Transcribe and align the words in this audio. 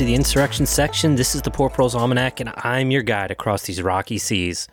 Welcome 0.00 0.12
back 0.12 0.14
to 0.14 0.16
the 0.16 0.24
Insurrection 0.24 0.64
section. 0.64 1.14
This 1.16 1.34
is 1.34 1.42
the 1.42 1.50
Poor 1.50 1.68
Proles 1.68 1.94
Almanac, 1.94 2.40
and 2.40 2.50
I'm 2.56 2.90
your 2.90 3.02
guide 3.02 3.30
across 3.30 3.64
these 3.64 3.82
rocky 3.82 4.16
seas. 4.16 4.66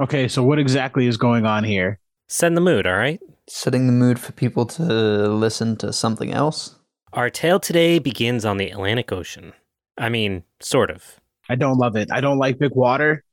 Okay, 0.00 0.28
so 0.28 0.44
what 0.44 0.60
exactly 0.60 1.08
is 1.08 1.16
going 1.16 1.44
on 1.44 1.64
here? 1.64 1.98
Set 2.28 2.46
in 2.46 2.54
the 2.54 2.60
mood, 2.60 2.86
all 2.86 2.96
right? 2.96 3.18
Setting 3.48 3.88
the 3.88 3.92
mood 3.92 4.20
for 4.20 4.30
people 4.30 4.66
to 4.66 4.84
listen 4.84 5.74
to 5.78 5.92
something 5.92 6.32
else. 6.32 6.76
Our 7.12 7.28
tale 7.28 7.58
today 7.58 7.98
begins 7.98 8.44
on 8.44 8.56
the 8.56 8.70
Atlantic 8.70 9.10
Ocean. 9.10 9.52
I 9.98 10.10
mean, 10.10 10.44
sort 10.60 10.90
of. 10.90 11.18
I 11.48 11.56
don't 11.56 11.78
love 11.78 11.96
it. 11.96 12.08
I 12.12 12.20
don't 12.20 12.38
like 12.38 12.60
big 12.60 12.76
water. 12.76 13.24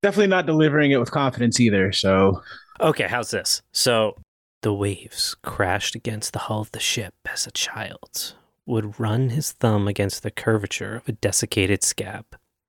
Definitely 0.00 0.28
not 0.28 0.46
delivering 0.46 0.92
it 0.92 0.96
with 0.96 1.10
confidence 1.10 1.60
either. 1.60 1.92
So, 1.92 2.40
Okay, 2.80 3.06
how's 3.06 3.30
this? 3.30 3.60
So, 3.72 4.16
the 4.62 4.72
waves 4.72 5.36
crashed 5.42 5.94
against 5.94 6.32
the 6.32 6.38
hull 6.38 6.62
of 6.62 6.72
the 6.72 6.80
ship 6.80 7.12
as 7.30 7.46
a 7.46 7.50
child 7.50 8.34
would 8.66 8.98
run 8.98 9.30
his 9.30 9.52
thumb 9.52 9.88
against 9.88 10.22
the 10.22 10.30
curvature 10.30 10.96
of 10.96 11.08
a 11.08 11.12
desiccated 11.12 11.82
scab. 11.82 12.24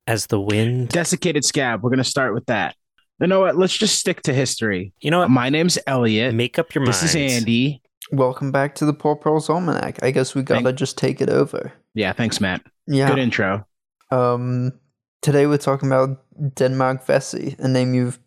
As 0.08 0.28
the 0.28 0.40
wind. 0.40 0.90
desiccated 0.90 1.44
scab. 1.44 1.82
We're 1.82 1.90
gonna 1.90 2.04
start 2.04 2.34
with 2.36 2.46
that. 2.46 2.76
You 3.20 3.26
know 3.28 3.40
what? 3.40 3.56
Let's 3.58 3.76
just 3.76 3.98
stick 3.98 4.22
to 4.24 4.34
history. 4.34 4.94
You 5.00 5.10
know 5.10 5.20
what? 5.20 5.32
My 5.32 5.50
name's 5.50 5.80
Elliot. 5.88 6.36
Make 6.36 6.60
up 6.60 6.76
your 6.76 6.84
mind. 6.84 6.94
This 6.94 7.04
is 7.04 7.16
Andy. 7.16 7.82
Welcome 8.12 8.52
back 8.52 8.76
to 8.76 8.86
the 8.86 8.94
Poor 8.94 9.16
Proles 9.16 9.50
Almanac. 9.50 10.04
I 10.04 10.12
guess 10.12 10.36
we 10.36 10.44
gotta 10.44 10.64
Thank- 10.64 10.78
just 10.78 10.98
take 10.98 11.22
it 11.22 11.30
over. 11.30 11.74
Yeah, 11.96 12.14
thanks, 12.14 12.40
Matt. 12.40 12.62
Yeah. 12.86 13.10
Good 13.10 13.18
intro. 13.18 13.66
Um, 14.12 14.74
today 15.24 15.48
we're 15.48 15.58
talking 15.58 15.88
about 15.90 16.22
Denmark 16.56 17.04
Vesey, 17.08 17.56
a 17.58 17.68
name 17.68 17.96
you've 17.96 18.20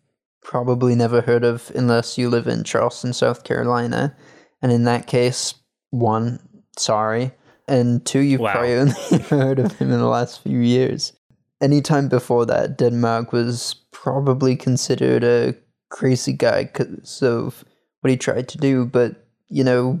probably 0.43 0.95
never 0.95 1.21
heard 1.21 1.45
of 1.45 1.71
unless 1.75 2.17
you 2.17 2.29
live 2.29 2.47
in 2.47 2.65
Charleston, 2.65 3.13
South 3.13 3.45
Carolina. 3.45 4.17
And 4.61 4.71
in 4.73 4.83
that 4.83 5.07
case, 5.07 5.53
one, 5.91 6.39
sorry, 6.77 7.31
and 7.69 8.05
two, 8.05 8.19
you've 8.19 8.41
Wow. 8.41 8.53
probably 8.53 8.73
only 8.75 8.93
heard 9.29 9.59
of 9.59 9.71
him 9.79 9.91
in 9.91 9.99
the 9.99 10.07
last 10.07 10.41
few 10.43 10.59
years. 10.59 11.13
Any 11.61 11.81
time 11.81 12.07
before 12.09 12.45
that, 12.45 12.77
Denmark 12.77 13.31
was 13.33 13.75
probably 13.91 14.55
considered 14.55 15.23
a 15.23 15.55
crazy 15.89 16.33
guy 16.33 16.63
because 16.63 17.21
of 17.21 17.63
what 18.01 18.11
he 18.11 18.17
tried 18.17 18.47
to 18.49 18.57
do, 18.57 18.85
but 18.85 19.25
you 19.49 19.63
know, 19.63 19.99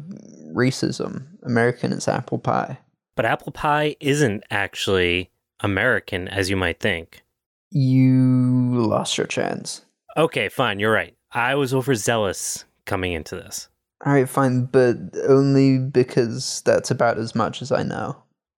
racism. 0.53 1.25
American 1.43 1.91
is 1.91 2.07
apple 2.07 2.37
pie. 2.39 2.77
But 3.15 3.25
apple 3.25 3.51
pie 3.51 3.95
isn't 3.99 4.43
actually 4.51 5.31
American 5.61 6.27
as 6.27 6.49
you 6.49 6.55
might 6.55 6.79
think. 6.79 7.23
You 7.71 8.81
lost 8.85 9.17
your 9.17 9.27
chance. 9.27 9.83
Okay, 10.17 10.49
fine, 10.49 10.79
you're 10.79 10.91
right. 10.93 11.15
I 11.31 11.55
was 11.55 11.73
overzealous 11.73 12.65
coming 12.85 13.13
into 13.13 13.35
this. 13.35 13.67
All 14.05 14.13
right, 14.13 14.29
fine, 14.29 14.65
but 14.65 14.95
only 15.27 15.77
because 15.77 16.61
that's 16.65 16.89
about 16.91 17.17
as 17.17 17.35
much 17.35 17.61
as 17.61 17.71
I 17.71 17.83
know. 17.83 18.15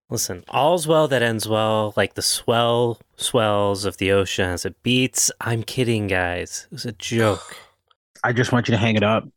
Listen, 0.09 0.43
all's 0.49 0.87
well 0.87 1.07
that 1.07 1.21
ends 1.21 1.47
well, 1.47 1.93
like 1.95 2.13
the 2.15 2.21
swell 2.21 2.99
swells 3.15 3.85
of 3.85 3.97
the 3.97 4.11
ocean 4.11 4.49
as 4.49 4.65
it 4.65 4.81
beats. 4.83 5.31
I'm 5.41 5.63
kidding, 5.63 6.07
guys. 6.07 6.67
It 6.69 6.73
was 6.73 6.85
a 6.85 6.91
joke. 6.91 7.55
I 8.23 8.33
just 8.33 8.51
want 8.51 8.67
you 8.67 8.73
to 8.73 8.77
hang 8.77 8.95
it 8.95 9.03
up. 9.03 9.27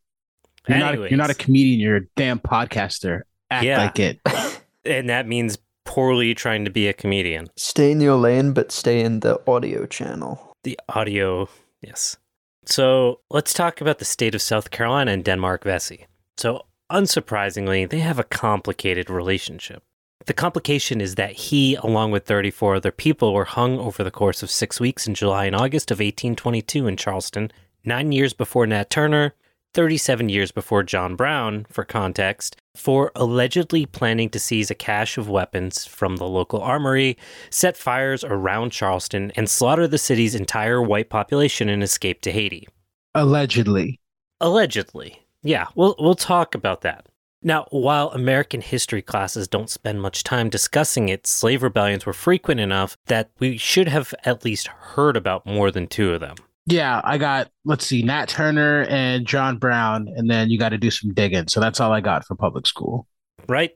You're 0.67 0.77
not. 0.77 0.95
A, 0.95 0.97
you're 1.09 1.17
not 1.17 1.29
a 1.29 1.35
comedian. 1.35 1.79
You're 1.79 1.97
a 1.97 2.05
damn 2.15 2.39
podcaster. 2.39 3.21
Act 3.49 3.65
Yeah. 3.65 3.77
like 3.77 3.99
it. 3.99 4.19
And 4.87 5.09
that 5.09 5.27
means 5.27 5.57
poorly 5.83 6.35
trying 6.35 6.63
to 6.65 6.69
be 6.69 6.87
a 6.87 6.93
comedian. 6.93 7.47
Stay 7.55 7.91
in 7.91 7.99
your 7.99 8.17
lane, 8.17 8.53
but 8.53 8.71
stay 8.71 9.01
in 9.01 9.21
the 9.21 9.41
audio 9.49 9.87
channel. 9.87 10.53
The 10.63 10.79
audio, 10.89 11.49
yes. 11.81 12.17
So 12.65 13.19
let's 13.29 13.53
talk 13.53 13.81
about 13.81 13.99
the 13.99 14.05
state 14.05 14.35
of 14.35 14.41
South 14.41 14.71
Carolina 14.71 15.11
and 15.11 15.23
Denmark 15.23 15.63
Vesey. 15.63 16.07
So, 16.37 16.65
unsurprisingly, 16.91 17.89
they 17.89 17.99
have 17.99 18.19
a 18.19 18.23
complicated 18.23 19.09
relationship. 19.09 19.83
The 20.25 20.33
complication 20.33 21.01
is 21.01 21.15
that 21.15 21.33
he, 21.33 21.75
along 21.75 22.11
with 22.11 22.25
34 22.25 22.75
other 22.75 22.91
people, 22.91 23.33
were 23.33 23.45
hung 23.45 23.77
over 23.77 24.03
the 24.03 24.11
course 24.11 24.41
of 24.41 24.49
six 24.49 24.79
weeks 24.79 25.07
in 25.07 25.13
July 25.13 25.45
and 25.45 25.55
August 25.55 25.91
of 25.91 25.99
1822 25.99 26.87
in 26.87 26.97
Charleston, 26.97 27.51
nine 27.83 28.11
years 28.11 28.33
before 28.33 28.65
Nat 28.65 28.89
Turner, 28.89 29.35
37 29.75 30.29
years 30.29 30.51
before 30.53 30.83
John 30.83 31.17
Brown, 31.17 31.65
for 31.69 31.83
context, 31.83 32.55
for 32.77 33.11
allegedly 33.13 33.85
planning 33.85 34.29
to 34.29 34.39
seize 34.39 34.71
a 34.71 34.75
cache 34.75 35.17
of 35.17 35.27
weapons 35.27 35.85
from 35.85 36.15
the 36.15 36.27
local 36.27 36.61
armory, 36.61 37.17
set 37.49 37.75
fires 37.75 38.23
around 38.23 38.71
Charleston, 38.71 39.33
and 39.35 39.49
slaughter 39.49 39.85
the 39.85 39.97
city's 39.97 40.33
entire 40.33 40.81
white 40.81 41.09
population 41.09 41.67
and 41.67 41.83
escape 41.83 42.21
to 42.21 42.31
Haiti. 42.31 42.69
Allegedly. 43.13 43.99
Allegedly. 44.39 45.25
Yeah, 45.43 45.67
we'll 45.75 45.95
we'll 45.99 46.15
talk 46.15 46.55
about 46.55 46.79
that. 46.81 47.07
Now, 47.43 47.67
while 47.69 48.09
American 48.11 48.61
history 48.61 49.01
classes 49.01 49.47
don't 49.47 49.69
spend 49.69 50.01
much 50.01 50.23
time 50.23 50.49
discussing 50.49 51.09
it, 51.09 51.27
slave 51.27 51.61
rebellions 51.61 52.05
were 52.05 52.13
frequent 52.13 52.61
enough 52.61 52.95
that 53.07 53.29
we 53.39 53.57
should 53.57 53.89
have 53.89 54.15
at 54.23 54.45
least 54.45 54.67
heard 54.67 55.17
about 55.17 55.45
more 55.45 55.69
than 55.69 55.85
two 55.87 56.13
of 56.13 56.21
them. 56.21 56.37
Yeah, 56.65 57.01
I 57.03 57.17
got. 57.17 57.51
Let's 57.63 57.85
see, 57.85 58.01
Nat 58.01 58.27
Turner 58.27 58.85
and 58.89 59.25
John 59.25 59.57
Brown, 59.57 60.07
and 60.15 60.29
then 60.29 60.49
you 60.49 60.57
got 60.57 60.69
to 60.69 60.77
do 60.77 60.89
some 60.89 61.13
digging. 61.13 61.47
So 61.47 61.59
that's 61.59 61.79
all 61.79 61.91
I 61.91 62.01
got 62.01 62.25
for 62.25 62.35
public 62.35 62.65
school. 62.65 63.07
Right? 63.47 63.71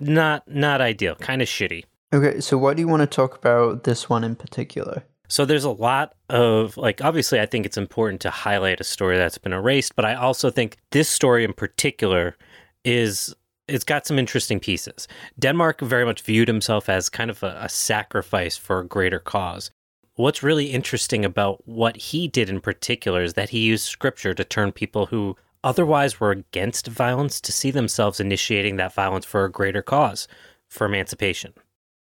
Not 0.00 0.48
not 0.48 0.80
ideal, 0.80 1.14
kind 1.16 1.42
of 1.42 1.48
shitty. 1.48 1.84
Okay, 2.14 2.40
so 2.40 2.58
why 2.58 2.74
do 2.74 2.80
you 2.80 2.88
want 2.88 3.00
to 3.00 3.06
talk 3.06 3.36
about 3.36 3.84
this 3.84 4.08
one 4.08 4.24
in 4.24 4.36
particular? 4.36 5.02
So 5.28 5.46
there's 5.46 5.64
a 5.64 5.70
lot 5.70 6.14
of 6.28 6.76
like 6.76 7.02
obviously 7.02 7.40
I 7.40 7.46
think 7.46 7.64
it's 7.64 7.78
important 7.78 8.20
to 8.22 8.30
highlight 8.30 8.80
a 8.80 8.84
story 8.84 9.16
that's 9.16 9.38
been 9.38 9.52
erased, 9.52 9.96
but 9.96 10.04
I 10.04 10.14
also 10.14 10.50
think 10.50 10.76
this 10.90 11.08
story 11.08 11.44
in 11.44 11.54
particular 11.54 12.36
is 12.84 13.34
it's 13.68 13.84
got 13.84 14.06
some 14.06 14.18
interesting 14.18 14.60
pieces. 14.60 15.08
Denmark 15.38 15.80
very 15.80 16.04
much 16.04 16.20
viewed 16.22 16.48
himself 16.48 16.88
as 16.88 17.08
kind 17.08 17.30
of 17.30 17.42
a, 17.42 17.58
a 17.62 17.68
sacrifice 17.68 18.56
for 18.56 18.80
a 18.80 18.86
greater 18.86 19.18
cause. 19.18 19.70
What's 20.16 20.42
really 20.42 20.66
interesting 20.66 21.24
about 21.24 21.66
what 21.66 21.96
he 21.96 22.28
did 22.28 22.50
in 22.50 22.60
particular 22.60 23.22
is 23.22 23.32
that 23.34 23.48
he 23.50 23.60
used 23.60 23.86
scripture 23.86 24.34
to 24.34 24.44
turn 24.44 24.72
people 24.72 25.06
who 25.06 25.36
otherwise 25.64 26.20
were 26.20 26.30
against 26.30 26.86
violence 26.86 27.40
to 27.40 27.52
see 27.52 27.70
themselves 27.70 28.20
initiating 28.20 28.76
that 28.76 28.92
violence 28.92 29.24
for 29.24 29.44
a 29.44 29.50
greater 29.50 29.80
cause, 29.80 30.28
for 30.68 30.86
emancipation. 30.86 31.54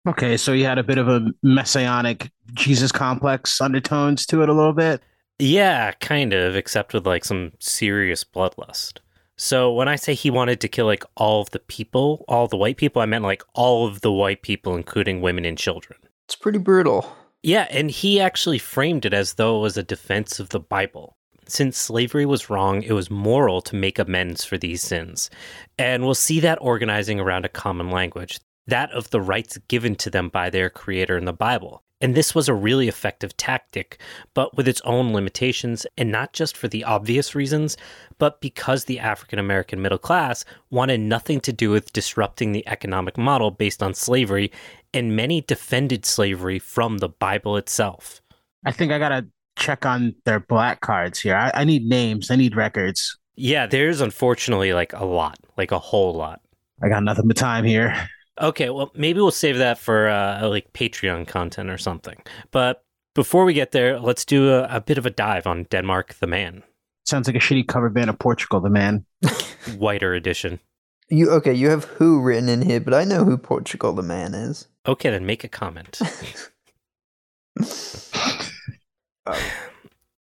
Okay, 0.09 0.37
so 0.37 0.53
you 0.53 0.65
had 0.65 0.79
a 0.79 0.83
bit 0.83 0.99
of 0.99 1.09
a 1.09 1.31
messianic 1.43 2.31
Jesus 2.55 2.91
complex 2.91 3.61
undertones 3.61 4.27
to 4.27 4.43
it 4.43 4.49
a 4.49 4.55
little 4.55 4.73
bit. 4.73 5.03
Yeah, 5.39 5.93
kind 5.93 6.33
of, 6.33 6.57
except 6.57 6.93
with 6.93 7.07
like 7.07 7.25
some 7.25 7.53
serious 7.61 8.25
bloodlust. 8.25 8.99
So 9.37 9.73
when 9.73 9.89
I 9.89 9.97
say 9.97 10.15
he 10.15 10.31
wanted 10.31 10.61
to 10.61 10.69
kill 10.69 10.87
like 10.87 11.05
all 11.17 11.43
of 11.43 11.51
the 11.51 11.61
people, 11.61 12.25
all 12.29 12.49
the 12.49 12.57
white 12.57 12.77
people, 12.77 13.01
I 13.01 13.07
meant 13.07 13.25
like 13.25 13.43
all 13.55 13.87
of 13.87 14.01
the 14.01 14.13
white 14.13 14.43
people, 14.43 14.75
including 14.75 15.21
women 15.21 15.45
and 15.45 15.57
children. 15.57 15.99
It's 16.27 16.37
pretty 16.37 16.59
brutal. 16.59 17.17
Yeah, 17.43 17.67
and 17.71 17.91
he 17.91 18.21
actually 18.21 18.59
framed 18.59 19.07
it 19.07 19.15
as 19.15 19.35
though 19.35 19.59
it 19.59 19.63
was 19.63 19.77
a 19.77 19.83
defense 19.83 20.41
of 20.41 20.51
the 20.51 20.61
Bible. 20.61 21.17
Since 21.47 21.79
slavery 21.79 22.27
was 22.27 22.51
wrong, 22.51 22.83
it 22.83 22.93
was 22.93 23.11
moral 23.11 23.61
to 23.63 23.77
make 23.77 23.99
amends 23.99 24.45
for 24.45 24.59
these 24.59 24.83
sins. 24.83 25.31
And 25.79 26.05
we'll 26.05 26.15
see 26.15 26.39
that 26.41 26.59
organizing 26.61 27.19
around 27.19 27.45
a 27.45 27.49
common 27.49 27.91
language, 27.91 28.41
that 28.67 28.91
of 28.93 29.11
the 29.11 29.21
rights 29.21 29.59
given 29.69 29.97
to 29.97 30.11
them 30.11 30.29
by 30.29 30.51
their 30.51 30.71
creator 30.71 31.17
in 31.17 31.25
the 31.25 31.33
Bible. 31.33 31.83
And 32.03 32.15
this 32.15 32.35
was 32.35 32.49
a 32.49 32.55
really 32.55 32.89
effective 32.89 33.37
tactic, 33.37 34.01
but 34.33 34.57
with 34.57 34.67
its 34.67 34.81
own 34.83 35.13
limitations, 35.13 35.87
and 35.99 36.11
not 36.11 36.33
just 36.33 36.57
for 36.57 36.67
the 36.67 36.83
obvious 36.85 37.35
reasons, 37.35 37.77
but 38.17 38.41
because 38.41 38.85
the 38.85 38.99
African 38.99 39.39
American 39.39 39.83
middle 39.83 39.99
class 39.99 40.47
wanted 40.71 41.01
nothing 41.01 41.41
to 41.41 41.53
do 41.53 41.71
with 41.71 41.93
disrupting 41.93 42.53
the 42.53 42.67
economic 42.67 43.19
model 43.19 43.51
based 43.51 43.83
on 43.83 43.93
slavery, 43.93 44.51
and 44.93 45.17
many 45.17 45.41
defended 45.41 46.05
slavery 46.05 46.59
from 46.59 46.99
the 46.99 47.09
Bible 47.09 47.57
itself. 47.57 48.21
I 48.65 48.73
think 48.73 48.93
I 48.93 48.99
gotta 48.99 49.27
check 49.57 49.87
on 49.87 50.15
their 50.25 50.41
black 50.41 50.81
cards 50.81 51.21
here. 51.21 51.37
I, 51.37 51.51
I 51.55 51.65
need 51.65 51.85
names. 51.85 52.31
I 52.31 52.37
need 52.37 52.57
records. 52.57 53.17
Yeah, 53.37 53.67
there's 53.67 54.01
unfortunately 54.01 54.73
like 54.73 54.93
a 54.93 55.05
lot, 55.05 55.39
like 55.57 55.73
a 55.73 55.79
whole 55.79 56.15
lot. 56.15 56.41
I 56.83 56.89
got 56.89 57.03
nothing 57.03 57.29
but 57.29 57.37
time 57.37 57.65
here. 57.65 58.09
Okay, 58.41 58.71
well, 58.71 58.91
maybe 58.95 59.21
we'll 59.21 59.31
save 59.31 59.59
that 59.59 59.79
for 59.79 60.09
uh, 60.09 60.49
like 60.49 60.73
Patreon 60.73 61.27
content 61.27 61.69
or 61.69 61.77
something. 61.77 62.17
But 62.51 62.83
before 63.15 63.45
we 63.45 63.53
get 63.53 63.73
there, 63.73 64.01
let's 64.01 64.25
do 64.25 64.51
a, 64.51 64.65
a 64.65 64.81
bit 64.81 64.97
of 64.97 65.05
a 65.05 65.11
dive 65.11 65.47
on 65.47 65.65
Denmark 65.65 66.15
the 66.21 66.27
Man, 66.27 66.63
Sounds 67.11 67.27
like 67.27 67.37
a 67.37 67.41
shitty 67.41 67.67
cover 67.67 67.89
band 67.91 68.09
of 68.09 68.19
Portugal, 68.19 68.61
the 68.61 68.71
man. 68.71 69.05
whiter 69.79 70.15
edition. 70.15 70.61
You 71.09 71.31
okay? 71.33 71.53
You 71.53 71.69
have 71.71 71.85
who 71.85 72.21
written 72.21 72.49
in 72.49 72.63
here, 72.63 72.81
but 72.81 72.95
I 72.95 73.05
know 73.05 73.25
who 73.25 73.37
Portugal 73.37 73.93
the 73.93 74.03
man 74.03 74.33
is. 74.33 74.69
Okay, 74.87 75.11
then 75.11 75.27
make 75.27 75.45
a 75.45 75.49
comment. 75.49 76.01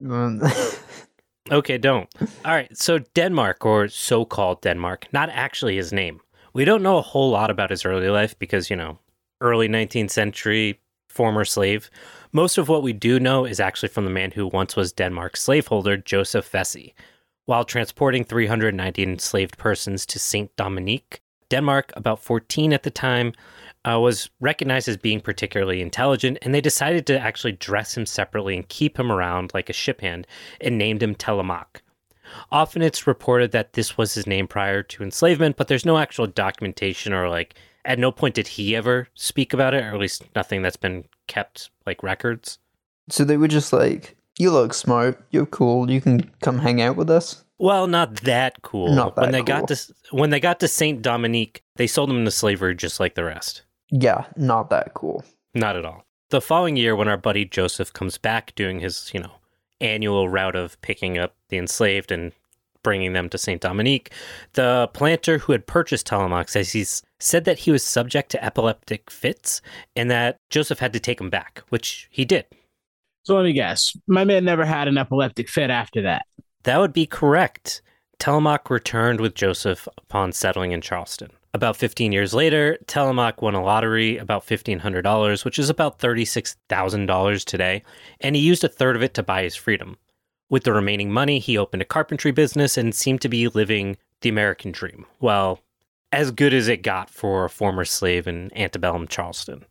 Um, 0.04 0.42
Okay, 1.52 1.78
don't. 1.78 2.10
All 2.44 2.54
right, 2.54 2.76
so 2.76 2.98
Denmark, 2.98 3.64
or 3.66 3.88
so 3.88 4.26
called 4.26 4.62
Denmark, 4.62 5.08
not 5.14 5.30
actually 5.30 5.76
his 5.76 5.94
name. 5.94 6.20
We 6.54 6.66
don't 6.66 6.82
know 6.82 6.98
a 6.98 7.04
whole 7.04 7.30
lot 7.30 7.52
about 7.52 7.70
his 7.70 7.86
early 7.86 8.10
life 8.10 8.38
because, 8.40 8.72
you 8.72 8.76
know, 8.76 8.98
early 9.42 9.68
19th 9.68 10.10
century, 10.10 10.80
former 11.08 11.46
slave. 11.46 11.92
Most 12.32 12.58
of 12.58 12.68
what 12.68 12.82
we 12.82 12.94
do 12.94 13.20
know 13.20 13.46
is 13.46 13.60
actually 13.60 13.90
from 13.90 14.06
the 14.06 14.12
man 14.12 14.32
who 14.32 14.48
once 14.48 14.76
was 14.76 14.92
Denmark's 14.92 15.44
slaveholder, 15.44 15.98
Joseph 15.98 16.50
Vesey. 16.50 16.96
While 17.46 17.64
transporting 17.64 18.24
390 18.24 19.04
enslaved 19.04 19.60
persons 19.60 20.08
to 20.08 20.18
Saint 20.18 20.56
Dominique, 20.56 21.22
Denmark, 21.52 21.94
about 21.96 22.24
14 22.24 22.74
at 22.74 22.82
the 22.82 22.90
time, 22.90 23.34
uh, 23.88 24.00
was 24.00 24.30
recognized 24.40 24.88
as 24.88 24.98
being 24.98 25.22
particularly 25.22 25.82
intelligent, 25.82 26.38
and 26.42 26.54
they 26.54 26.62
decided 26.62 27.06
to 27.08 27.20
actually 27.20 27.52
dress 27.54 27.96
him 27.96 28.06
separately 28.06 28.56
and 28.56 28.68
keep 28.68 29.00
him 29.00 29.12
around 29.12 29.52
like 29.54 29.70
a 29.70 29.74
ship 29.74 30.02
hand 30.02 30.26
and 30.60 30.78
named 30.78 31.04
him 31.04 31.16
Telemaque. 31.16 31.82
Often 32.52 32.82
it's 32.82 33.08
reported 33.08 33.52
that 33.52 33.74
this 33.74 33.98
was 33.98 34.14
his 34.14 34.28
name 34.28 34.48
prior 34.48 34.82
to 34.84 35.04
enslavement, 35.04 35.58
but 35.58 35.68
there's 35.68 35.86
no 35.86 35.98
actual 35.98 36.28
documentation 36.28 37.14
or 37.14 37.30
like 37.30 37.56
at 37.86 38.00
no 38.00 38.12
point 38.12 38.36
did 38.36 38.48
he 38.48 38.76
ever 38.76 39.08
speak 39.14 39.54
about 39.54 39.74
it, 39.74 39.84
or 39.84 39.94
at 39.94 40.00
least 40.00 40.24
nothing 40.36 40.62
that's 40.62 40.76
been 40.76 41.06
kept 41.28 41.70
like 41.86 42.02
records. 42.02 42.58
So 43.10 43.24
they 43.24 43.38
were 43.38 43.48
just 43.48 43.72
like, 43.72 44.18
"You 44.40 44.52
look 44.52 44.74
smart. 44.74 45.24
You're 45.30 45.46
cool. 45.46 45.90
You 45.92 46.02
can 46.02 46.32
come 46.42 46.60
hang 46.60 46.82
out 46.82 46.96
with 46.96 47.12
us." 47.12 47.44
Well, 47.58 47.88
not 47.88 48.16
that 48.22 48.62
cool. 48.64 48.94
Not 48.94 49.16
that 49.16 49.22
when 49.22 49.32
they 49.32 49.40
cool. 49.40 49.46
got 49.46 49.68
to 49.70 49.94
when 50.12 50.30
they 50.32 50.40
got 50.40 50.60
to 50.62 50.68
Saint 50.68 51.04
Dominique, 51.04 51.64
they 51.76 51.88
sold 51.88 52.10
him 52.10 52.18
into 52.18 52.32
slavery 52.32 52.76
just 52.76 53.00
like 53.00 53.14
the 53.14 53.24
rest. 53.24 53.62
Yeah, 53.92 54.26
not 54.36 54.70
that 54.70 54.94
cool. 54.94 55.24
Not 55.54 55.76
at 55.76 55.86
all. 55.86 56.06
The 56.30 56.42
following 56.42 56.76
year, 56.76 56.96
when 56.96 57.08
our 57.08 57.18
buddy 57.18 57.46
Joseph 57.46 57.94
comes 57.94 58.18
back 58.18 58.56
doing 58.56 58.80
his, 58.80 59.12
you 59.14 59.20
know, 59.20 59.32
annual 59.80 60.28
route 60.28 60.56
of 60.56 60.80
picking 60.82 61.18
up 61.18 61.36
the 61.50 61.58
enslaved 61.58 62.12
and 62.12 62.32
bringing 62.84 63.14
them 63.14 63.30
to 63.30 63.38
Saint 63.38 63.62
Dominique, 63.62 64.12
the 64.54 64.90
planter 64.94 65.38
who 65.38 65.52
had 65.52 65.68
purchased 65.68 66.08
Telemaque 66.08 66.50
says 66.50 66.72
he's 66.72 67.04
said 67.20 67.46
that 67.46 67.60
he 67.60 67.72
was 67.72 67.84
subject 67.84 68.30
to 68.32 68.44
epileptic 68.44 69.10
fits 69.10 69.62
and 69.96 70.10
that 70.12 70.38
Joseph 70.50 70.80
had 70.80 70.94
to 70.94 71.00
take 71.00 71.20
him 71.20 71.30
back, 71.30 71.64
which 71.70 72.08
he 72.12 72.26
did. 72.26 72.46
So 73.24 73.36
let 73.36 73.44
me 73.44 73.54
guess. 73.54 73.96
My 74.08 74.24
man 74.24 74.46
never 74.46 74.66
had 74.66 74.88
an 74.88 74.98
epileptic 75.00 75.50
fit 75.50 75.72
after 75.72 76.04
that. 76.04 76.26
That 76.64 76.80
would 76.80 76.94
be 76.94 77.08
correct. 77.08 77.82
Telemaque 78.20 78.70
returned 78.70 79.20
with 79.20 79.36
Joseph 79.36 79.88
upon 79.98 80.32
settling 80.32 80.72
in 80.72 80.82
Charleston. 80.82 81.32
About 81.56 81.78
15 81.78 82.12
years 82.12 82.34
later, 82.34 82.78
Telemaque 82.86 83.42
won 83.42 83.56
a 83.56 83.64
lottery, 83.64 84.18
about 84.18 84.46
$1,500, 84.46 85.46
which 85.46 85.58
is 85.58 85.70
about 85.70 86.00
$36,000 86.00 87.46
today, 87.46 87.82
and 88.20 88.36
he 88.36 88.42
used 88.42 88.66
a 88.66 88.68
third 88.68 88.98
of 88.98 89.02
it 89.02 89.14
to 89.14 89.24
buy 89.24 89.44
his 89.44 89.56
freedom. 89.56 89.96
With 90.50 90.66
the 90.66 90.74
remaining 90.74 91.14
money, 91.14 91.40
he 91.40 91.58
opened 91.58 91.82
a 91.82 91.86
carpentry 91.86 92.32
business 92.32 92.78
and 92.78 92.94
seemed 92.94 93.22
to 93.22 93.30
be 93.30 93.48
living 93.48 93.96
the 94.20 94.28
American 94.28 94.74
dream. 94.74 95.06
Well, 95.22 95.62
as 96.12 96.32
good 96.32 96.54
as 96.54 96.68
it 96.68 96.84
got 96.84 97.10
for 97.10 97.46
a 97.46 97.50
former 97.50 97.86
slave 97.86 98.28
in 98.28 98.52
antebellum 98.54 99.08
Charleston. 99.08 99.64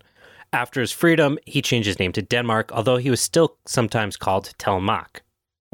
After 0.54 0.80
his 0.80 0.90
freedom, 0.90 1.38
he 1.44 1.60
changed 1.60 1.86
his 1.86 1.98
name 1.98 2.12
to 2.12 2.22
Denmark, 2.22 2.72
although 2.72 2.96
he 2.96 3.10
was 3.10 3.20
still 3.20 3.58
sometimes 3.66 4.16
called 4.16 4.54
Telemaque. 4.58 5.20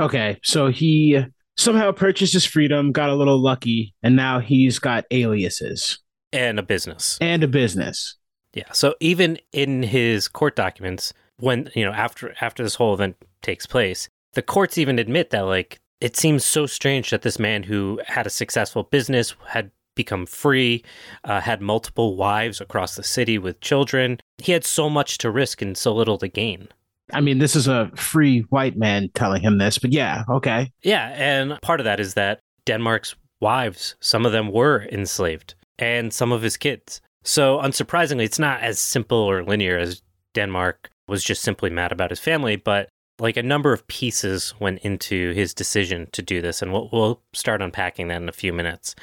Okay, 0.00 0.40
so 0.42 0.72
he 0.72 1.24
somehow 1.60 1.92
purchased 1.92 2.32
his 2.32 2.44
freedom, 2.44 2.92
got 2.92 3.10
a 3.10 3.14
little 3.14 3.38
lucky, 3.40 3.94
and 4.02 4.16
now 4.16 4.40
he's 4.40 4.78
got 4.78 5.04
aliases 5.10 5.98
And 6.32 6.58
a 6.58 6.62
business. 6.62 7.18
and 7.20 7.42
a 7.44 7.48
business. 7.48 8.16
Yeah. 8.54 8.72
So 8.72 8.94
even 9.00 9.38
in 9.52 9.82
his 9.82 10.26
court 10.28 10.56
documents, 10.56 11.12
when 11.38 11.70
you 11.74 11.84
know 11.84 11.92
after 11.92 12.34
after 12.40 12.62
this 12.62 12.74
whole 12.74 12.94
event 12.94 13.16
takes 13.42 13.66
place, 13.66 14.08
the 14.34 14.42
courts 14.42 14.76
even 14.78 14.98
admit 14.98 15.30
that 15.30 15.42
like 15.42 15.78
it 16.00 16.16
seems 16.16 16.44
so 16.44 16.66
strange 16.66 17.10
that 17.10 17.22
this 17.22 17.38
man 17.38 17.62
who 17.62 18.00
had 18.06 18.26
a 18.26 18.30
successful 18.30 18.82
business 18.84 19.34
had 19.46 19.70
become 19.94 20.24
free, 20.26 20.82
uh, 21.24 21.40
had 21.40 21.60
multiple 21.60 22.16
wives 22.16 22.60
across 22.60 22.96
the 22.96 23.02
city 23.02 23.38
with 23.38 23.60
children. 23.60 24.18
He 24.38 24.52
had 24.52 24.64
so 24.64 24.88
much 24.88 25.18
to 25.18 25.30
risk 25.30 25.60
and 25.62 25.76
so 25.76 25.94
little 25.94 26.16
to 26.18 26.28
gain. 26.28 26.68
I 27.12 27.20
mean, 27.20 27.38
this 27.38 27.56
is 27.56 27.68
a 27.68 27.90
free 27.94 28.40
white 28.50 28.76
man 28.76 29.10
telling 29.14 29.42
him 29.42 29.58
this, 29.58 29.78
but 29.78 29.92
yeah, 29.92 30.24
okay. 30.28 30.72
Yeah, 30.82 31.08
and 31.16 31.60
part 31.62 31.80
of 31.80 31.84
that 31.84 32.00
is 32.00 32.14
that 32.14 32.40
Denmark's 32.66 33.14
wives, 33.40 33.96
some 34.00 34.26
of 34.26 34.32
them 34.32 34.52
were 34.52 34.86
enslaved, 34.92 35.54
and 35.78 36.12
some 36.12 36.32
of 36.32 36.42
his 36.42 36.56
kids. 36.56 37.00
So, 37.24 37.58
unsurprisingly, 37.58 38.24
it's 38.24 38.38
not 38.38 38.60
as 38.60 38.78
simple 38.78 39.18
or 39.18 39.42
linear 39.42 39.78
as 39.78 40.02
Denmark 40.34 40.90
was 41.08 41.24
just 41.24 41.42
simply 41.42 41.70
mad 41.70 41.92
about 41.92 42.10
his 42.10 42.20
family, 42.20 42.56
but 42.56 42.88
like 43.18 43.36
a 43.36 43.42
number 43.42 43.72
of 43.72 43.86
pieces 43.86 44.54
went 44.58 44.78
into 44.80 45.32
his 45.32 45.52
decision 45.52 46.08
to 46.12 46.22
do 46.22 46.40
this. 46.40 46.62
And 46.62 46.72
we'll, 46.72 46.88
we'll 46.92 47.22
start 47.34 47.60
unpacking 47.60 48.08
that 48.08 48.22
in 48.22 48.28
a 48.28 48.32
few 48.32 48.52
minutes. 48.52 48.94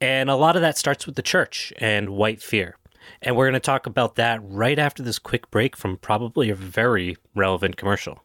And 0.00 0.28
a 0.28 0.34
lot 0.34 0.56
of 0.56 0.62
that 0.62 0.76
starts 0.76 1.06
with 1.06 1.14
the 1.14 1.22
church 1.22 1.72
and 1.78 2.10
white 2.10 2.42
fear. 2.42 2.76
And 3.22 3.36
we're 3.36 3.46
going 3.46 3.54
to 3.54 3.60
talk 3.60 3.86
about 3.86 4.16
that 4.16 4.40
right 4.42 4.78
after 4.78 5.02
this 5.02 5.18
quick 5.18 5.50
break 5.50 5.76
from 5.76 5.96
probably 5.96 6.50
a 6.50 6.54
very 6.54 7.16
relevant 7.34 7.76
commercial. 7.76 8.22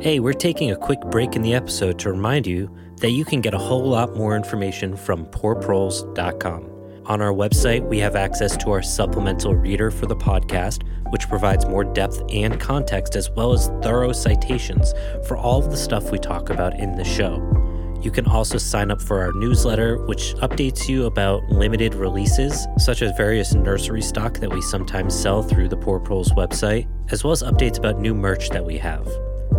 Hey, 0.00 0.20
we're 0.20 0.34
taking 0.34 0.70
a 0.70 0.76
quick 0.76 1.00
break 1.10 1.36
in 1.36 1.42
the 1.42 1.54
episode 1.54 1.98
to 2.00 2.10
remind 2.10 2.46
you 2.46 2.70
that 2.98 3.12
you 3.12 3.24
can 3.24 3.40
get 3.40 3.54
a 3.54 3.58
whole 3.58 3.88
lot 3.88 4.14
more 4.14 4.36
information 4.36 4.96
from 4.96 5.26
poorproles.com. 5.26 6.70
On 7.06 7.22
our 7.22 7.32
website, 7.32 7.88
we 7.88 7.98
have 8.00 8.16
access 8.16 8.56
to 8.58 8.72
our 8.72 8.82
supplemental 8.82 9.54
reader 9.54 9.90
for 9.90 10.06
the 10.06 10.16
podcast, 10.16 10.82
which 11.10 11.28
provides 11.28 11.64
more 11.64 11.84
depth 11.84 12.20
and 12.30 12.60
context 12.60 13.16
as 13.16 13.30
well 13.30 13.52
as 13.52 13.68
thorough 13.80 14.12
citations 14.12 14.92
for 15.26 15.36
all 15.36 15.64
of 15.64 15.70
the 15.70 15.76
stuff 15.76 16.10
we 16.10 16.18
talk 16.18 16.50
about 16.50 16.78
in 16.78 16.96
the 16.96 17.04
show. 17.04 17.65
You 18.02 18.10
can 18.10 18.26
also 18.26 18.58
sign 18.58 18.90
up 18.90 19.00
for 19.00 19.22
our 19.22 19.32
newsletter, 19.32 20.04
which 20.06 20.34
updates 20.36 20.88
you 20.88 21.06
about 21.06 21.42
limited 21.50 21.94
releases, 21.94 22.66
such 22.78 23.02
as 23.02 23.16
various 23.16 23.54
nursery 23.54 24.02
stock 24.02 24.34
that 24.38 24.52
we 24.52 24.60
sometimes 24.62 25.18
sell 25.18 25.42
through 25.42 25.68
the 25.68 25.76
Poor 25.76 25.98
Proles 26.00 26.30
website, 26.32 26.88
as 27.10 27.24
well 27.24 27.32
as 27.32 27.42
updates 27.42 27.78
about 27.78 27.98
new 27.98 28.14
merch 28.14 28.50
that 28.50 28.64
we 28.64 28.78
have. 28.78 29.06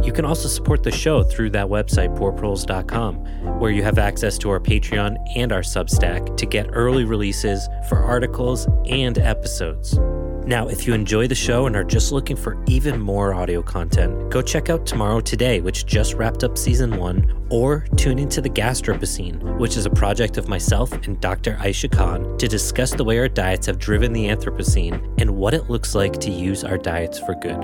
You 0.04 0.14
can 0.14 0.26
also 0.26 0.48
support 0.48 0.84
the 0.84 0.92
show 0.92 1.24
through 1.24 1.50
that 1.52 1.68
website, 1.68 2.16
poorproles.com, 2.18 3.60
where 3.60 3.72
you 3.72 3.84
have 3.84 3.98
access 3.98 4.38
to 4.40 4.50
our 4.50 4.60
Patreon 4.60 5.18
and 5.36 5.52
our 5.52 5.62
Substack 5.62 6.38
to 6.38 6.46
get 6.46 6.70
early 6.72 7.04
releases 7.04 7.68
for 7.90 7.98
articles 7.98 8.68
and 8.86 9.18
episodes. 9.18 10.00
Now, 10.48 10.70
if 10.70 10.88
you 10.88 10.94
enjoy 10.94 11.28
the 11.28 11.36
show 11.36 11.66
and 11.66 11.76
are 11.76 11.84
just 11.84 12.14
looking 12.14 12.38
for 12.38 12.58
even 12.68 13.02
more 13.02 13.34
audio 13.34 13.62
content, 13.62 14.30
go 14.32 14.42
check 14.42 14.70
out 14.70 14.86
Tomorrow 14.86 15.20
Today, 15.20 15.60
which 15.60 15.86
just 15.86 16.14
wrapped 16.14 16.46
up 16.46 16.58
season 16.58 16.96
one, 16.96 17.46
or 17.50 17.86
tune 17.98 18.18
into 18.18 18.40
the 18.40 18.50
Gastropocene, 18.50 19.58
which 19.58 19.76
is 19.76 19.86
a 19.86 19.90
project 19.90 20.38
of 20.38 20.48
myself 20.48 20.94
and 20.94 21.20
Dr. 21.20 21.56
Aisha 21.56 21.92
Khan 21.92 22.38
to 22.38 22.48
discuss 22.48 22.94
the 22.94 23.04
way 23.04 23.20
our 23.20 23.28
diets 23.28 23.66
have 23.66 23.78
driven 23.78 24.14
the 24.14 24.28
Anthropocene 24.28 25.14
and 25.20 25.36
what 25.36 25.54
it 25.54 25.70
looks 25.70 25.94
like 25.94 26.14
to 26.22 26.32
use 26.32 26.64
our 26.64 26.78
diets 26.78 27.20
for 27.20 27.36
good. 27.36 27.60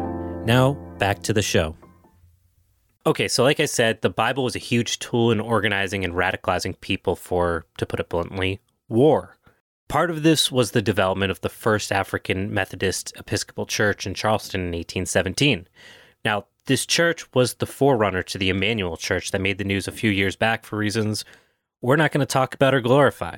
Now, 0.45 0.73
back 0.97 1.23
to 1.23 1.31
the 1.31 1.41
show. 1.41 1.77
Okay, 3.05 3.29
so 3.29 3.43
like 3.43 3.61
I 3.61 3.65
said, 3.65 4.01
the 4.01 4.09
Bible 4.09 4.43
was 4.43 4.57
a 4.57 4.59
huge 4.59 4.99
tool 4.99 5.31
in 5.31 5.39
organizing 5.39 6.03
and 6.03 6.13
radicalizing 6.13 6.77
people 6.81 7.15
for, 7.15 7.65
to 7.77 7.85
put 7.85 8.01
it 8.01 8.09
bluntly, 8.09 8.59
war. 8.89 9.37
Part 9.93 10.09
of 10.09 10.23
this 10.23 10.51
was 10.51 10.71
the 10.71 10.81
development 10.81 11.29
of 11.29 11.41
the 11.41 11.49
first 11.49 11.91
African 11.91 12.51
Methodist 12.51 13.13
Episcopal 13.15 13.67
Church 13.67 14.07
in 14.07 14.15
Charleston 14.15 14.61
in 14.61 14.71
1817. 14.71 15.67
Now, 16.25 16.45
this 16.65 16.87
church 16.87 17.31
was 17.35 17.53
the 17.53 17.67
forerunner 17.67 18.23
to 18.23 18.39
the 18.39 18.49
Emanuel 18.49 18.97
Church 18.97 19.29
that 19.29 19.39
made 19.39 19.59
the 19.59 19.63
news 19.63 19.87
a 19.87 19.91
few 19.91 20.09
years 20.09 20.35
back 20.35 20.65
for 20.65 20.77
reasons 20.77 21.25
we're 21.79 21.95
not 21.95 22.11
going 22.11 22.21
to 22.21 22.25
talk 22.25 22.55
about 22.55 22.73
or 22.73 22.81
glorify. 22.81 23.37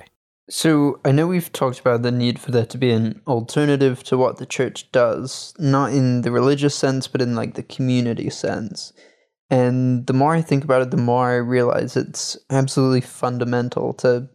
So 0.50 1.02
I 1.04 1.12
know 1.12 1.28
we've 1.28 1.52
talked 1.52 1.82
about 1.82 2.04
the 2.04 2.12
need 2.14 2.40
for 2.40 2.52
there 2.52 2.66
to 2.68 2.78
be 2.78 2.92
an 2.92 3.22
alternative 3.28 4.02
to 4.04 4.18
what 4.18 4.38
the 4.38 4.46
church 4.46 4.90
does, 4.94 5.54
not 5.60 5.92
in 5.92 6.22
the 6.22 6.32
religious 6.32 6.74
sense, 6.74 7.06
but 7.06 7.22
in 7.22 7.36
like 7.36 7.56
the 7.56 7.64
community 7.64 8.30
sense. 8.30 8.94
And 9.50 10.08
the 10.08 10.14
more 10.14 10.34
I 10.34 10.42
think 10.42 10.64
about 10.64 10.84
it, 10.84 10.92
the 10.92 10.96
more 10.96 11.32
I 11.32 11.36
realize 11.36 11.98
it's 11.98 12.38
absolutely 12.50 13.02
fundamental 13.02 13.92
to 13.96 14.30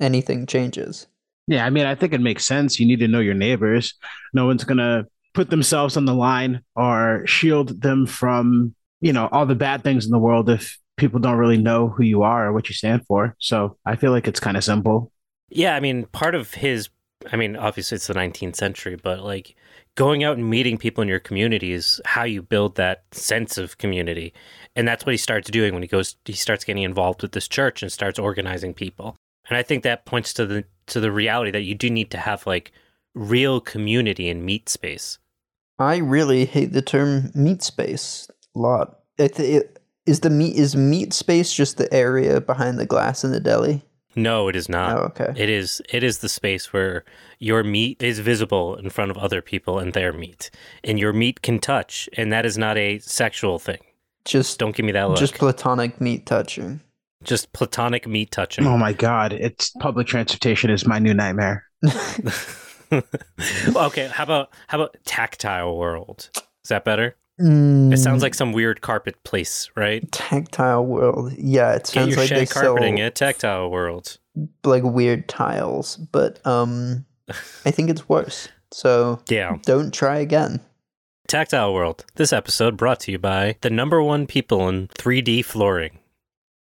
anything 0.00 0.46
changes. 0.46 1.06
Yeah, 1.50 1.66
I 1.66 1.70
mean, 1.70 1.84
I 1.84 1.96
think 1.96 2.12
it 2.12 2.20
makes 2.20 2.46
sense. 2.46 2.78
You 2.78 2.86
need 2.86 3.00
to 3.00 3.08
know 3.08 3.18
your 3.18 3.34
neighbors. 3.34 3.94
No 4.32 4.46
one's 4.46 4.62
going 4.62 4.78
to 4.78 5.08
put 5.34 5.50
themselves 5.50 5.96
on 5.96 6.04
the 6.04 6.14
line 6.14 6.62
or 6.76 7.26
shield 7.26 7.82
them 7.82 8.06
from, 8.06 8.72
you 9.00 9.12
know, 9.12 9.28
all 9.32 9.46
the 9.46 9.56
bad 9.56 9.82
things 9.82 10.04
in 10.04 10.12
the 10.12 10.18
world 10.20 10.48
if 10.48 10.78
people 10.96 11.18
don't 11.18 11.38
really 11.38 11.58
know 11.58 11.88
who 11.88 12.04
you 12.04 12.22
are 12.22 12.46
or 12.46 12.52
what 12.52 12.68
you 12.68 12.74
stand 12.76 13.04
for. 13.04 13.34
So 13.40 13.76
I 13.84 13.96
feel 13.96 14.12
like 14.12 14.28
it's 14.28 14.38
kind 14.38 14.56
of 14.56 14.62
simple. 14.62 15.10
Yeah, 15.48 15.74
I 15.74 15.80
mean, 15.80 16.06
part 16.12 16.36
of 16.36 16.54
his, 16.54 16.88
I 17.32 17.36
mean, 17.36 17.56
obviously 17.56 17.96
it's 17.96 18.06
the 18.06 18.14
19th 18.14 18.54
century, 18.54 18.94
but 18.94 19.24
like 19.24 19.56
going 19.96 20.22
out 20.22 20.36
and 20.36 20.48
meeting 20.48 20.78
people 20.78 21.02
in 21.02 21.08
your 21.08 21.18
community 21.18 21.72
is 21.72 22.00
how 22.04 22.22
you 22.22 22.42
build 22.42 22.76
that 22.76 23.02
sense 23.10 23.58
of 23.58 23.76
community. 23.76 24.32
And 24.76 24.86
that's 24.86 25.04
what 25.04 25.14
he 25.14 25.18
starts 25.18 25.50
doing 25.50 25.74
when 25.74 25.82
he 25.82 25.88
goes, 25.88 26.14
he 26.24 26.32
starts 26.32 26.62
getting 26.62 26.84
involved 26.84 27.22
with 27.22 27.32
this 27.32 27.48
church 27.48 27.82
and 27.82 27.90
starts 27.90 28.20
organizing 28.20 28.72
people. 28.72 29.16
And 29.50 29.56
I 29.58 29.62
think 29.62 29.82
that 29.82 30.06
points 30.06 30.32
to 30.34 30.46
the 30.46 30.64
to 30.86 31.00
the 31.00 31.12
reality 31.12 31.50
that 31.50 31.62
you 31.62 31.74
do 31.74 31.90
need 31.90 32.10
to 32.12 32.18
have 32.18 32.46
like 32.46 32.72
real 33.14 33.60
community 33.60 34.28
and 34.28 34.44
meet 34.44 34.68
space. 34.68 35.18
I 35.78 35.96
really 35.96 36.44
hate 36.44 36.72
the 36.72 36.82
term 36.82 37.30
meat 37.34 37.62
space 37.62 38.28
a 38.54 38.58
lot. 38.58 39.00
It, 39.18 39.38
it, 39.38 39.78
is 40.06 40.20
the 40.20 40.30
meat 40.30 40.56
is 40.56 40.76
meat 40.76 41.12
space 41.12 41.52
just 41.52 41.76
the 41.76 41.92
area 41.92 42.40
behind 42.40 42.78
the 42.78 42.86
glass 42.86 43.24
in 43.24 43.32
the 43.32 43.40
deli? 43.40 43.82
No, 44.16 44.48
it 44.48 44.56
is 44.56 44.68
not. 44.68 44.96
Oh, 44.96 45.00
okay. 45.02 45.32
It 45.36 45.48
is 45.48 45.80
it 45.90 46.02
is 46.02 46.18
the 46.18 46.28
space 46.28 46.72
where 46.72 47.04
your 47.38 47.62
meat 47.62 48.02
is 48.02 48.18
visible 48.18 48.76
in 48.76 48.90
front 48.90 49.10
of 49.10 49.18
other 49.18 49.40
people 49.40 49.78
and 49.78 49.92
their 49.92 50.12
meat. 50.12 50.50
And 50.82 50.98
your 50.98 51.12
meat 51.12 51.42
can 51.42 51.58
touch, 51.58 52.08
and 52.16 52.32
that 52.32 52.44
is 52.44 52.58
not 52.58 52.76
a 52.76 52.98
sexual 52.98 53.58
thing. 53.58 53.80
Just 54.24 54.58
Don't 54.58 54.76
give 54.76 54.84
me 54.84 54.92
that 54.92 55.08
look. 55.08 55.18
just 55.18 55.34
platonic 55.34 56.00
meat 56.00 56.26
touching. 56.26 56.80
Just 57.24 57.52
platonic 57.52 58.06
meat 58.06 58.30
touching. 58.30 58.66
Oh 58.66 58.78
my 58.78 58.92
God. 58.92 59.32
It's 59.32 59.70
public 59.80 60.06
transportation 60.06 60.70
is 60.70 60.86
my 60.86 60.98
new 60.98 61.12
nightmare. 61.14 61.64
okay, 62.92 64.08
how 64.08 64.24
about 64.24 64.50
how 64.68 64.78
about 64.80 64.96
tactile 65.04 65.76
world? 65.76 66.30
Is 66.64 66.68
that 66.68 66.84
better? 66.84 67.16
Mm, 67.40 67.92
It 67.92 67.96
sounds 67.98 68.22
like 68.22 68.34
some 68.34 68.52
weird 68.52 68.80
carpet 68.82 69.22
place, 69.24 69.70
right? 69.76 70.10
tactile 70.12 70.84
world. 70.84 71.32
Yeah, 71.38 71.72
it 71.72 71.78
Get 71.78 71.86
sounds 71.86 72.08
your 72.10 72.16
like 72.18 72.28
they 72.30 72.44
shag 72.46 72.50
carpeting 72.50 72.96
sell 72.98 73.06
at 73.06 73.14
tactile 73.14 73.70
world. 73.70 74.18
like 74.64 74.82
weird 74.82 75.28
tiles, 75.28 75.96
but 75.96 76.44
um, 76.46 77.06
I 77.64 77.70
think 77.70 77.88
it's 77.90 78.08
worse. 78.08 78.48
So 78.72 79.20
Yeah. 79.28 79.56
don't 79.62 79.92
try 79.92 80.18
again. 80.18 80.60
Tactile 81.28 81.72
World. 81.72 82.04
This 82.16 82.32
episode 82.32 82.76
brought 82.76 82.98
to 83.00 83.12
you 83.12 83.18
by 83.18 83.56
the 83.60 83.70
number 83.70 84.02
one 84.02 84.26
people 84.26 84.68
in 84.68 84.88
3D 84.88 85.44
flooring. 85.44 85.99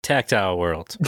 Tactile 0.02 0.59
World. 0.59 0.97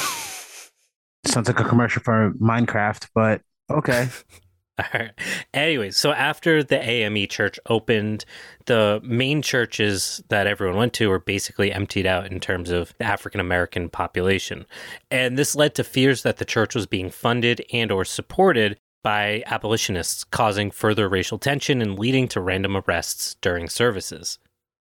Sounds 1.26 1.48
like 1.48 1.60
a 1.60 1.64
commercial 1.64 2.02
for 2.02 2.32
Minecraft, 2.40 3.08
but 3.14 3.40
okay. 3.70 4.08
All 4.78 4.86
right. 4.92 5.12
Anyways, 5.52 5.96
so 5.96 6.10
after 6.10 6.64
the 6.64 6.82
AME 6.82 7.28
church 7.28 7.60
opened, 7.66 8.24
the 8.66 9.00
main 9.04 9.40
churches 9.40 10.20
that 10.30 10.48
everyone 10.48 10.76
went 10.76 10.92
to 10.94 11.08
were 11.08 11.20
basically 11.20 11.72
emptied 11.72 12.06
out 12.06 12.30
in 12.30 12.40
terms 12.40 12.70
of 12.70 12.92
the 12.98 13.04
African 13.04 13.40
American 13.40 13.88
population. 13.88 14.66
And 15.12 15.38
this 15.38 15.54
led 15.54 15.76
to 15.76 15.84
fears 15.84 16.24
that 16.24 16.38
the 16.38 16.44
church 16.44 16.74
was 16.74 16.86
being 16.86 17.08
funded 17.08 17.64
and 17.72 17.92
or 17.92 18.04
supported 18.04 18.76
by 19.04 19.44
abolitionists, 19.46 20.24
causing 20.24 20.72
further 20.72 21.08
racial 21.08 21.38
tension 21.38 21.80
and 21.80 21.96
leading 21.96 22.26
to 22.28 22.40
random 22.40 22.76
arrests 22.76 23.36
during 23.42 23.68
services. 23.68 24.38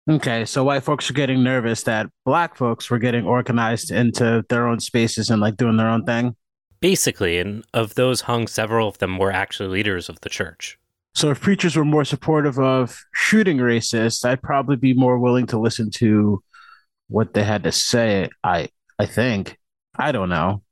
Okay, 0.10 0.44
so 0.44 0.64
white 0.64 0.82
folks 0.82 1.08
are 1.12 1.14
getting 1.14 1.44
nervous 1.44 1.84
that 1.84 2.10
black 2.26 2.56
folks 2.56 2.90
were 2.90 2.98
getting 2.98 3.26
organized 3.26 3.92
into 3.92 4.44
their 4.50 4.68
own 4.68 4.80
spaces 4.80 5.30
and 5.30 5.40
like 5.40 5.56
doing 5.56 5.78
their 5.78 5.88
own 5.88 6.04
thing. 6.04 6.36
Basically, 6.80 7.38
and 7.38 7.64
of 7.76 7.94
those 7.94 8.22
hung, 8.22 8.48
several 8.48 8.88
of 8.88 8.98
them 8.98 9.20
were 9.20 9.32
actually 9.32 9.70
leaders 9.70 10.10
of 10.10 10.20
the 10.22 10.30
church. 10.30 10.80
So 11.14 11.30
if 11.30 11.42
preachers 11.42 11.76
were 11.76 11.86
more 11.86 12.06
supportive 12.06 12.58
of 12.58 13.00
shooting 13.14 13.58
racists, 13.58 14.26
I'd 14.26 14.42
probably 14.42 14.78
be 14.78 14.96
more 14.96 15.20
willing 15.20 15.46
to 15.48 15.60
listen 15.60 15.92
to 15.98 16.42
what 17.08 17.36
they 17.36 17.44
had 17.44 17.62
to 17.64 17.72
say. 17.72 18.30
I 18.44 18.70
I 18.98 19.06
think. 19.06 19.60
I 19.96 20.12
don't 20.12 20.30
know. 20.30 20.64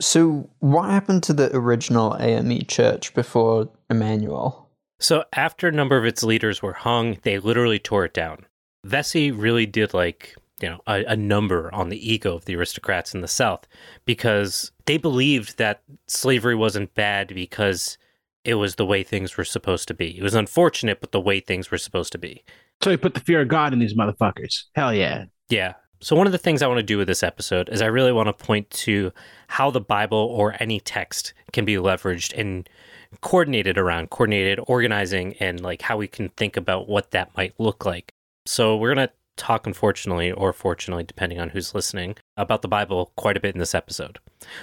So 0.00 0.48
what 0.60 0.88
happened 0.88 1.24
to 1.24 1.34
the 1.34 1.54
original 1.54 2.16
AME 2.18 2.62
church 2.62 3.12
before 3.12 3.70
Emanuel? 3.90 4.70
So 4.98 5.24
after 5.34 5.68
a 5.68 5.72
number 5.72 5.98
of 5.98 6.06
its 6.06 6.22
leaders 6.22 6.62
were 6.62 6.72
hung, 6.72 7.18
they 7.22 7.38
literally 7.38 7.78
tore 7.78 8.06
it 8.06 8.14
down. 8.14 8.46
Vesey 8.88 9.30
really 9.30 9.66
did 9.66 9.94
like, 9.94 10.34
you 10.60 10.68
know, 10.68 10.80
a, 10.86 11.04
a 11.04 11.16
number 11.16 11.72
on 11.74 11.88
the 11.88 12.12
ego 12.12 12.34
of 12.34 12.44
the 12.46 12.56
aristocrats 12.56 13.14
in 13.14 13.20
the 13.20 13.28
South 13.28 13.66
because 14.04 14.72
they 14.86 14.96
believed 14.96 15.58
that 15.58 15.82
slavery 16.06 16.54
wasn't 16.54 16.94
bad 16.94 17.28
because 17.34 17.98
it 18.44 18.54
was 18.54 18.76
the 18.76 18.86
way 18.86 19.02
things 19.02 19.36
were 19.36 19.44
supposed 19.44 19.88
to 19.88 19.94
be. 19.94 20.16
It 20.16 20.22
was 20.22 20.34
unfortunate, 20.34 21.00
but 21.00 21.12
the 21.12 21.20
way 21.20 21.40
things 21.40 21.70
were 21.70 21.78
supposed 21.78 22.12
to 22.12 22.18
be. 22.18 22.44
So 22.82 22.90
he 22.90 22.96
put 22.96 23.14
the 23.14 23.20
fear 23.20 23.42
of 23.42 23.48
God 23.48 23.72
in 23.72 23.78
these 23.78 23.94
motherfuckers. 23.94 24.64
Hell 24.74 24.94
yeah. 24.94 25.26
Yeah. 25.48 25.74
So, 26.00 26.14
one 26.14 26.26
of 26.26 26.32
the 26.32 26.38
things 26.38 26.62
I 26.62 26.68
want 26.68 26.78
to 26.78 26.84
do 26.84 26.96
with 26.96 27.08
this 27.08 27.24
episode 27.24 27.68
is 27.70 27.82
I 27.82 27.86
really 27.86 28.12
want 28.12 28.28
to 28.28 28.32
point 28.32 28.70
to 28.70 29.12
how 29.48 29.70
the 29.70 29.80
Bible 29.80 30.18
or 30.18 30.54
any 30.60 30.78
text 30.78 31.34
can 31.52 31.64
be 31.64 31.74
leveraged 31.74 32.38
and 32.38 32.68
coordinated 33.20 33.76
around, 33.76 34.10
coordinated, 34.10 34.60
organizing, 34.68 35.34
and 35.40 35.60
like 35.60 35.82
how 35.82 35.96
we 35.96 36.06
can 36.06 36.28
think 36.30 36.56
about 36.56 36.88
what 36.88 37.10
that 37.10 37.36
might 37.36 37.58
look 37.58 37.84
like. 37.84 38.14
So, 38.48 38.78
we're 38.78 38.94
going 38.94 39.08
to 39.08 39.12
talk, 39.36 39.66
unfortunately, 39.66 40.32
or 40.32 40.54
fortunately, 40.54 41.04
depending 41.04 41.38
on 41.38 41.50
who's 41.50 41.74
listening, 41.74 42.16
about 42.38 42.62
the 42.62 42.68
Bible 42.68 43.12
quite 43.14 43.36
a 43.36 43.40
bit 43.40 43.54
in 43.54 43.58
this 43.58 43.74
episode. 43.74 44.18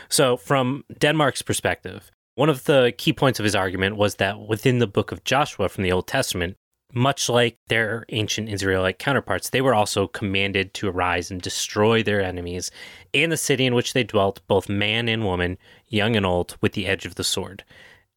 So, 0.10 0.38
from 0.38 0.86
Denmark's 0.98 1.44
perspective, 1.44 2.10
one 2.34 2.50
of 2.50 2.64
the 2.64 2.96
key 2.98 3.14
points 3.14 3.40
of 3.40 3.44
his 3.44 3.54
argument 3.54 3.96
was 3.96 4.16
that 4.16 4.40
within 4.40 4.80
the 4.80 4.88
book 4.88 5.12
of 5.12 5.24
Joshua 5.24 5.70
from 5.70 5.84
the 5.84 5.92
Old 5.92 6.08
Testament, 6.08 6.56
much 6.94 7.30
like 7.30 7.60
their 7.68 8.06
ancient 8.10 8.50
Israelite 8.50 8.98
counterparts, 8.98 9.52
they 9.52 9.62
were 9.62 9.76
also 9.76 10.08
commanded 10.08 10.74
to 10.74 10.90
arise 10.90 11.30
and 11.30 11.40
destroy 11.40 12.02
their 12.02 12.24
enemies 12.24 12.72
and 13.14 13.32
the 13.32 13.38
city 13.38 13.68
in 13.68 13.76
which 13.76 13.94
they 13.94 14.04
dwelt, 14.04 14.42
both 14.48 14.68
man 14.68 15.08
and 15.08 15.24
woman, 15.24 15.60
young 15.88 16.16
and 16.16 16.26
old, 16.26 16.58
with 16.60 16.74
the 16.74 16.88
edge 16.88 17.06
of 17.06 17.16
the 17.16 17.24
sword. 17.24 17.64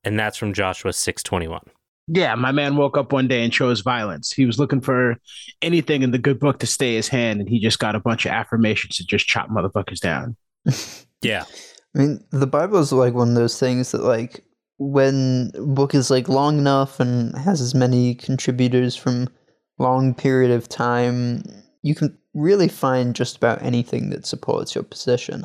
And 0.03 0.19
that's 0.19 0.39
from 0.39 0.55
Joshua 0.55 0.93
6:21. 0.93 1.61
Yeah, 2.09 2.35
my 2.35 2.53
man 2.53 2.77
woke 2.77 2.97
up 2.97 3.12
one 3.12 3.29
day 3.29 3.45
and 3.45 3.53
chose 3.53 3.81
violence. 3.81 4.33
He 4.33 4.47
was 4.47 4.59
looking 4.59 4.81
for 4.81 5.17
anything 5.61 6.03
in 6.03 6.11
the 6.11 6.19
good 6.19 6.41
book 6.41 6.59
to 6.61 6.67
stay 6.67 6.95
his 6.95 7.09
hand, 7.09 7.41
and 7.41 7.49
he 7.49 7.61
just 7.61 7.79
got 7.79 7.95
a 7.95 8.00
bunch 8.00 8.25
of 8.25 8.33
affirmations 8.33 8.97
to 8.97 9.07
just 9.07 9.27
chop 9.27 9.49
motherfuckers 9.50 10.00
down. 10.00 10.37
Yeah. 11.21 11.45
I 11.97 11.99
mean, 11.99 12.25
the 12.31 12.47
Bible 12.47 12.79
is 12.79 12.93
like 12.93 13.12
one 13.12 13.31
of 13.31 13.35
those 13.35 13.59
things 13.59 13.91
that, 13.91 14.05
like, 14.05 14.45
when 14.79 15.50
book 15.57 15.95
is 15.95 16.11
like 16.11 16.29
long 16.29 16.59
enough 16.59 17.00
and 17.00 17.37
has 17.37 17.61
as 17.61 17.75
many 17.75 18.15
contributors 18.15 18.95
from 18.95 19.29
long 19.79 20.15
period 20.15 20.53
of 20.53 20.69
time, 20.69 21.43
you 21.83 21.95
can 21.95 22.17
really 22.35 22.69
find 22.69 23.17
just 23.17 23.37
about 23.37 23.62
anything 23.62 24.11
that 24.11 24.27
supports 24.27 24.75
your 24.75 24.85
position. 24.85 25.45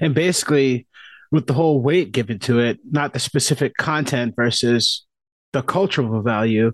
And 0.00 0.14
basically, 0.14 0.86
with 1.30 1.46
the 1.46 1.52
whole 1.52 1.82
weight 1.82 2.12
given 2.12 2.38
to 2.40 2.58
it, 2.58 2.78
not 2.90 3.12
the 3.12 3.20
specific 3.20 3.76
content 3.76 4.34
versus 4.36 5.04
the 5.52 5.62
cultural 5.62 6.22
value, 6.22 6.72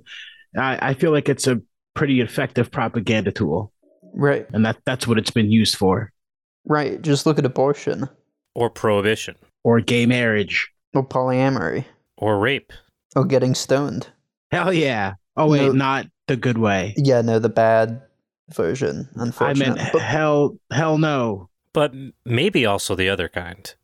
I, 0.56 0.90
I 0.90 0.94
feel 0.94 1.10
like 1.12 1.28
it's 1.28 1.46
a 1.46 1.60
pretty 1.94 2.20
effective 2.20 2.70
propaganda 2.70 3.32
tool. 3.32 3.72
Right, 4.14 4.46
And 4.52 4.64
that, 4.64 4.78
that's 4.86 5.06
what 5.06 5.18
it's 5.18 5.30
been 5.30 5.50
used 5.50 5.76
for. 5.76 6.12
right. 6.64 7.00
Just 7.02 7.26
look 7.26 7.38
at 7.38 7.44
abortion 7.44 8.08
Or 8.54 8.70
prohibition, 8.70 9.36
Or 9.64 9.80
gay 9.80 10.06
marriage. 10.06 10.70
or 10.94 11.06
polyamory 11.06 11.84
or 12.16 12.38
rape. 12.38 12.72
or 13.14 13.24
getting 13.26 13.54
stoned. 13.54 14.08
Hell 14.50 14.72
yeah. 14.72 15.14
Oh, 15.36 15.48
wait, 15.50 15.66
No. 15.66 15.72
not 15.72 16.06
the 16.28 16.36
good 16.36 16.56
way. 16.58 16.94
Yeah, 16.96 17.20
no, 17.20 17.38
the 17.38 17.50
bad 17.50 18.00
version, 18.54 19.08
unfortunately. 19.16 19.66
I 19.66 19.68
unfortunately. 19.70 19.82
meant 19.82 19.92
But- 19.92 20.02
hell, 20.02 20.58
hell 20.70 20.98
no. 20.98 21.48
But 21.74 21.92
maybe 22.24 22.64
also 22.64 22.94
the 22.94 23.10
other 23.10 23.28
kind. 23.28 23.74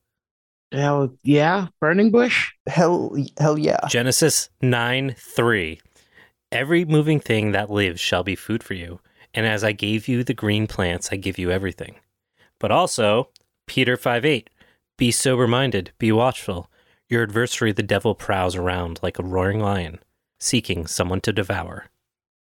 Hell 0.73 1.15
yeah. 1.23 1.69
Burning 1.81 2.11
bush? 2.11 2.51
hell, 2.67 3.15
hell 3.39 3.59
yeah. 3.59 3.79
Genesis 3.89 4.49
9 4.61 5.15
3. 5.19 5.81
Every 6.51 6.85
moving 6.85 7.21
thing 7.21 7.53
that 7.53 7.71
lives 7.71 8.01
shall 8.01 8.23
be 8.23 8.35
food 8.37 8.63
for 8.63 8.75
you. 8.75 9.01
And 9.35 9.47
as 9.47 9.65
I 9.65 9.73
gave 9.73 10.09
you 10.09 10.25
the 10.25 10.35
green 10.35 10.67
plants, 10.67 11.11
I 11.11 11.17
give 11.17 11.39
you 11.39 11.51
everything. 11.51 11.97
But 12.59 12.71
also, 12.71 13.31
Peter 13.67 13.97
5 13.97 14.25
8. 14.25 14.51
Be 14.99 15.11
sober 15.11 15.47
minded, 15.47 15.93
be 15.99 16.13
watchful. 16.13 16.71
Your 17.09 17.23
adversary, 17.23 17.73
the 17.73 17.83
devil, 17.83 18.15
prowls 18.15 18.57
around 18.57 19.01
like 19.03 19.19
a 19.19 19.23
roaring 19.23 19.61
lion, 19.61 19.99
seeking 20.39 20.87
someone 20.87 21.21
to 21.23 21.33
devour. 21.33 21.87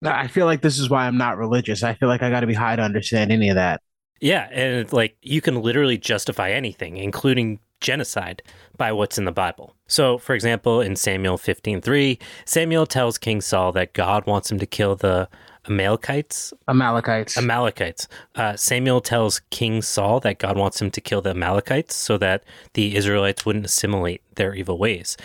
I 0.04 0.26
feel 0.26 0.46
like 0.46 0.60
this 0.60 0.78
is 0.78 0.90
why 0.90 1.06
I'm 1.06 1.16
not 1.16 1.38
religious. 1.38 1.82
I 1.82 1.94
feel 1.94 2.08
like 2.08 2.22
I 2.22 2.30
got 2.30 2.40
to 2.40 2.46
be 2.46 2.54
high 2.54 2.76
to 2.76 2.82
understand 2.82 3.32
any 3.32 3.48
of 3.48 3.54
that. 3.54 3.80
Yeah, 4.20 4.48
and 4.52 4.92
like 4.92 5.16
you 5.22 5.40
can 5.40 5.60
literally 5.62 5.98
justify 5.98 6.50
anything, 6.50 6.96
including 6.96 7.60
genocide, 7.84 8.42
by 8.76 8.90
what's 8.90 9.18
in 9.18 9.24
the 9.24 9.32
Bible. 9.32 9.76
So, 9.86 10.18
for 10.18 10.34
example, 10.34 10.80
in 10.80 10.96
Samuel 10.96 11.38
15:3, 11.38 12.18
Samuel 12.44 12.86
tells 12.86 13.18
King 13.18 13.40
Saul 13.40 13.70
that 13.72 13.92
God 13.92 14.26
wants 14.26 14.50
him 14.50 14.58
to 14.58 14.66
kill 14.66 14.96
the 14.96 15.28
Amalekites. 15.68 16.52
Amalekites. 16.68 17.38
Amalekites. 17.38 18.08
Uh, 18.34 18.56
Samuel 18.56 19.00
tells 19.00 19.40
King 19.50 19.82
Saul 19.82 20.20
that 20.20 20.38
God 20.38 20.56
wants 20.58 20.80
him 20.80 20.90
to 20.90 21.00
kill 21.00 21.22
the 21.22 21.30
Amalekites 21.30 21.94
so 21.94 22.18
that 22.18 22.42
the 22.74 22.96
Israelites 22.96 23.46
wouldn't 23.46 23.66
assimilate 23.66 24.22
their 24.34 24.54
evil 24.54 24.78
ways. 24.78 25.16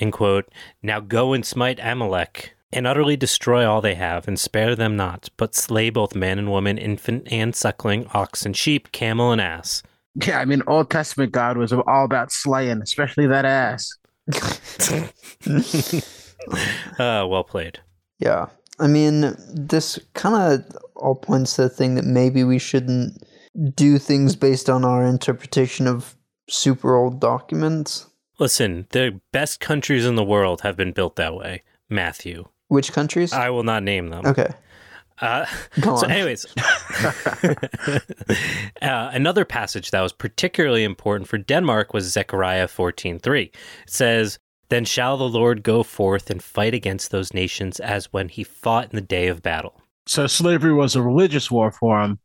And 0.00 0.12
quote, 0.12 0.48
Now 0.82 1.00
go 1.00 1.32
and 1.32 1.46
smite 1.46 1.78
Amalek 1.80 2.56
and 2.72 2.86
utterly 2.86 3.16
destroy 3.16 3.66
all 3.66 3.80
they 3.80 3.94
have, 3.94 4.26
and 4.26 4.38
spare 4.38 4.74
them 4.74 4.96
not, 4.96 5.30
but 5.36 5.54
slay 5.54 5.88
both 5.88 6.14
man 6.14 6.38
and 6.38 6.50
woman, 6.50 6.76
infant 6.76 7.26
and 7.30 7.54
suckling, 7.54 8.06
ox 8.12 8.44
and 8.44 8.56
sheep, 8.56 8.90
camel 8.92 9.32
and 9.32 9.40
ass. 9.40 9.82
Yeah, 10.24 10.38
I 10.40 10.44
mean, 10.44 10.62
Old 10.66 10.90
Testament 10.90 11.32
God 11.32 11.56
was 11.56 11.72
all 11.72 12.04
about 12.04 12.32
slaying, 12.32 12.82
especially 12.82 13.26
that 13.26 13.44
ass. 13.44 13.90
Uh, 16.98 17.26
well 17.28 17.42
played. 17.42 17.80
Yeah. 18.20 18.46
I 18.78 18.86
mean, 18.86 19.34
this 19.52 19.98
kind 20.14 20.34
of 20.62 20.76
all 20.94 21.14
points 21.16 21.56
to 21.56 21.62
the 21.62 21.68
thing 21.68 21.94
that 21.96 22.04
maybe 22.04 22.44
we 22.44 22.58
shouldn't 22.58 23.22
do 23.74 23.98
things 23.98 24.36
based 24.36 24.68
on 24.70 24.84
our 24.84 25.04
interpretation 25.04 25.86
of 25.86 26.14
super 26.48 26.94
old 26.94 27.20
documents. 27.20 28.06
Listen, 28.38 28.86
the 28.90 29.20
best 29.32 29.60
countries 29.60 30.06
in 30.06 30.14
the 30.14 30.24
world 30.24 30.60
have 30.60 30.76
been 30.76 30.92
built 30.92 31.16
that 31.16 31.34
way. 31.34 31.62
Matthew. 31.88 32.44
Which 32.68 32.92
countries? 32.92 33.32
I 33.32 33.50
will 33.50 33.62
not 33.64 33.82
name 33.82 34.08
them. 34.10 34.26
okay. 34.26 34.50
Uh, 35.20 35.46
so, 35.82 36.06
anyways, 36.06 36.46
uh, 38.82 39.10
another 39.12 39.44
passage 39.44 39.90
that 39.90 40.02
was 40.02 40.12
particularly 40.12 40.84
important 40.84 41.28
for 41.28 41.38
Denmark 41.38 41.94
was 41.94 42.10
Zechariah 42.10 42.68
14:3. 42.68 43.42
It 43.44 43.56
says, 43.86 44.38
"Then 44.68 44.84
shall 44.84 45.16
the 45.16 45.28
Lord 45.28 45.62
go 45.62 45.82
forth 45.82 46.30
and 46.30 46.42
fight 46.42 46.74
against 46.74 47.10
those 47.10 47.32
nations 47.32 47.80
as 47.80 48.12
when 48.12 48.28
he 48.28 48.44
fought 48.44 48.90
in 48.90 48.96
the 48.96 49.00
day 49.00 49.28
of 49.28 49.42
battle." 49.42 49.80
So 50.06 50.26
slavery 50.26 50.72
was 50.72 50.94
a 50.94 51.02
religious 51.02 51.50
war 51.50 51.70
for 51.70 52.00
him. 52.00 52.18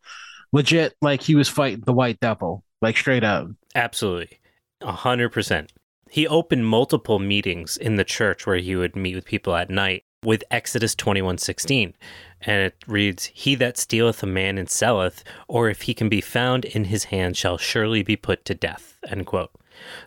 Legit, 0.53 0.95
like 1.01 1.21
he 1.21 1.35
was 1.35 1.47
fighting 1.47 1.83
the 1.85 1.93
white 1.93 2.19
devil, 2.19 2.63
like 2.81 2.97
straight 2.97 3.23
up. 3.23 3.47
Absolutely, 3.73 4.39
a 4.81 4.91
hundred 4.91 5.29
percent. 5.29 5.71
He 6.09 6.27
opened 6.27 6.67
multiple 6.67 7.19
meetings 7.19 7.77
in 7.77 7.95
the 7.95 8.03
church 8.03 8.45
where 8.45 8.57
he 8.57 8.75
would 8.75 8.97
meet 8.97 9.15
with 9.15 9.23
people 9.23 9.55
at 9.55 9.69
night 9.69 10.03
with 10.23 10.43
Exodus 10.51 10.95
21:16. 10.95 11.93
And 12.41 12.63
it 12.63 12.75
reads, 12.87 13.25
"He 13.33 13.55
that 13.55 13.77
stealeth 13.77 14.23
a 14.23 14.27
man 14.27 14.57
and 14.57 14.69
selleth, 14.69 15.23
or 15.47 15.69
if 15.69 15.83
he 15.83 15.93
can 15.93 16.09
be 16.09 16.21
found 16.21 16.65
in 16.65 16.85
his 16.85 17.05
hand 17.05 17.37
shall 17.37 17.57
surely 17.57 18.03
be 18.03 18.15
put 18.15 18.45
to 18.45 18.55
death." 18.55 18.97
End 19.07 19.25
quote. 19.25 19.51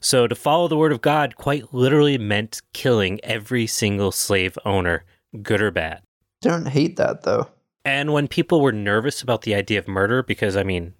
So 0.00 0.26
to 0.26 0.34
follow 0.34 0.68
the 0.68 0.76
word 0.76 0.92
of 0.92 1.00
God 1.00 1.36
quite 1.36 1.72
literally 1.72 2.18
meant 2.18 2.62
killing 2.72 3.20
every 3.24 3.66
single 3.66 4.12
slave 4.12 4.58
owner, 4.64 5.04
good 5.42 5.60
or 5.60 5.70
bad. 5.70 6.02
Don't 6.40 6.68
hate 6.68 6.96
that 6.96 7.22
though. 7.22 7.48
And 7.84 8.12
when 8.12 8.28
people 8.28 8.60
were 8.60 8.72
nervous 8.72 9.22
about 9.22 9.42
the 9.42 9.54
idea 9.54 9.78
of 9.78 9.88
murder, 9.88 10.22
because 10.22 10.56
I 10.56 10.62
mean, 10.62 10.94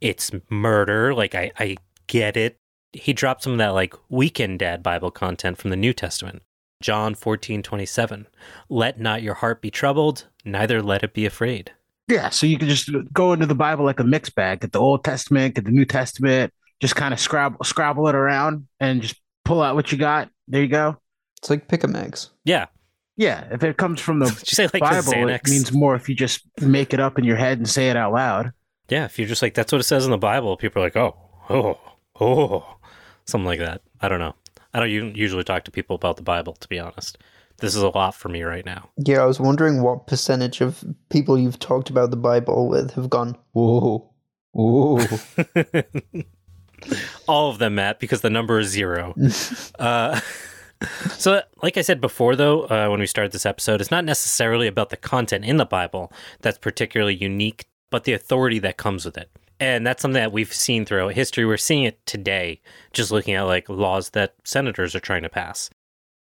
it's 0.00 0.30
murder, 0.48 1.14
like 1.14 1.34
I, 1.34 1.52
I 1.58 1.76
get 2.06 2.36
it, 2.36 2.56
he 2.92 3.12
dropped 3.12 3.42
some 3.42 3.52
of 3.52 3.58
that 3.58 3.68
like 3.74 3.94
weekend 4.08 4.58
dad 4.58 4.82
Bible 4.82 5.10
content 5.10 5.58
from 5.58 5.70
the 5.70 5.76
New 5.76 5.92
Testament. 5.92 6.42
John 6.80 7.14
14, 7.14 7.62
27. 7.62 8.26
Let 8.68 8.98
not 8.98 9.22
your 9.22 9.34
heart 9.34 9.60
be 9.60 9.70
troubled, 9.70 10.26
neither 10.44 10.82
let 10.82 11.02
it 11.02 11.12
be 11.12 11.26
afraid. 11.26 11.72
Yeah, 12.08 12.30
so 12.30 12.46
you 12.46 12.58
can 12.58 12.68
just 12.68 12.90
go 13.12 13.32
into 13.32 13.46
the 13.46 13.54
Bible 13.54 13.84
like 13.84 14.00
a 14.00 14.04
mixed 14.04 14.34
bag, 14.34 14.60
get 14.60 14.72
the 14.72 14.80
Old 14.80 15.04
Testament, 15.04 15.54
get 15.54 15.64
the 15.64 15.70
New 15.70 15.84
Testament, 15.84 16.52
just 16.80 16.96
kind 16.96 17.14
of 17.14 17.20
scrabble 17.20 17.62
scrabble 17.64 18.08
it 18.08 18.14
around 18.14 18.66
and 18.80 19.02
just 19.02 19.20
pull 19.44 19.62
out 19.62 19.74
what 19.76 19.92
you 19.92 19.98
got. 19.98 20.30
There 20.48 20.62
you 20.62 20.68
go. 20.68 20.96
It's 21.38 21.50
like 21.50 21.68
pick 21.68 21.84
a 21.84 21.88
mix. 21.88 22.30
Yeah. 22.44 22.66
Yeah, 23.16 23.46
if 23.52 23.62
it 23.62 23.76
comes 23.76 24.00
from 24.00 24.18
the 24.18 24.26
say 24.44 24.64
like 24.64 24.72
the 24.72 24.78
Bible, 24.80 25.28
it 25.28 25.42
means 25.46 25.72
more 25.72 25.94
if 25.94 26.08
you 26.08 26.14
just 26.14 26.40
make 26.60 26.94
it 26.94 27.00
up 27.00 27.18
in 27.18 27.24
your 27.24 27.36
head 27.36 27.58
and 27.58 27.68
say 27.68 27.90
it 27.90 27.96
out 27.96 28.12
loud. 28.12 28.52
yeah, 28.88 29.04
if 29.04 29.18
you're 29.18 29.28
just 29.28 29.42
like, 29.42 29.52
that's 29.54 29.70
what 29.70 29.80
it 29.80 29.84
says 29.84 30.06
in 30.06 30.10
the 30.10 30.18
Bible, 30.18 30.56
people 30.56 30.80
are 30.82 30.86
like, 30.86 30.96
oh, 30.96 31.14
oh, 31.50 31.78
oh, 32.18 32.76
something 33.26 33.46
like 33.46 33.58
that. 33.58 33.82
I 34.00 34.08
don't 34.08 34.20
know. 34.20 34.34
I 34.72 34.80
don't 34.80 35.16
usually 35.16 35.44
talk 35.44 35.64
to 35.64 35.70
people 35.70 35.96
about 35.96 36.16
the 36.16 36.22
Bible, 36.22 36.54
to 36.54 36.68
be 36.68 36.78
honest. 36.78 37.18
This 37.58 37.76
is 37.76 37.82
a 37.82 37.88
lot 37.88 38.14
for 38.14 38.28
me 38.28 38.42
right 38.42 38.64
now. 38.64 38.88
Yeah, 38.96 39.22
I 39.22 39.26
was 39.26 39.38
wondering 39.38 39.82
what 39.82 40.06
percentage 40.06 40.60
of 40.60 40.82
people 41.10 41.38
you've 41.38 41.58
talked 41.58 41.90
about 41.90 42.10
the 42.10 42.16
Bible 42.16 42.68
with 42.68 42.92
have 42.92 43.10
gone, 43.10 43.36
whoa, 43.52 44.10
whoa. 44.52 45.04
All 47.28 47.50
of 47.50 47.58
them, 47.58 47.74
Matt, 47.74 48.00
because 48.00 48.22
the 48.22 48.30
number 48.30 48.58
is 48.58 48.68
zero. 48.68 49.14
uh, 49.78 50.18
so, 51.10 51.42
like 51.62 51.76
I 51.76 51.82
said 51.82 52.00
before, 52.00 52.36
though, 52.36 52.62
uh, 52.62 52.88
when 52.88 53.00
we 53.00 53.06
started 53.06 53.32
this 53.32 53.46
episode, 53.46 53.80
it's 53.80 53.90
not 53.90 54.04
necessarily 54.04 54.66
about 54.66 54.90
the 54.90 54.96
content 54.96 55.44
in 55.44 55.58
the 55.58 55.66
Bible 55.66 56.12
that's 56.40 56.58
particularly 56.58 57.14
unique, 57.14 57.66
but 57.90 58.04
the 58.04 58.12
authority 58.12 58.58
that 58.60 58.76
comes 58.76 59.04
with 59.04 59.18
it. 59.18 59.30
And 59.60 59.86
that's 59.86 60.00
something 60.00 60.20
that 60.20 60.32
we've 60.32 60.52
seen 60.52 60.86
throughout 60.86 61.12
history. 61.12 61.44
We're 61.44 61.58
seeing 61.58 61.84
it 61.84 62.04
today, 62.06 62.60
just 62.94 63.12
looking 63.12 63.34
at 63.34 63.42
like 63.42 63.68
laws 63.68 64.10
that 64.10 64.34
senators 64.42 64.94
are 64.94 65.00
trying 65.00 65.22
to 65.22 65.28
pass. 65.28 65.68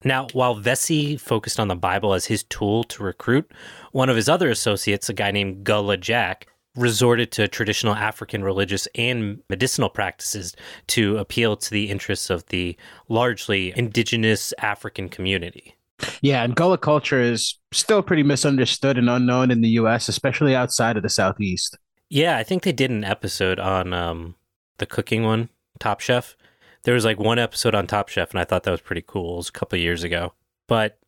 Now, 0.06 0.27
while 0.34 0.56
Vesey 0.56 1.18
focused 1.18 1.60
on 1.60 1.68
the 1.68 1.75
Bible 1.75 2.13
as 2.13 2.25
his 2.25 2.44
tool 2.44 2.84
to 2.86 3.04
recruit, 3.04 3.51
one 3.92 4.10
of 4.10 4.15
his 4.15 4.30
other 4.30 4.50
associates, 4.50 5.10
a 5.10 5.13
guy 5.13 5.32
named 5.32 5.63
Gullah 5.63 5.98
Jack, 5.98 6.48
resorted 6.75 7.32
to 7.32 7.48
traditional 7.48 7.96
African 7.96 8.44
religious 8.44 8.88
and 8.96 9.42
medicinal 9.50 9.89
practices 9.89 10.56
to 10.88 11.18
appeal 11.18 11.56
to 11.58 11.72
the 11.72 11.89
interests 11.89 12.30
of 12.30 12.46
the 12.48 12.77
largely 13.10 13.74
indigenous 13.75 14.54
African 14.60 15.10
community. 15.10 15.75
Yeah, 16.22 16.44
and 16.44 16.56
Gullah 16.56 16.77
culture 16.77 17.22
is 17.22 17.58
still 17.72 18.01
pretty 18.01 18.24
misunderstood 18.24 18.98
and 18.98 19.10
unknown 19.10 19.51
in 19.51 19.62
the 19.62 19.70
US, 19.70 20.10
especially 20.10 20.56
outside 20.56 20.98
of 20.98 21.04
the 21.04 21.10
Southeast. 21.10 21.77
Yeah, 22.09 22.38
I 22.38 22.43
think 22.43 22.63
they 22.63 22.71
did 22.71 22.91
an 22.91 23.03
episode 23.03 23.60
on 23.60 23.93
um, 23.93 24.36
the 24.77 24.86
cooking 24.86 25.23
one, 25.23 25.49
Top 25.80 25.99
Chef. 25.99 26.36
There 26.84 26.93
was 26.93 27.06
like 27.06 27.19
one 27.19 27.39
episode 27.39 27.73
on 27.73 27.88
Top 27.88 28.10
Chef, 28.10 28.32
and 28.32 28.39
I 28.39 28.43
thought 28.43 28.63
that 28.63 28.71
was 28.71 28.82
pretty 28.82 29.03
cool. 29.06 29.34
It 29.34 29.38
was 29.38 29.49
a 29.49 29.53
couple 29.53 29.80
years 29.80 30.03
ago. 30.03 30.34
But 30.67 30.99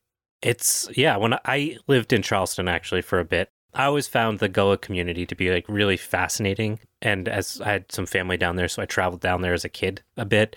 it's, 0.42 0.90
yeah, 0.96 1.18
when 1.18 1.36
I 1.46 1.78
lived 1.88 2.14
in 2.14 2.22
Charleston 2.22 2.68
actually 2.68 3.02
for 3.02 3.20
a 3.20 3.26
bit, 3.26 3.50
I 3.74 3.86
always 3.86 4.08
found 4.08 4.40
the 4.40 4.50
Gullah 4.50 4.78
community 4.78 5.26
to 5.28 5.36
be 5.36 5.52
like 5.52 5.66
really 5.68 5.98
fascinating. 5.98 6.80
And 7.02 7.28
as 7.28 7.62
I 7.62 7.74
had 7.74 7.92
some 7.92 8.08
family 8.08 8.38
down 8.38 8.56
there, 8.56 8.68
so 8.68 8.82
I 8.82 8.86
traveled 8.86 9.22
down 9.22 9.42
there 9.42 9.54
as 9.54 9.66
a 9.66 9.70
kid 9.70 10.02
a 10.16 10.26
bit. 10.26 10.56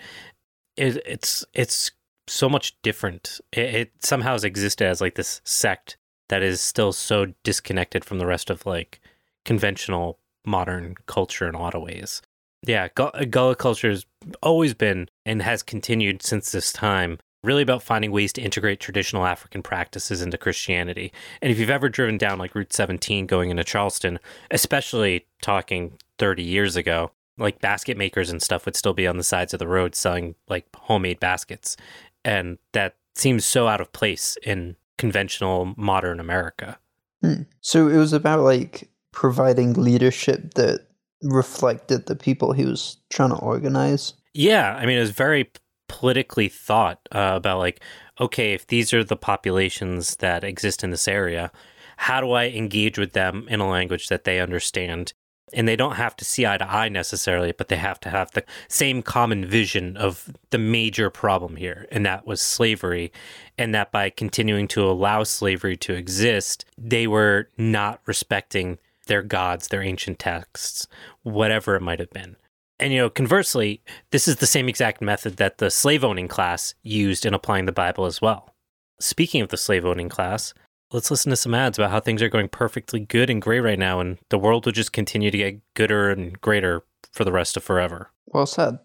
It, 0.75 0.97
it's 1.05 1.45
it's 1.53 1.91
so 2.27 2.49
much 2.49 2.81
different. 2.81 3.39
It, 3.51 3.75
it 3.75 3.91
somehow 3.99 4.31
has 4.31 4.43
existed 4.43 4.87
as 4.87 5.01
like 5.01 5.15
this 5.15 5.41
sect 5.43 5.97
that 6.29 6.41
is 6.41 6.61
still 6.61 6.93
so 6.93 7.27
disconnected 7.43 8.03
from 8.03 8.17
the 8.17 8.25
rest 8.25 8.49
of 8.49 8.65
like 8.65 9.01
conventional 9.45 10.17
modern 10.45 10.95
culture 11.05 11.47
in 11.47 11.55
a 11.55 11.59
lot 11.59 11.75
of 11.75 11.81
ways. 11.81 12.21
Yeah, 12.65 12.89
Gullah 12.95 13.55
culture 13.55 13.89
has 13.89 14.05
always 14.43 14.73
been 14.73 15.09
and 15.25 15.41
has 15.41 15.63
continued 15.63 16.21
since 16.21 16.51
this 16.51 16.71
time 16.71 17.17
really 17.43 17.63
about 17.63 17.81
finding 17.81 18.11
ways 18.11 18.31
to 18.33 18.41
integrate 18.41 18.79
traditional 18.79 19.25
African 19.25 19.63
practices 19.63 20.21
into 20.21 20.37
Christianity. 20.37 21.11
And 21.41 21.51
if 21.51 21.57
you've 21.57 21.71
ever 21.71 21.89
driven 21.89 22.17
down 22.17 22.37
like 22.37 22.53
Route 22.53 22.73
17 22.73 23.25
going 23.25 23.49
into 23.49 23.63
Charleston, 23.63 24.19
especially 24.51 25.25
talking 25.41 25.97
30 26.19 26.43
years 26.43 26.75
ago, 26.75 27.11
like 27.37 27.59
basket 27.59 27.97
makers 27.97 28.29
and 28.29 28.41
stuff 28.41 28.65
would 28.65 28.75
still 28.75 28.93
be 28.93 29.07
on 29.07 29.17
the 29.17 29.23
sides 29.23 29.53
of 29.53 29.59
the 29.59 29.67
road 29.67 29.95
selling 29.95 30.35
like 30.47 30.67
homemade 30.75 31.19
baskets. 31.19 31.77
And 32.23 32.59
that 32.73 32.95
seems 33.15 33.43
so 33.43 33.67
out 33.67 33.81
of 33.81 33.91
place 33.91 34.37
in 34.43 34.75
conventional 34.99 35.73
modern 35.77 36.19
America. 36.19 36.77
Hmm. 37.21 37.43
So 37.61 37.87
it 37.87 37.97
was 37.97 38.13
about 38.13 38.41
like 38.41 38.90
providing 39.11 39.73
leadership 39.73 40.53
that 40.55 40.87
reflected 41.21 42.05
the 42.05 42.15
people 42.15 42.53
he 42.53 42.65
was 42.65 42.97
trying 43.09 43.29
to 43.29 43.37
organize. 43.37 44.13
Yeah, 44.33 44.75
I 44.75 44.85
mean, 44.85 44.97
it 44.97 45.01
was 45.01 45.11
very 45.11 45.51
politically 45.87 46.47
thought 46.47 46.99
uh, 47.11 47.33
about 47.35 47.59
like, 47.59 47.81
okay, 48.19 48.53
if 48.53 48.67
these 48.67 48.93
are 48.93 49.03
the 49.03 49.17
populations 49.17 50.15
that 50.17 50.43
exist 50.43 50.83
in 50.83 50.91
this 50.91 51.07
area, 51.07 51.51
how 51.97 52.21
do 52.21 52.31
I 52.31 52.47
engage 52.47 52.97
with 52.97 53.13
them 53.13 53.45
in 53.49 53.59
a 53.59 53.69
language 53.69 54.07
that 54.07 54.23
they 54.23 54.39
understand? 54.39 55.13
And 55.53 55.67
they 55.67 55.75
don't 55.75 55.97
have 55.97 56.15
to 56.15 56.25
see 56.25 56.45
eye 56.47 56.57
to 56.57 56.71
eye 56.71 56.87
necessarily, 56.87 57.51
but 57.51 57.67
they 57.67 57.75
have 57.75 57.99
to 58.01 58.09
have 58.09 58.31
the 58.31 58.45
same 58.69 59.01
common 59.03 59.45
vision 59.45 59.97
of 59.97 60.31
the 60.51 60.57
major 60.57 61.09
problem 61.09 61.57
here, 61.57 61.87
and 61.91 62.05
that 62.05 62.25
was 62.25 62.41
slavery. 62.41 63.11
And 63.57 63.75
that 63.75 63.91
by 63.91 64.09
continuing 64.09 64.69
to 64.69 64.89
allow 64.89 65.23
slavery 65.23 65.75
to 65.77 65.93
exist, 65.93 66.63
they 66.77 67.05
were 67.05 67.49
not 67.57 67.99
respecting 68.05 68.77
their 69.07 69.21
gods, 69.21 69.67
their 69.67 69.81
ancient 69.81 70.19
texts, 70.19 70.87
whatever 71.23 71.75
it 71.75 71.81
might 71.81 71.99
have 71.99 72.11
been. 72.11 72.35
And, 72.79 72.91
you 72.91 72.99
know, 72.99 73.09
conversely, 73.09 73.81
this 74.11 74.27
is 74.27 74.37
the 74.37 74.47
same 74.47 74.67
exact 74.67 75.01
method 75.01 75.37
that 75.37 75.59
the 75.59 75.69
slave 75.69 76.03
owning 76.03 76.27
class 76.27 76.73
used 76.81 77.25
in 77.25 77.33
applying 77.33 77.65
the 77.65 77.71
Bible 77.71 78.05
as 78.05 78.21
well. 78.21 78.55
Speaking 78.99 79.41
of 79.41 79.49
the 79.49 79.57
slave 79.57 79.85
owning 79.85 80.09
class, 80.09 80.53
let's 80.91 81.11
listen 81.11 81.29
to 81.29 81.35
some 81.35 81.53
ads 81.53 81.77
about 81.77 81.91
how 81.91 81.99
things 81.99 82.21
are 82.23 82.29
going 82.29 82.49
perfectly 82.49 82.99
good 82.99 83.29
and 83.29 83.41
great 83.41 83.59
right 83.59 83.77
now, 83.77 83.99
and 83.99 84.17
the 84.29 84.39
world 84.39 84.65
will 84.65 84.71
just 84.71 84.93
continue 84.93 85.29
to 85.29 85.37
get 85.37 85.61
gooder 85.75 86.09
and 86.09 86.41
greater 86.41 86.83
for 87.11 87.23
the 87.23 87.31
rest 87.31 87.55
of 87.55 87.63
forever. 87.63 88.09
Well 88.27 88.47
said. 88.47 88.79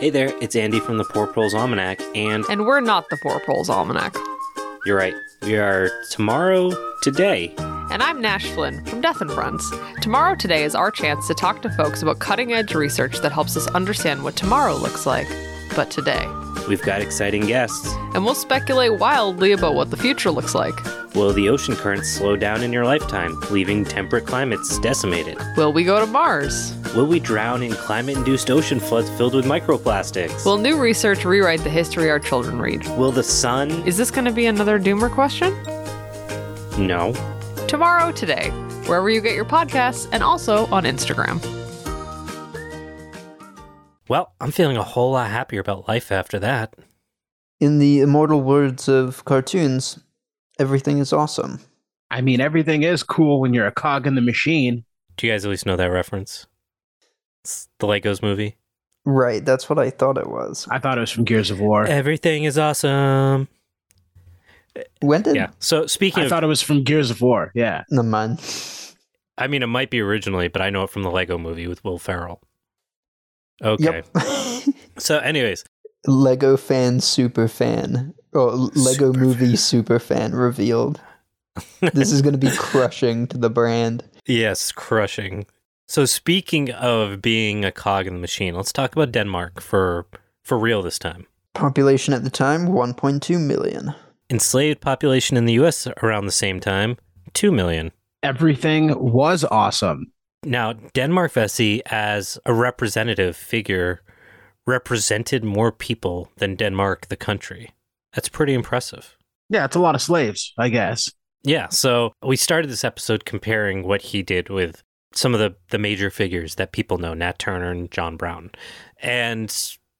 Hey 0.00 0.10
there, 0.10 0.36
it's 0.42 0.56
Andy 0.56 0.80
from 0.80 0.98
the 0.98 1.04
Poor 1.04 1.26
Proles 1.26 1.54
Almanac, 1.54 2.00
and 2.14 2.44
And 2.50 2.66
we're 2.66 2.80
not 2.80 3.08
the 3.08 3.16
Poor 3.22 3.40
Proles 3.40 3.70
Almanac. 3.70 4.14
you're 4.84 4.98
right, 4.98 5.14
we 5.42 5.56
are 5.56 5.88
tomorrow 6.10 6.72
today. 7.02 7.54
And 7.90 8.02
I'm 8.02 8.20
Nash 8.20 8.50
Flynn 8.50 8.84
from 8.84 9.00
Death 9.00 9.20
and 9.20 9.30
Friends. 9.30 9.70
Tomorrow 10.00 10.36
Today 10.36 10.64
is 10.64 10.74
our 10.74 10.90
chance 10.90 11.26
to 11.28 11.34
talk 11.34 11.62
to 11.62 11.70
folks 11.70 12.02
about 12.02 12.18
cutting 12.18 12.52
edge 12.52 12.74
research 12.74 13.18
that 13.20 13.32
helps 13.32 13.56
us 13.56 13.66
understand 13.68 14.22
what 14.24 14.36
tomorrow 14.36 14.74
looks 14.74 15.06
like, 15.06 15.28
but 15.76 15.90
today. 15.90 16.26
We've 16.68 16.82
got 16.82 17.02
exciting 17.02 17.46
guests. 17.46 17.92
And 18.14 18.24
we'll 18.24 18.34
speculate 18.34 18.98
wildly 18.98 19.52
about 19.52 19.74
what 19.74 19.90
the 19.90 19.96
future 19.96 20.30
looks 20.30 20.54
like. 20.54 20.74
Will 21.14 21.32
the 21.32 21.48
ocean 21.48 21.76
currents 21.76 22.10
slow 22.10 22.36
down 22.36 22.62
in 22.62 22.72
your 22.72 22.84
lifetime, 22.84 23.38
leaving 23.50 23.84
temperate 23.84 24.26
climates 24.26 24.78
decimated? 24.80 25.38
Will 25.56 25.72
we 25.72 25.84
go 25.84 26.00
to 26.00 26.06
Mars? 26.06 26.74
Will 26.94 27.06
we 27.06 27.20
drown 27.20 27.62
in 27.62 27.72
climate 27.72 28.16
induced 28.16 28.50
ocean 28.50 28.80
floods 28.80 29.10
filled 29.10 29.34
with 29.34 29.44
microplastics? 29.44 30.44
Will 30.44 30.58
new 30.58 30.78
research 30.80 31.24
rewrite 31.24 31.62
the 31.62 31.70
history 31.70 32.10
our 32.10 32.18
children 32.18 32.58
read? 32.58 32.84
Will 32.96 33.12
the 33.12 33.22
sun? 33.22 33.70
Is 33.86 33.96
this 33.96 34.10
going 34.10 34.24
to 34.24 34.32
be 34.32 34.46
another 34.46 34.78
doomer 34.80 35.10
question? 35.10 35.52
No. 36.78 37.12
Tomorrow 37.74 38.12
Today, 38.12 38.50
wherever 38.86 39.10
you 39.10 39.20
get 39.20 39.34
your 39.34 39.44
podcasts, 39.44 40.08
and 40.12 40.22
also 40.22 40.66
on 40.66 40.84
Instagram. 40.84 41.42
Well, 44.08 44.32
I'm 44.40 44.52
feeling 44.52 44.76
a 44.76 44.84
whole 44.84 45.10
lot 45.10 45.28
happier 45.28 45.58
about 45.58 45.88
life 45.88 46.12
after 46.12 46.38
that. 46.38 46.72
In 47.58 47.80
the 47.80 47.98
immortal 47.98 48.42
words 48.42 48.88
of 48.88 49.24
cartoons, 49.24 49.98
everything 50.60 50.98
is 50.98 51.12
awesome. 51.12 51.58
I 52.12 52.20
mean, 52.20 52.40
everything 52.40 52.84
is 52.84 53.02
cool 53.02 53.40
when 53.40 53.52
you're 53.52 53.66
a 53.66 53.72
cog 53.72 54.06
in 54.06 54.14
the 54.14 54.20
machine. 54.20 54.84
Do 55.16 55.26
you 55.26 55.32
guys 55.32 55.44
at 55.44 55.50
least 55.50 55.66
know 55.66 55.74
that 55.74 55.86
reference? 55.86 56.46
It's 57.42 57.68
the 57.80 57.88
Legos 57.88 58.22
movie. 58.22 58.56
Right, 59.04 59.44
that's 59.44 59.68
what 59.68 59.80
I 59.80 59.90
thought 59.90 60.16
it 60.16 60.30
was. 60.30 60.68
I 60.70 60.78
thought 60.78 60.96
it 60.96 61.00
was 61.00 61.10
from 61.10 61.24
Gears 61.24 61.50
of 61.50 61.58
War. 61.58 61.84
Everything 61.84 62.44
is 62.44 62.56
awesome. 62.56 63.48
When 65.00 65.22
did 65.22 65.36
Yeah. 65.36 65.50
So 65.58 65.86
speaking 65.86 66.22
I 66.22 66.24
of, 66.24 66.30
thought 66.30 66.44
it 66.44 66.48
was 66.48 66.62
from 66.62 66.82
Gears 66.82 67.10
of 67.10 67.20
War. 67.20 67.52
Yeah. 67.54 67.84
no 67.90 68.02
man. 68.02 68.38
I 69.36 69.48
mean, 69.48 69.62
it 69.62 69.66
might 69.68 69.90
be 69.90 70.00
originally, 70.00 70.48
but 70.48 70.62
I 70.62 70.70
know 70.70 70.84
it 70.84 70.90
from 70.90 71.02
the 71.02 71.10
Lego 71.10 71.38
movie 71.38 71.66
with 71.66 71.82
Will 71.84 71.98
Ferrell. 71.98 72.40
Okay. 73.62 74.02
Yep. 74.14 74.64
So, 74.96 75.18
anyways, 75.18 75.64
Lego 76.06 76.56
fan 76.56 77.00
super 77.00 77.48
fan 77.48 78.14
or 78.32 78.52
Lego 78.52 79.12
Super 79.12 79.18
movie 79.18 79.56
super 79.56 79.98
fan 79.98 80.32
revealed. 80.32 81.00
This 81.92 82.12
is 82.12 82.22
going 82.22 82.32
to 82.32 82.38
be 82.38 82.50
crushing 82.56 83.26
to 83.28 83.38
the 83.38 83.50
brand. 83.50 84.04
Yes, 84.26 84.70
crushing. 84.72 85.46
So 85.88 86.04
speaking 86.04 86.70
of 86.70 87.20
being 87.20 87.64
a 87.64 87.72
cog 87.72 88.06
in 88.06 88.14
the 88.14 88.20
machine, 88.20 88.54
let's 88.54 88.72
talk 88.72 88.92
about 88.94 89.12
Denmark 89.12 89.60
for 89.60 90.06
for 90.42 90.58
real 90.58 90.80
this 90.82 90.98
time. 90.98 91.26
Population 91.54 92.14
at 92.14 92.22
the 92.24 92.30
time 92.30 92.68
1.2 92.68 93.40
million. 93.40 93.94
Enslaved 94.30 94.80
population 94.80 95.36
in 95.36 95.44
the 95.44 95.54
US 95.54 95.86
around 96.02 96.26
the 96.26 96.32
same 96.32 96.60
time, 96.60 96.96
2 97.34 97.52
million. 97.52 97.92
Everything 98.22 98.98
was 98.98 99.44
awesome. 99.44 100.12
Now, 100.44 100.72
Denmark 100.72 101.32
Vesey 101.32 101.82
as 101.86 102.38
a 102.44 102.52
representative 102.52 103.36
figure 103.36 104.02
represented 104.66 105.44
more 105.44 105.72
people 105.72 106.30
than 106.36 106.54
Denmark 106.54 107.08
the 107.08 107.16
country. 107.16 107.70
That's 108.14 108.28
pretty 108.28 108.54
impressive. 108.54 109.16
Yeah, 109.48 109.64
it's 109.64 109.76
a 109.76 109.80
lot 109.80 109.94
of 109.94 110.02
slaves, 110.02 110.52
I 110.58 110.68
guess. 110.68 111.10
Yeah, 111.42 111.68
so 111.68 112.12
we 112.22 112.36
started 112.36 112.70
this 112.70 112.84
episode 112.84 113.26
comparing 113.26 113.82
what 113.82 114.00
he 114.00 114.22
did 114.22 114.48
with 114.48 114.82
some 115.12 115.34
of 115.34 115.40
the, 115.40 115.54
the 115.70 115.78
major 115.78 116.10
figures 116.10 116.54
that 116.54 116.72
people 116.72 116.98
know, 116.98 117.14
Nat 117.14 117.38
Turner 117.38 117.70
and 117.70 117.90
John 117.90 118.16
Brown. 118.16 118.50
And 118.98 119.54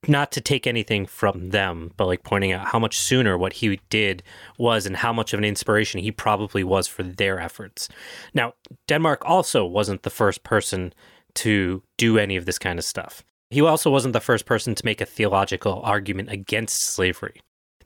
not 0.07 0.31
to 0.33 0.41
take 0.41 0.67
anything 0.67 1.05
from 1.05 1.49
them, 1.49 1.91
but 1.97 2.05
like 2.05 2.23
pointing 2.23 2.51
out 2.51 2.67
how 2.67 2.79
much 2.79 2.97
sooner 2.97 3.37
what 3.37 3.53
he 3.53 3.79
did 3.89 4.23
was 4.57 4.85
and 4.85 4.97
how 4.97 5.13
much 5.13 5.33
of 5.33 5.39
an 5.39 5.45
inspiration 5.45 6.01
he 6.01 6.11
probably 6.11 6.63
was 6.63 6.87
for 6.87 7.03
their 7.03 7.39
efforts. 7.39 7.89
Now, 8.33 8.53
Denmark 8.87 9.23
also 9.25 9.65
wasn't 9.65 10.03
the 10.03 10.09
first 10.09 10.43
person 10.43 10.93
to 11.35 11.83
do 11.97 12.17
any 12.17 12.35
of 12.35 12.45
this 12.45 12.59
kind 12.59 12.79
of 12.79 12.85
stuff. 12.85 13.23
He 13.49 13.61
also 13.61 13.91
wasn't 13.91 14.13
the 14.13 14.19
first 14.19 14.45
person 14.45 14.75
to 14.75 14.85
make 14.85 15.01
a 15.01 15.05
theological 15.05 15.81
argument 15.83 16.31
against 16.31 16.81
slavery. 16.81 17.41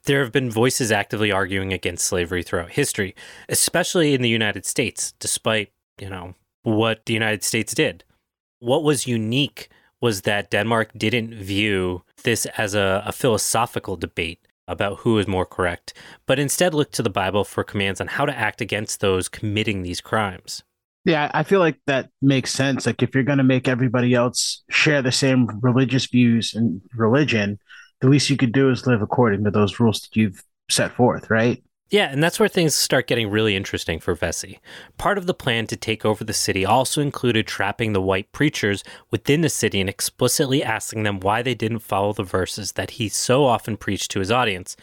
There 0.06 0.24
have 0.24 0.32
been 0.32 0.50
voices 0.50 0.92
actively 0.92 1.32
arguing 1.32 1.74
against 1.74 2.06
slavery 2.06 2.42
throughout 2.42 2.72
history, 2.72 3.16
especially 3.50 4.14
in 4.14 4.22
the 4.22 4.30
United 4.30 4.66
States, 4.66 5.14
despite, 5.20 5.72
you 6.00 6.10
know, 6.10 6.36
what 6.64 7.06
the 7.06 7.14
United 7.14 7.44
States 7.44 7.74
did. 7.74 8.04
What 8.60 8.84
was 8.84 9.08
unique 9.08 9.70
was 10.02 10.22
that 10.22 10.50
Denmark 10.52 10.92
didn't 10.98 11.34
view 11.34 12.04
this 12.24 12.46
as 12.58 12.76
a, 12.76 13.04
a 13.06 13.12
philosophical 13.12 13.96
debate 13.96 14.40
about 14.68 15.00
who 15.00 15.18
is 15.18 15.28
more 15.28 15.46
correct, 15.46 15.94
but 16.26 16.40
instead 16.40 16.74
look 16.74 16.92
to 16.92 17.04
the 17.04 17.10
Bible 17.10 17.44
for 17.44 17.64
commands 17.64 18.00
on 18.00 18.08
how 18.08 18.26
to 18.26 18.38
act 18.38 18.62
against 18.62 19.00
those 19.00 19.28
committing 19.28 19.82
these 19.82 20.00
crimes. 20.00 20.64
Yeah, 21.06 21.32
I 21.34 21.44
feel 21.44 21.60
like 21.60 21.80
that 21.88 22.10
makes 22.22 22.52
sense. 22.52 22.86
Like 22.86 23.02
if 23.02 23.16
you're 23.16 23.24
going 23.24 23.40
to 23.40 23.44
make 23.44 23.68
everybody 23.68 24.14
else 24.14 24.64
share 24.70 25.02
the 25.02 25.12
same 25.12 25.48
religious 25.62 26.06
views 26.06 26.54
and 26.54 26.82
religion, 26.96 27.58
the 28.02 28.10
least 28.10 28.30
you 28.30 28.38
could 28.38 28.52
do 28.52 28.70
is 28.70 28.86
live 28.86 29.02
according 29.02 29.44
to 29.46 29.52
those 29.52 29.80
rules 29.80 30.02
that 30.02 30.16
you've 30.16 30.44
set 30.70 30.92
forth, 30.92 31.30
right? 31.30 31.64
Yeah, 31.92 32.12
and 32.12 32.22
that's 32.22 32.40
where 32.40 32.50
things 32.50 32.76
start 32.76 33.08
getting 33.08 33.32
really 33.32 33.56
interesting 33.56 34.00
for 34.00 34.14
Vesey. 34.14 34.60
Part 34.98 35.18
of 35.18 35.26
the 35.26 35.34
plan 35.34 35.66
to 35.68 35.76
take 35.76 36.06
over 36.06 36.24
the 36.24 36.34
city 36.34 36.64
also 36.64 37.02
included 37.02 37.48
trapping 37.48 37.94
the 37.94 38.02
white 38.02 38.32
preachers 38.32 38.84
within 39.10 39.42
the 39.42 39.50
city 39.50 39.82
and 39.82 39.90
explicitly 39.90 40.64
asking 40.64 41.02
them 41.02 41.20
why 41.20 41.42
they 41.42 41.56
didn't 41.56 41.80
follow 41.80 42.14
the 42.14 42.24
verses 42.24 42.74
that 42.74 42.92
he 42.92 43.10
so 43.10 43.46
often 43.46 43.76
preached 43.76 44.12
to 44.12 44.20
his 44.20 44.30
audience, 44.32 44.78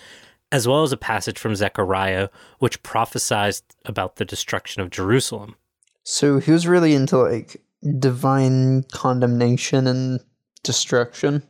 as 0.50 0.66
well 0.66 0.82
as 0.82 0.90
a 0.90 0.96
passage 0.96 1.38
from 1.38 1.54
Zechariah 1.54 2.28
which 2.58 2.82
prophesied 2.82 3.54
about 3.84 4.16
the 4.16 4.24
destruction 4.24 4.82
of 4.82 4.90
Jerusalem. 4.90 5.54
So 6.02 6.40
he 6.40 6.50
was 6.50 6.66
really 6.66 6.94
into 6.94 7.18
like 7.18 7.62
divine 8.00 8.82
condemnation 8.92 9.86
and 9.86 10.20
destruction. 10.64 11.44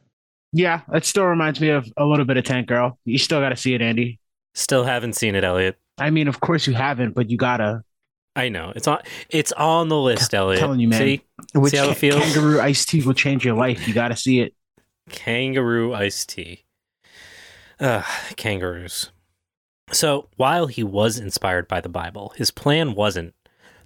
Yeah, 0.53 0.83
it 0.93 1.07
still 1.07 1.25
reminds 1.25 1.63
me 1.63 1.71
of 1.71 1.91
a 1.97 2.05
little 2.05 2.27
bit 2.27 2.37
of 2.37 2.45
Tank 2.45 2.69
Girl. 2.69 2.99
You 3.07 3.17
still 3.17 3.41
got 3.41 3.51
to 3.51 3.57
see 3.57 3.75
it, 3.75 3.81
Andy. 3.81 4.21
Still 4.57 4.85
haven't 4.85 5.13
seen 5.13 5.35
it, 5.35 5.45
Elliot. 5.45 5.77
I 5.99 6.09
mean, 6.09 6.29
of 6.29 6.41
course 6.41 6.67
you 6.67 6.73
haven't, 6.73 7.15
but 7.15 7.29
you 7.29 7.37
gotta. 7.37 7.85
I 8.35 8.49
know 8.49 8.73
it's 8.75 8.89
on. 8.89 9.01
It's 9.29 9.53
on 9.53 9.89
the 9.89 9.99
list, 9.99 10.33
Elliot. 10.33 10.61
telling 10.61 10.81
you, 10.81 10.89
man. 10.89 10.99
See, 10.99 11.23
Which 11.55 11.73
see 11.73 11.77
how 11.77 11.91
it 11.91 11.97
feels. 11.99 12.23
Kangaroo 12.23 12.59
iced 12.59 12.89
tea 12.89 13.03
will 13.03 13.13
change 13.13 13.45
your 13.45 13.55
life. 13.55 13.87
You 13.87 13.93
gotta 13.93 14.17
see 14.17 14.41
it. 14.41 14.55
Kangaroo 15.11 15.93
iced 15.93 16.31
tea. 16.31 16.65
Ugh, 17.81 18.05
kangaroos. 18.37 19.13
So, 19.93 20.29
while 20.37 20.69
he 20.69 20.83
was 20.83 21.19
inspired 21.19 21.69
by 21.69 21.83
the 21.83 21.91
Bible, 21.91 22.33
his 22.37 22.51
plan 22.51 22.95
wasn't. 22.95 23.35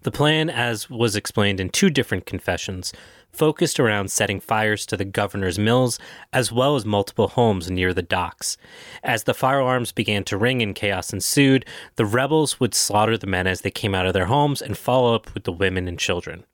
The 0.02 0.12
plan, 0.12 0.48
as 0.48 0.88
was 0.88 1.16
explained 1.16 1.59
in 1.59 1.68
two 1.68 1.90
different 1.90 2.26
confessions, 2.26 2.92
focused 3.33 3.81
around 3.81 4.11
setting 4.11 4.40
fires 4.40 4.85
to 4.87 4.97
the 4.97 5.05
governor's 5.05 5.59
mills 5.59 5.99
as 6.33 6.53
well 6.53 6.77
as 6.77 6.85
multiple 6.85 7.29
homes 7.29 7.71
near 7.71 7.95
the 7.95 8.03
docks. 8.03 8.57
As 9.03 9.25
the 9.25 9.35
firearms 9.35 9.93
began 9.93 10.25
to 10.25 10.37
ring 10.37 10.62
and 10.62 10.75
chaos 10.75 11.12
ensued, 11.12 11.64
the 11.97 12.07
rebels 12.07 12.61
would 12.61 12.75
slaughter 12.75 13.16
the 13.16 13.27
men 13.27 13.47
as 13.47 13.61
they 13.61 13.71
came 13.71 13.95
out 13.95 14.07
of 14.07 14.12
their 14.12 14.27
homes 14.27 14.62
and 14.62 14.77
follow 14.77 15.14
up 15.14 15.33
with 15.35 15.45
the 15.45 15.53
women 15.53 15.88
and 15.88 15.99
children. 15.99 16.45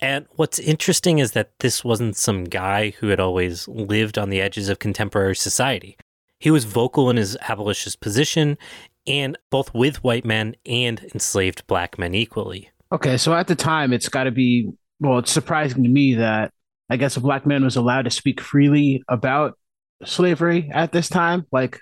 And 0.00 0.26
what's 0.32 0.58
interesting 0.58 1.18
is 1.18 1.32
that 1.32 1.58
this 1.60 1.82
wasn't 1.82 2.16
some 2.16 2.44
guy 2.44 2.90
who 2.90 3.08
had 3.08 3.20
always 3.20 3.66
lived 3.66 4.18
on 4.18 4.28
the 4.28 4.40
edges 4.40 4.68
of 4.68 4.78
contemporary 4.78 5.36
society. 5.36 5.96
He 6.38 6.50
was 6.50 6.64
vocal 6.64 7.08
in 7.08 7.16
his 7.16 7.36
abolitionist 7.48 8.00
position, 8.00 8.58
and 9.06 9.38
both 9.50 9.72
with 9.72 10.04
white 10.04 10.24
men 10.24 10.54
and 10.66 11.02
enslaved 11.14 11.66
black 11.66 11.98
men 11.98 12.14
equally. 12.14 12.70
Okay, 12.92 13.16
so 13.16 13.34
at 13.34 13.46
the 13.46 13.54
time, 13.54 13.92
it's 13.92 14.08
got 14.08 14.24
to 14.24 14.30
be 14.30 14.70
well. 15.00 15.18
It's 15.18 15.32
surprising 15.32 15.82
to 15.82 15.88
me 15.88 16.14
that 16.14 16.52
I 16.88 16.96
guess 16.96 17.16
a 17.16 17.20
black 17.20 17.46
man 17.46 17.64
was 17.64 17.76
allowed 17.76 18.02
to 18.02 18.10
speak 18.10 18.40
freely 18.40 19.02
about 19.08 19.58
slavery 20.04 20.70
at 20.72 20.92
this 20.92 21.08
time, 21.08 21.46
like 21.52 21.80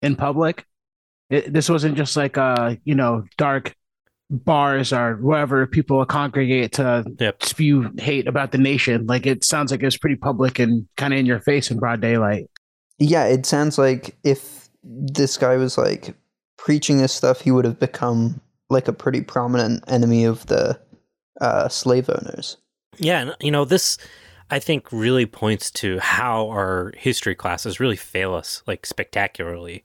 in 0.00 0.16
public. 0.16 0.64
It, 1.30 1.52
this 1.52 1.68
wasn't 1.68 1.96
just 1.96 2.16
like 2.16 2.36
uh, 2.36 2.76
you 2.84 2.94
know, 2.94 3.24
dark 3.38 3.74
bars 4.30 4.92
or 4.92 5.16
wherever 5.16 5.66
people 5.66 6.04
congregate 6.06 6.72
to 6.72 7.04
Yep. 7.18 7.42
spew 7.42 7.90
hate 7.98 8.26
about 8.26 8.50
the 8.52 8.58
nation. 8.58 9.06
Like 9.06 9.26
it 9.26 9.44
sounds 9.44 9.70
like 9.70 9.82
it 9.82 9.86
was 9.86 9.98
pretty 9.98 10.16
public 10.16 10.58
and 10.58 10.88
kind 10.96 11.12
of 11.12 11.20
in 11.20 11.26
your 11.26 11.40
face 11.40 11.70
in 11.70 11.78
broad 11.78 12.00
daylight. 12.00 12.50
Yeah, 12.98 13.26
it 13.26 13.46
sounds 13.46 13.78
like 13.78 14.16
if 14.24 14.68
this 14.82 15.36
guy 15.36 15.56
was 15.56 15.76
like 15.76 16.14
preaching 16.56 16.98
this 16.98 17.12
stuff, 17.12 17.40
he 17.40 17.50
would 17.50 17.64
have 17.64 17.78
become 17.78 18.40
like 18.70 18.88
a 18.88 18.92
pretty 18.92 19.20
prominent 19.20 19.84
enemy 19.88 20.24
of 20.24 20.46
the 20.46 20.78
uh, 21.40 21.68
slave 21.68 22.08
owners. 22.08 22.58
Yeah, 22.98 23.20
and 23.20 23.36
you 23.40 23.50
know, 23.50 23.64
this 23.64 23.98
I 24.50 24.58
think 24.58 24.92
really 24.92 25.26
points 25.26 25.70
to 25.72 25.98
how 25.98 26.48
our 26.48 26.92
history 26.98 27.34
classes 27.34 27.80
really 27.80 27.96
fail 27.96 28.34
us 28.34 28.62
like 28.66 28.84
spectacularly. 28.84 29.84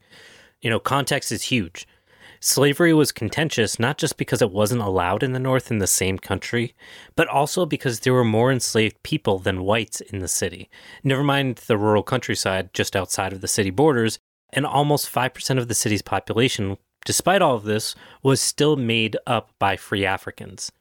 You 0.62 0.69
know, 0.69 0.79
context 0.79 1.31
is 1.31 1.43
huge. 1.43 1.88
Slavery 2.39 2.93
was 2.93 3.12
contentious 3.12 3.79
not 3.79 3.97
just 3.97 4.17
because 4.17 4.41
it 4.41 4.51
wasn't 4.51 4.81
allowed 4.81 5.23
in 5.23 5.33
the 5.33 5.39
North 5.39 5.71
in 5.71 5.79
the 5.79 5.88
same 5.88 6.19
country, 6.19 6.75
but 7.15 7.27
also 7.27 7.65
because 7.65 8.01
there 8.01 8.13
were 8.13 8.23
more 8.23 8.51
enslaved 8.51 9.01
people 9.03 9.39
than 9.39 9.63
whites 9.63 10.01
in 10.01 10.19
the 10.19 10.27
city. 10.27 10.69
Never 11.03 11.23
mind 11.23 11.57
the 11.67 11.77
rural 11.77 12.03
countryside 12.03 12.73
just 12.73 12.95
outside 12.95 13.33
of 13.33 13.41
the 13.41 13.47
city 13.47 13.71
borders, 13.71 14.19
and 14.51 14.65
almost 14.65 15.12
5% 15.12 15.57
of 15.57 15.67
the 15.67 15.73
city's 15.73 16.01
population, 16.01 16.77
despite 17.05 17.41
all 17.41 17.55
of 17.55 17.63
this, 17.63 17.95
was 18.21 18.39
still 18.39 18.75
made 18.75 19.17
up 19.25 19.51
by 19.60 19.75
free 19.75 20.05
Africans. 20.05 20.71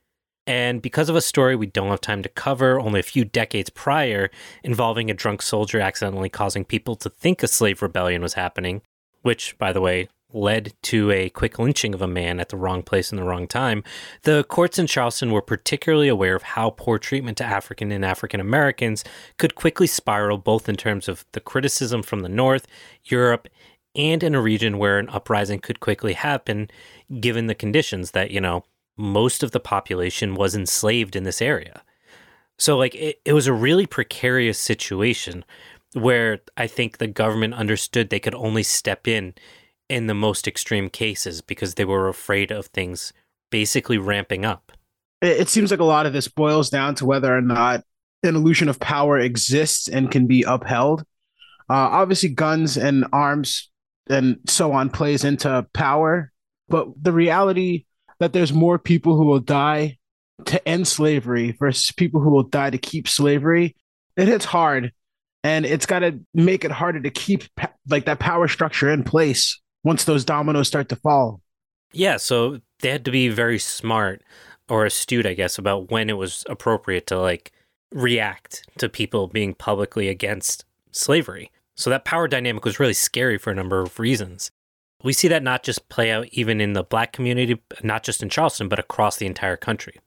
And 0.47 0.81
because 0.81 1.09
of 1.09 1.17
a 1.17 1.21
story 1.21 1.57
we 1.57 1.67
don't 1.67 1.91
have 1.91 2.01
time 2.01 2.23
to 2.23 2.29
cover, 2.29 2.79
only 2.79 3.01
a 3.01 3.05
few 3.05 3.25
decades 3.25 3.71
prior, 3.71 4.31
involving 4.63 5.11
a 5.11 5.15
drunk 5.15 5.43
soldier 5.43 5.81
accidentally 5.81 6.29
causing 6.29 6.65
people 6.65 6.95
to 6.97 7.11
think 7.11 7.43
a 7.43 7.49
slave 7.49 7.83
rebellion 7.83 8.23
was 8.23 8.35
happening, 8.35 8.83
which, 9.23 9.59
by 9.59 9.73
the 9.73 9.81
way, 9.81 10.09
led 10.33 10.73
to 10.83 11.11
a 11.11 11.31
quick 11.31 11.59
lynching 11.59 11.95
of 11.95 12.03
a 12.03 12.07
man 12.07 12.39
at 12.39 12.51
the 12.51 12.57
wrong 12.57 12.83
place 12.83 13.11
in 13.11 13.17
the 13.17 13.25
wrong 13.25 13.47
time, 13.47 13.83
the 14.23 14.45
courts 14.45 14.79
in 14.79 14.87
Charleston 14.87 15.33
were 15.33 15.43
particularly 15.43 16.09
aware 16.09 16.37
of 16.37 16.43
how 16.43 16.71
poor 16.71 16.99
treatment 16.99 17.39
to 17.39 17.45
African 17.45 17.91
and 17.91 18.05
African 18.05 18.41
Americans 18.41 19.05
could 19.39 19.55
quickly 19.55 19.87
spiral 19.87 20.39
both 20.39 20.69
in 20.69 20.77
terms 20.77 21.09
of 21.09 21.25
the 21.33 21.41
criticism 21.41 22.03
from 22.03 22.21
the 22.21 22.29
North, 22.29 22.67
Europe, 23.05 23.49
and 23.95 24.23
in 24.23 24.35
a 24.35 24.43
region 24.43 24.79
where 24.79 24.99
an 24.99 25.09
uprising 25.09 25.59
could 25.59 25.81
quickly 25.81 26.13
happen 26.13 26.69
given 27.21 27.47
the 27.47 27.55
conditions 27.55 28.11
that, 28.11 28.31
you 28.31 28.41
know, 28.41 28.65
most 28.97 29.43
of 29.43 29.51
the 29.51 29.61
population 29.61 30.35
was 30.35 30.55
enslaved 30.55 31.17
in 31.17 31.25
this 31.25 31.43
area. 31.43 31.83
So, 32.59 32.77
like, 32.79 32.95
it, 32.95 33.21
it 33.25 33.33
was 33.33 33.47
a 33.47 33.53
really 33.53 33.87
precarious 33.87 34.59
situation 34.59 35.45
where 35.93 36.41
I 36.57 36.67
think 36.67 36.99
the 36.99 37.07
government 37.07 37.55
understood 37.55 38.11
they 38.11 38.21
could 38.21 38.35
only 38.35 38.63
step 38.63 39.07
in 39.07 39.35
in 39.89 40.07
the 40.07 40.15
most 40.15 40.49
extreme 40.49 40.91
cases 40.91 41.41
because 41.41 41.75
they 41.75 41.85
were 41.85 42.09
afraid 42.09 42.51
of 42.51 42.67
things 42.67 43.13
basically 43.51 43.99
ramping 43.99 44.45
up. 44.45 44.73
It, 45.23 45.49
seems 45.49 45.71
like 45.71 45.81
a 45.81 45.85
lot 45.85 46.07
of 46.07 46.13
this 46.13 46.29
boils 46.29 46.69
down 46.69 46.95
to 46.97 47.07
whether 47.07 47.35
or 47.35 47.41
not 47.41 47.83
an 48.23 48.37
illusion 48.37 48.69
of 48.69 48.81
power 48.81 49.19
exists 49.19 49.89
and 49.89 50.11
can 50.11 50.27
be 50.27 50.43
upheld. 50.43 51.01
Uh, 51.69 51.75
obviously, 51.75 52.29
guns 52.29 52.77
and 52.77 53.07
arms 53.13 53.71
and 54.09 54.39
so 54.47 54.73
on 54.73 54.91
plays 54.91 55.25
into 55.25 55.67
power, 55.73 56.33
but 56.69 56.89
the 57.01 57.13
reality 57.13 57.87
that 58.21 58.33
there's 58.33 58.53
more 58.53 58.79
people 58.79 59.17
who 59.17 59.25
will 59.25 59.41
die 59.41 59.99
to 60.47 60.69
end 60.69 60.87
slavery 60.87 61.57
versus 61.59 61.91
people 61.93 62.21
who 62.21 62.31
will 62.31 62.43
die 62.43 62.71
to 62.71 62.79
keep 62.79 63.09
slavery, 63.09 63.75
it 64.17 64.29
hits 64.29 64.45
hard. 64.45 64.93
and 65.45 65.65
it's 65.65 65.87
got 65.87 66.01
to 66.01 66.19
make 66.35 66.65
it 66.65 66.73
harder 66.73 67.01
to 67.01 67.11
keep 67.11 67.45
like 67.89 68.05
that 68.07 68.19
power 68.19 68.49
structure 68.49 68.91
in 68.91 69.05
place 69.05 69.61
once 69.85 70.05
those 70.05 70.25
dominoes 70.25 70.67
start 70.67 70.89
to 70.89 70.97
fall. 70.97 71.41
Yeah, 71.93 72.17
so 72.17 72.61
they 72.81 72.91
had 72.91 73.05
to 73.05 73.13
be 73.13 73.29
very 73.29 73.59
smart 73.59 74.23
or 74.69 74.85
astute, 74.85 75.25
I 75.25 75.35
guess, 75.35 75.57
about 75.57 75.91
when 75.91 76.11
it 76.11 76.17
was 76.19 76.45
appropriate 76.49 77.07
to 77.07 77.21
like 77.21 77.53
react 77.93 78.65
to 78.79 78.89
people 78.89 79.29
being 79.29 79.55
publicly 79.55 80.09
against 80.09 80.65
slavery. 80.91 81.53
So 81.77 81.91
that 81.91 82.05
power 82.05 82.27
dynamic 82.27 82.65
was 82.65 82.81
really 82.81 82.93
scary 82.95 83.39
for 83.39 83.51
a 83.53 83.55
number 83.55 83.81
of 83.81 84.01
reasons. 84.01 84.51
We 85.03 85.13
see 85.13 85.29
that 85.29 85.43
not 85.43 85.63
just 85.63 85.89
play 85.89 86.11
out 86.11 86.27
even 86.33 86.61
in 86.61 86.73
the 86.73 86.83
black 86.83 87.13
community, 87.13 87.61
not 87.83 88.03
just 88.03 88.23
in 88.23 88.29
Charleston, 88.29 88.69
but 88.69 88.79
across 88.79 89.17
the 89.17 89.27
entire 89.27 89.57
country. 89.57 90.01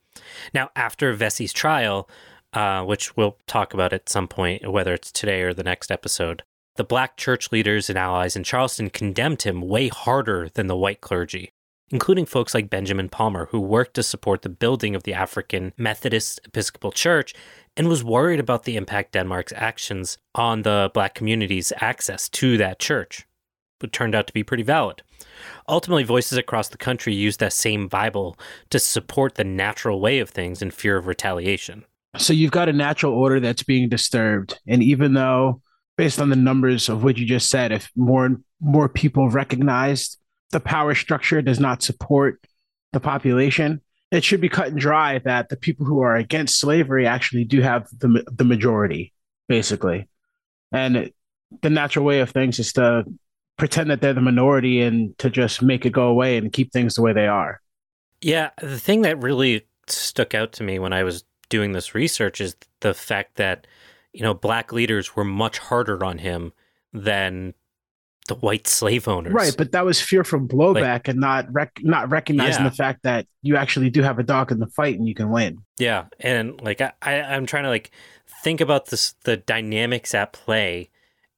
Now, 0.52 0.70
after 0.74 1.12
Vesey's 1.12 1.52
trial, 1.52 2.08
uh, 2.52 2.84
which 2.84 3.16
we'll 3.16 3.38
talk 3.46 3.72
about 3.72 3.92
at 3.92 4.08
some 4.08 4.28
point, 4.28 4.70
whether 4.70 4.92
it's 4.92 5.12
today 5.12 5.42
or 5.42 5.54
the 5.54 5.62
next 5.62 5.90
episode, 5.90 6.42
the 6.76 6.84
black 6.84 7.16
church 7.16 7.52
leaders 7.52 7.88
and 7.88 7.98
allies 7.98 8.36
in 8.36 8.44
Charleston 8.44 8.90
condemned 8.90 9.42
him 9.42 9.60
way 9.60 9.88
harder 9.88 10.48
than 10.54 10.66
the 10.66 10.76
white 10.76 11.00
clergy, 11.00 11.52
including 11.90 12.26
folks 12.26 12.54
like 12.54 12.70
Benjamin 12.70 13.08
Palmer, 13.08 13.46
who 13.46 13.60
worked 13.60 13.94
to 13.94 14.02
support 14.02 14.42
the 14.42 14.48
building 14.48 14.94
of 14.94 15.02
the 15.02 15.14
African 15.14 15.72
Methodist 15.76 16.40
Episcopal 16.44 16.92
Church 16.92 17.34
and 17.76 17.88
was 17.88 18.02
worried 18.02 18.40
about 18.40 18.64
the 18.64 18.76
impact 18.76 19.12
Denmark's 19.12 19.52
actions 19.54 20.18
on 20.34 20.62
the 20.62 20.90
black 20.94 21.14
community's 21.14 21.72
access 21.80 22.28
to 22.30 22.56
that 22.56 22.78
church. 22.78 23.26
It 23.82 23.92
turned 23.92 24.14
out 24.14 24.26
to 24.26 24.32
be 24.32 24.44
pretty 24.44 24.62
valid. 24.62 25.02
Ultimately, 25.68 26.04
voices 26.04 26.38
across 26.38 26.68
the 26.68 26.78
country 26.78 27.14
used 27.14 27.40
that 27.40 27.52
same 27.52 27.88
Bible 27.88 28.38
to 28.70 28.78
support 28.78 29.34
the 29.34 29.44
natural 29.44 30.00
way 30.00 30.18
of 30.18 30.30
things 30.30 30.62
in 30.62 30.70
fear 30.70 30.96
of 30.96 31.06
retaliation. 31.06 31.84
So 32.16 32.32
you've 32.32 32.50
got 32.50 32.68
a 32.68 32.72
natural 32.72 33.14
order 33.14 33.40
that's 33.40 33.62
being 33.62 33.88
disturbed. 33.88 34.58
And 34.66 34.82
even 34.82 35.14
though, 35.14 35.62
based 35.96 36.20
on 36.20 36.30
the 36.30 36.36
numbers 36.36 36.88
of 36.88 37.04
what 37.04 37.18
you 37.18 37.26
just 37.26 37.50
said, 37.50 37.72
if 37.72 37.90
more 37.94 38.26
and 38.26 38.42
more 38.60 38.88
people 38.88 39.28
recognized 39.30 40.18
the 40.50 40.60
power 40.60 40.94
structure 40.94 41.40
does 41.40 41.60
not 41.60 41.82
support 41.82 42.44
the 42.92 43.00
population, 43.00 43.80
it 44.10 44.24
should 44.24 44.40
be 44.40 44.48
cut 44.48 44.68
and 44.68 44.80
dry 44.80 45.18
that 45.20 45.48
the 45.48 45.56
people 45.56 45.86
who 45.86 46.00
are 46.00 46.16
against 46.16 46.58
slavery 46.58 47.06
actually 47.06 47.44
do 47.44 47.60
have 47.60 47.86
the 47.96 48.24
the 48.32 48.44
majority, 48.44 49.12
basically. 49.48 50.08
And 50.72 51.12
the 51.62 51.70
natural 51.70 52.04
way 52.04 52.20
of 52.20 52.30
things 52.30 52.58
is 52.58 52.72
to 52.74 53.04
pretend 53.60 53.90
that 53.90 54.00
they're 54.00 54.14
the 54.14 54.20
minority 54.20 54.80
and 54.80 55.16
to 55.18 55.30
just 55.30 55.62
make 55.62 55.86
it 55.86 55.90
go 55.90 56.08
away 56.08 56.36
and 56.36 56.52
keep 56.52 56.72
things 56.72 56.94
the 56.94 57.02
way 57.02 57.12
they 57.12 57.28
are. 57.28 57.60
Yeah, 58.20 58.50
the 58.60 58.78
thing 58.78 59.02
that 59.02 59.22
really 59.22 59.66
stuck 59.86 60.34
out 60.34 60.52
to 60.52 60.62
me 60.62 60.78
when 60.78 60.92
I 60.92 61.04
was 61.04 61.24
doing 61.48 61.72
this 61.72 61.94
research 61.94 62.40
is 62.40 62.56
the 62.80 62.94
fact 62.94 63.36
that 63.36 63.66
you 64.12 64.22
know 64.22 64.34
black 64.34 64.72
leaders 64.72 65.14
were 65.14 65.24
much 65.24 65.58
harder 65.58 66.02
on 66.04 66.18
him 66.18 66.52
than 66.92 67.54
the 68.28 68.34
white 68.36 68.66
slave 68.66 69.06
owners. 69.08 69.32
Right, 69.32 69.54
but 69.56 69.72
that 69.72 69.84
was 69.84 70.00
fear 70.00 70.24
from 70.24 70.48
blowback 70.48 70.82
like, 70.82 71.08
and 71.08 71.20
not 71.20 71.52
rec- 71.52 71.80
not 71.82 72.10
recognizing 72.10 72.62
yeah. 72.62 72.70
the 72.70 72.74
fact 72.74 73.02
that 73.02 73.26
you 73.42 73.56
actually 73.56 73.90
do 73.90 74.02
have 74.02 74.18
a 74.18 74.22
dog 74.22 74.52
in 74.52 74.58
the 74.58 74.68
fight 74.68 74.98
and 74.98 75.06
you 75.06 75.14
can 75.14 75.30
win. 75.30 75.58
Yeah, 75.78 76.06
and 76.18 76.60
like 76.62 76.80
I, 76.80 76.92
I 77.02 77.20
I'm 77.20 77.46
trying 77.46 77.64
to 77.64 77.70
like 77.70 77.90
think 78.42 78.60
about 78.60 78.86
this 78.86 79.14
the 79.24 79.36
dynamics 79.36 80.14
at 80.14 80.32
play 80.32 80.90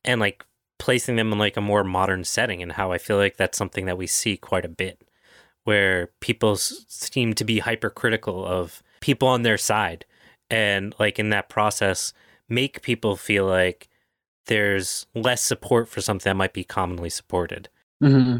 and 0.04 0.20
like 0.20 0.44
placing 0.82 1.14
them 1.14 1.32
in 1.32 1.38
like 1.38 1.56
a 1.56 1.60
more 1.60 1.84
modern 1.84 2.24
setting 2.24 2.60
and 2.60 2.72
how 2.72 2.90
I 2.90 2.98
feel 2.98 3.16
like 3.16 3.36
that's 3.36 3.56
something 3.56 3.86
that 3.86 3.96
we 3.96 4.08
see 4.08 4.36
quite 4.36 4.64
a 4.64 4.68
bit 4.68 5.00
where 5.62 6.10
people 6.18 6.54
s- 6.54 6.84
seem 6.88 7.34
to 7.34 7.44
be 7.44 7.60
hypercritical 7.60 8.44
of 8.44 8.82
people 9.00 9.28
on 9.28 9.42
their 9.42 9.56
side 9.56 10.04
and 10.50 10.92
like 10.98 11.20
in 11.20 11.30
that 11.30 11.48
process 11.48 12.12
make 12.48 12.82
people 12.82 13.14
feel 13.14 13.46
like 13.46 13.88
there's 14.46 15.06
less 15.14 15.40
support 15.40 15.88
for 15.88 16.00
something 16.00 16.28
that 16.28 16.36
might 16.36 16.52
be 16.52 16.64
commonly 16.64 17.08
supported 17.08 17.68
mm-hmm. 18.02 18.38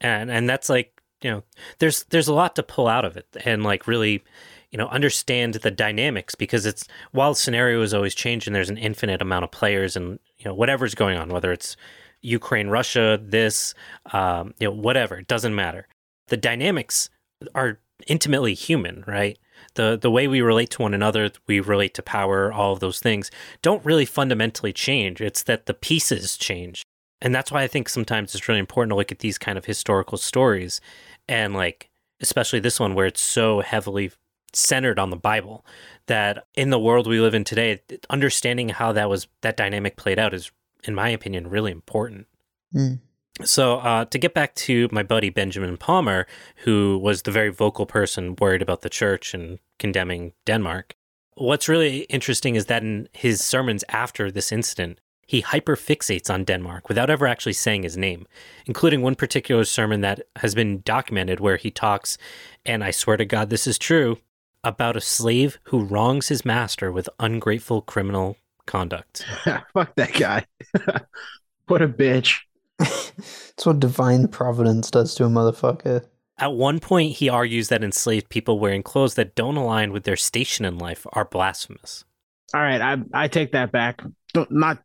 and 0.00 0.30
and 0.30 0.48
that's 0.48 0.68
like 0.68 1.02
you 1.22 1.30
know 1.32 1.42
there's 1.80 2.04
there's 2.04 2.28
a 2.28 2.34
lot 2.34 2.54
to 2.54 2.62
pull 2.62 2.86
out 2.86 3.04
of 3.04 3.16
it 3.16 3.26
and 3.44 3.64
like 3.64 3.88
really 3.88 4.22
you 4.70 4.78
know 4.78 4.88
understand 4.88 5.54
the 5.54 5.70
dynamics 5.70 6.34
because 6.34 6.66
it's 6.66 6.86
while 7.12 7.34
scenario 7.34 7.82
is 7.82 7.92
always 7.92 8.14
changing 8.14 8.52
there's 8.52 8.70
an 8.70 8.78
infinite 8.78 9.20
amount 9.20 9.44
of 9.44 9.50
players 9.50 9.96
and 9.96 10.18
you 10.38 10.44
know 10.44 10.54
whatever's 10.54 10.94
going 10.94 11.16
on 11.16 11.28
whether 11.28 11.52
it's 11.52 11.76
ukraine 12.22 12.68
russia 12.68 13.18
this 13.22 13.74
um, 14.12 14.54
you 14.58 14.66
know 14.66 14.74
whatever 14.74 15.16
it 15.16 15.28
doesn't 15.28 15.54
matter. 15.54 15.86
The 16.28 16.36
dynamics 16.36 17.10
are 17.54 17.80
intimately 18.06 18.54
human 18.54 19.04
right? 19.06 19.38
The 19.74 19.98
the 20.00 20.10
way 20.10 20.28
we 20.28 20.40
relate 20.40 20.70
to 20.70 20.82
one 20.82 20.94
another 20.94 21.30
we 21.46 21.60
relate 21.60 21.94
to 21.94 22.02
power 22.02 22.52
all 22.52 22.72
of 22.72 22.80
those 22.80 23.00
things 23.00 23.30
don't 23.62 23.84
really 23.84 24.06
fundamentally 24.06 24.72
change. 24.72 25.20
It's 25.20 25.42
that 25.44 25.66
the 25.66 25.74
pieces 25.74 26.36
change. 26.36 26.82
And 27.22 27.34
that's 27.34 27.52
why 27.52 27.62
i 27.62 27.66
think 27.66 27.88
sometimes 27.88 28.34
it's 28.34 28.48
really 28.48 28.60
important 28.60 28.90
to 28.92 28.96
look 28.96 29.12
at 29.12 29.18
these 29.18 29.38
kind 29.38 29.58
of 29.58 29.66
historical 29.66 30.18
stories 30.18 30.80
and 31.28 31.54
like 31.54 31.90
especially 32.20 32.60
this 32.60 32.80
one 32.80 32.94
where 32.94 33.06
it's 33.06 33.20
so 33.20 33.60
heavily 33.60 34.10
centered 34.52 34.98
on 34.98 35.10
the 35.10 35.16
Bible. 35.16 35.64
That 36.06 36.46
in 36.54 36.70
the 36.70 36.78
world 36.78 37.06
we 37.06 37.20
live 37.20 37.34
in 37.34 37.44
today, 37.44 37.80
understanding 38.08 38.70
how 38.70 38.92
that 38.92 39.08
was 39.08 39.28
that 39.42 39.56
dynamic 39.56 39.96
played 39.96 40.18
out 40.18 40.34
is, 40.34 40.50
in 40.84 40.94
my 40.94 41.08
opinion, 41.10 41.48
really 41.48 41.70
important. 41.70 42.26
Mm. 42.74 42.98
So, 43.44 43.78
uh, 43.78 44.04
to 44.06 44.18
get 44.18 44.34
back 44.34 44.54
to 44.56 44.88
my 44.92 45.02
buddy 45.02 45.30
Benjamin 45.30 45.76
Palmer, 45.76 46.26
who 46.56 46.98
was 46.98 47.22
the 47.22 47.30
very 47.30 47.50
vocal 47.50 47.86
person 47.86 48.36
worried 48.38 48.62
about 48.62 48.82
the 48.82 48.90
church 48.90 49.32
and 49.34 49.58
condemning 49.78 50.32
Denmark, 50.44 50.94
what's 51.34 51.68
really 51.68 52.00
interesting 52.10 52.54
is 52.54 52.66
that 52.66 52.82
in 52.82 53.08
his 53.12 53.40
sermons 53.42 53.84
after 53.88 54.30
this 54.30 54.52
incident, 54.52 54.98
he 55.26 55.42
hyperfixates 55.42 56.28
on 56.28 56.44
Denmark 56.44 56.88
without 56.88 57.08
ever 57.08 57.26
actually 57.26 57.52
saying 57.52 57.84
his 57.84 57.96
name, 57.96 58.26
including 58.66 59.00
one 59.00 59.14
particular 59.14 59.64
sermon 59.64 60.00
that 60.00 60.22
has 60.36 60.54
been 60.56 60.82
documented 60.84 61.38
where 61.38 61.56
he 61.56 61.70
talks, 61.70 62.18
and 62.66 62.82
I 62.82 62.90
swear 62.90 63.16
to 63.16 63.24
God, 63.24 63.48
this 63.48 63.66
is 63.66 63.78
true, 63.78 64.18
about 64.62 64.96
a 64.96 65.00
slave 65.00 65.58
who 65.64 65.84
wrongs 65.84 66.28
his 66.28 66.44
master 66.44 66.92
with 66.92 67.08
ungrateful 67.18 67.82
criminal 67.82 68.36
conduct. 68.66 69.24
Fuck 69.72 69.94
that 69.96 70.12
guy. 70.12 70.46
what 71.66 71.82
a 71.82 71.88
bitch. 71.88 72.40
It's 73.60 73.66
what 73.66 73.78
divine 73.78 74.26
providence 74.28 74.90
does 74.90 75.14
to 75.16 75.24
a 75.26 75.28
motherfucker. 75.28 76.06
At 76.38 76.54
one 76.54 76.80
point, 76.80 77.16
he 77.16 77.28
argues 77.28 77.68
that 77.68 77.84
enslaved 77.84 78.30
people 78.30 78.58
wearing 78.58 78.82
clothes 78.82 79.16
that 79.16 79.34
don't 79.34 79.58
align 79.58 79.92
with 79.92 80.04
their 80.04 80.16
station 80.16 80.64
in 80.64 80.78
life 80.78 81.06
are 81.12 81.26
blasphemous. 81.26 82.06
All 82.54 82.62
right, 82.62 82.80
I 82.80 82.96
I 83.12 83.28
take 83.28 83.52
that 83.52 83.70
back. 83.70 84.02
Don't 84.32 84.50
not 84.50 84.82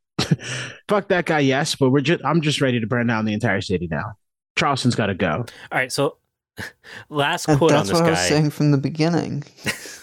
fuck 0.90 1.08
that 1.08 1.26
guy. 1.26 1.40
Yes, 1.40 1.76
but 1.76 1.92
we're 1.92 2.02
just 2.02 2.24
I'm 2.26 2.42
just 2.42 2.60
ready 2.60 2.82
to 2.82 2.88
burn 2.88 3.08
down 3.08 3.24
the 3.24 3.34
entire 3.34 3.62
city 3.62 3.88
now. 3.90 4.18
Charleston's 4.58 4.96
got 4.96 5.08
to 5.08 5.16
go. 5.16 5.46
All 5.72 5.78
right, 5.80 5.92
so 5.92 6.18
Last 7.10 7.46
quote 7.46 7.72
That's 7.72 7.82
on 7.82 7.86
this 7.88 7.94
what 7.94 8.02
guy. 8.02 8.08
I 8.08 8.12
was 8.12 8.20
saying 8.20 8.50
from 8.52 8.72
the 8.72 8.78
beginning. 8.78 9.44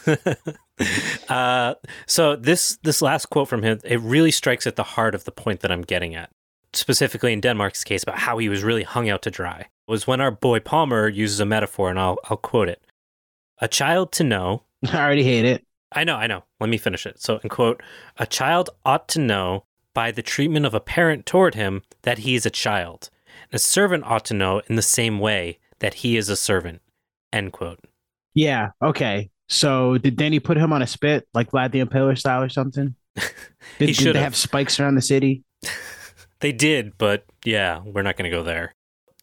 uh, 1.28 1.74
so 2.06 2.36
this 2.36 2.78
this 2.82 3.02
last 3.02 3.26
quote 3.30 3.48
from 3.48 3.62
him, 3.62 3.78
it 3.84 4.00
really 4.00 4.30
strikes 4.30 4.66
at 4.66 4.76
the 4.76 4.82
heart 4.82 5.14
of 5.14 5.24
the 5.24 5.32
point 5.32 5.60
that 5.60 5.72
I'm 5.72 5.82
getting 5.82 6.14
at. 6.14 6.30
Specifically 6.74 7.32
in 7.32 7.40
Denmark's 7.40 7.84
case, 7.84 8.02
about 8.02 8.18
how 8.18 8.38
he 8.38 8.48
was 8.48 8.62
really 8.62 8.82
hung 8.82 9.10
out 9.10 9.22
to 9.22 9.30
dry 9.30 9.66
was 9.86 10.06
when 10.06 10.20
our 10.20 10.30
boy 10.30 10.58
Palmer 10.60 11.08
uses 11.08 11.38
a 11.40 11.44
metaphor, 11.44 11.90
and 11.90 11.98
I'll 11.98 12.18
I'll 12.24 12.36
quote 12.36 12.68
it: 12.68 12.82
"A 13.60 13.68
child 13.68 14.12
to 14.12 14.24
know." 14.24 14.62
I 14.92 14.96
already 15.04 15.24
hate 15.24 15.44
it. 15.44 15.64
I 15.94 16.04
know, 16.04 16.16
I 16.16 16.26
know. 16.26 16.44
Let 16.58 16.70
me 16.70 16.78
finish 16.78 17.04
it. 17.04 17.20
So, 17.20 17.38
in 17.42 17.50
quote, 17.50 17.82
a 18.16 18.26
child 18.26 18.70
ought 18.84 19.08
to 19.08 19.20
know 19.20 19.64
by 19.92 20.10
the 20.10 20.22
treatment 20.22 20.64
of 20.64 20.72
a 20.72 20.80
parent 20.80 21.26
toward 21.26 21.54
him 21.54 21.82
that 22.02 22.18
he 22.18 22.34
is 22.34 22.46
a 22.46 22.50
child. 22.50 23.10
And 23.50 23.56
A 23.56 23.58
servant 23.58 24.04
ought 24.04 24.24
to 24.26 24.34
know 24.34 24.62
in 24.68 24.76
the 24.76 24.82
same 24.82 25.18
way 25.18 25.58
that 25.82 25.94
he 25.94 26.16
is 26.16 26.28
a 26.28 26.36
servant. 26.36 26.80
End 27.32 27.52
quote. 27.52 27.80
Yeah. 28.34 28.70
Okay. 28.82 29.30
So 29.48 29.98
did 29.98 30.16
Danny 30.16 30.40
put 30.40 30.56
him 30.56 30.72
on 30.72 30.80
a 30.80 30.86
spit 30.86 31.28
like 31.34 31.50
Vlad 31.50 31.72
the 31.72 31.84
Impaler 31.84 32.16
style 32.16 32.42
or 32.42 32.48
something? 32.48 32.94
Did, 33.78 33.90
he 33.90 33.94
did 33.94 34.16
they 34.16 34.20
have 34.20 34.34
spikes 34.34 34.80
around 34.80 34.94
the 34.94 35.02
city? 35.02 35.44
they 36.40 36.50
did, 36.50 36.96
but 36.96 37.26
yeah, 37.44 37.80
we're 37.84 38.02
not 38.02 38.16
going 38.16 38.30
to 38.30 38.34
go 38.34 38.42
there. 38.42 38.72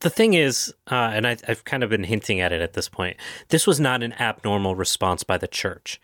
The 0.02 0.10
thing 0.10 0.34
is, 0.34 0.74
uh, 0.90 1.12
and 1.14 1.26
I, 1.28 1.38
I've 1.48 1.64
kind 1.64 1.84
of 1.84 1.90
been 1.90 2.04
hinting 2.04 2.40
at 2.40 2.54
it 2.54 2.62
at 2.62 2.74
this 2.74 2.88
point, 2.88 3.18
this 3.50 3.66
was 3.66 3.80
not 3.80 4.04
an 4.04 4.14
abnormal 4.14 4.76
response 4.76 5.24
by 5.24 5.38
the 5.38 5.48
church, 5.48 6.00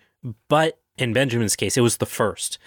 but 0.49 0.79
in 0.97 1.13
Benjamin's 1.13 1.55
case, 1.55 1.77
it 1.77 1.81
was 1.81 1.97
the 1.97 2.05
first. 2.05 2.57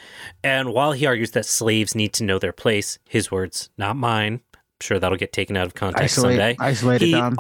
And 0.43 0.73
while 0.73 0.93
he 0.93 1.07
argues 1.07 1.33
that 1.33 1.47
slaves 1.47 1.95
need 1.95 2.13
to 2.15 2.25
know 2.25 2.39
their 2.39 2.53
place, 2.53 2.99
his 3.09 3.31
words, 3.31 3.71
not 3.77 3.97
mine, 3.97 4.41
sure 4.81 4.99
that'll 4.99 5.19
get 5.19 5.33
taken 5.33 5.57
out 5.57 5.67
of 5.67 5.75
context 5.75 6.19
Isolate, 6.19 6.39
someday. 6.39 6.57
Isolated 6.59 7.05
He, 7.07 7.13
Dom. 7.13 7.37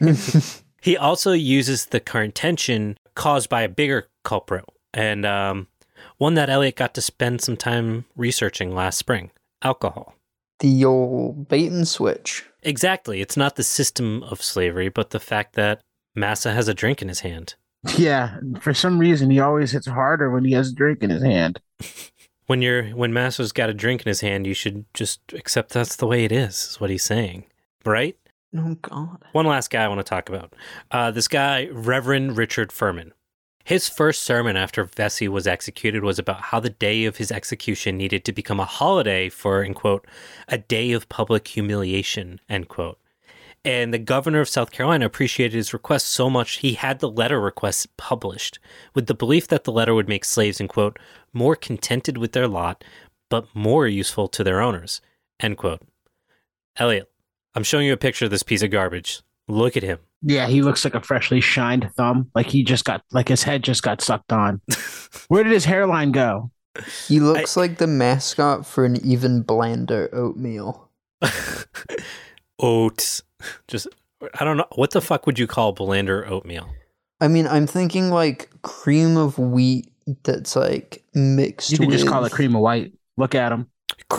he 0.80 0.96
also 0.96 1.32
uses 1.32 1.86
the 1.86 2.00
current 2.00 2.34
tension 2.34 2.96
caused 3.14 3.48
by 3.48 3.62
a 3.62 3.68
bigger 3.68 4.08
culprit, 4.24 4.64
and 4.94 5.26
um, 5.26 5.68
one 6.18 6.34
that 6.34 6.50
Elliot 6.50 6.76
got 6.76 6.94
to 6.94 7.02
spend 7.02 7.40
some 7.40 7.56
time 7.56 8.04
researching 8.16 8.74
last 8.74 8.98
spring 8.98 9.30
alcohol. 9.62 10.14
The 10.60 10.84
old 10.84 11.48
bait 11.48 11.70
and 11.70 11.88
switch. 11.88 12.44
Exactly. 12.62 13.20
It's 13.20 13.36
not 13.36 13.56
the 13.56 13.62
system 13.64 14.22
of 14.24 14.42
slavery, 14.42 14.88
but 14.90 15.10
the 15.10 15.20
fact 15.20 15.54
that 15.54 15.80
Massa 16.14 16.52
has 16.52 16.68
a 16.68 16.74
drink 16.74 17.00
in 17.00 17.08
his 17.08 17.20
hand. 17.20 17.54
Yeah. 17.96 18.36
For 18.60 18.74
some 18.74 18.98
reason, 18.98 19.30
he 19.30 19.40
always 19.40 19.72
hits 19.72 19.86
harder 19.86 20.30
when 20.30 20.44
he 20.44 20.52
has 20.52 20.70
a 20.70 20.74
drink 20.74 21.02
in 21.02 21.10
his 21.10 21.22
hand. 21.22 21.60
when 22.50 22.62
you're 22.62 22.86
when 22.88 23.12
Masso's 23.12 23.52
got 23.52 23.70
a 23.70 23.74
drink 23.74 24.02
in 24.02 24.08
his 24.08 24.22
hand, 24.22 24.44
you 24.44 24.54
should 24.54 24.84
just 24.92 25.20
accept 25.34 25.72
that's 25.72 25.94
the 25.94 26.06
way 26.06 26.24
it 26.24 26.32
is. 26.32 26.64
Is 26.64 26.80
what 26.80 26.90
he's 26.90 27.04
saying, 27.04 27.44
right? 27.84 28.16
Oh 28.56 28.74
God. 28.82 29.22
One 29.30 29.46
last 29.46 29.70
guy 29.70 29.84
I 29.84 29.88
want 29.88 30.00
to 30.00 30.04
talk 30.04 30.28
about. 30.28 30.52
Uh, 30.90 31.12
this 31.12 31.28
guy, 31.28 31.68
Reverend 31.70 32.36
Richard 32.36 32.72
Furman. 32.72 33.12
His 33.62 33.88
first 33.88 34.22
sermon 34.22 34.56
after 34.56 34.82
Vesey 34.82 35.28
was 35.28 35.46
executed 35.46 36.02
was 36.02 36.18
about 36.18 36.40
how 36.40 36.58
the 36.58 36.70
day 36.70 37.04
of 37.04 37.18
his 37.18 37.30
execution 37.30 37.96
needed 37.96 38.24
to 38.24 38.32
become 38.32 38.58
a 38.58 38.64
holiday 38.64 39.28
for, 39.28 39.62
in 39.62 39.72
quote, 39.72 40.04
a 40.48 40.58
day 40.58 40.90
of 40.90 41.08
public 41.08 41.46
humiliation, 41.46 42.40
end 42.48 42.66
quote. 42.66 42.98
And 43.64 43.92
the 43.92 43.98
governor 43.98 44.40
of 44.40 44.48
South 44.48 44.70
Carolina 44.70 45.04
appreciated 45.04 45.54
his 45.54 45.74
request 45.74 46.06
so 46.06 46.30
much 46.30 46.58
he 46.58 46.74
had 46.74 47.00
the 47.00 47.10
letter 47.10 47.38
request 47.38 47.94
published 47.98 48.58
with 48.94 49.06
the 49.06 49.14
belief 49.14 49.48
that 49.48 49.64
the 49.64 49.72
letter 49.72 49.94
would 49.94 50.08
make 50.08 50.24
slaves, 50.24 50.60
end 50.60 50.70
quote, 50.70 50.98
more 51.34 51.54
contented 51.54 52.16
with 52.16 52.32
their 52.32 52.48
lot, 52.48 52.82
but 53.28 53.46
more 53.54 53.86
useful 53.86 54.28
to 54.28 54.42
their 54.42 54.62
owners, 54.62 55.02
end 55.38 55.58
quote. 55.58 55.82
Elliot, 56.76 57.10
I'm 57.54 57.62
showing 57.62 57.86
you 57.86 57.92
a 57.92 57.98
picture 57.98 58.24
of 58.24 58.30
this 58.30 58.42
piece 58.42 58.62
of 58.62 58.70
garbage. 58.70 59.20
Look 59.46 59.76
at 59.76 59.82
him. 59.82 59.98
Yeah, 60.22 60.46
he 60.46 60.62
looks 60.62 60.84
like 60.84 60.94
a 60.94 61.02
freshly 61.02 61.40
shined 61.40 61.90
thumb. 61.96 62.30
Like 62.34 62.46
he 62.46 62.62
just 62.62 62.84
got, 62.84 63.02
like 63.12 63.28
his 63.28 63.42
head 63.42 63.62
just 63.62 63.82
got 63.82 64.00
sucked 64.00 64.32
on. 64.32 64.60
Where 65.28 65.44
did 65.44 65.52
his 65.52 65.64
hairline 65.66 66.12
go? 66.12 66.50
He 67.08 67.20
looks 67.20 67.56
like 67.56 67.78
the 67.78 67.86
mascot 67.86 68.64
for 68.64 68.84
an 68.84 69.04
even 69.04 69.42
blander 69.42 70.08
oatmeal. 70.14 70.88
Oats. 72.58 73.22
Just, 73.68 73.88
I 74.38 74.44
don't 74.44 74.56
know. 74.56 74.66
What 74.74 74.90
the 74.92 75.00
fuck 75.00 75.26
would 75.26 75.38
you 75.38 75.46
call 75.46 75.72
Blander 75.72 76.26
oatmeal? 76.26 76.68
I 77.20 77.28
mean, 77.28 77.46
I'm 77.46 77.66
thinking 77.66 78.10
like 78.10 78.50
cream 78.62 79.16
of 79.16 79.38
wheat 79.38 79.90
that's 80.24 80.56
like 80.56 81.02
mixed 81.14 81.70
You 81.70 81.78
can 81.78 81.88
with. 81.88 81.98
just 81.98 82.08
call 82.08 82.24
it 82.24 82.32
cream 82.32 82.54
of 82.54 82.62
white. 82.62 82.92
Look 83.16 83.34
at 83.34 83.52
him. 83.52 83.68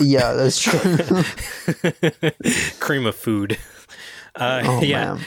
Yeah, 0.00 0.32
that's 0.34 0.60
true. 0.60 0.78
Cream 2.80 3.06
of 3.06 3.16
food. 3.16 3.58
Uh, 4.36 4.62
oh 4.64 4.82
yeah. 4.82 5.14
man. 5.14 5.20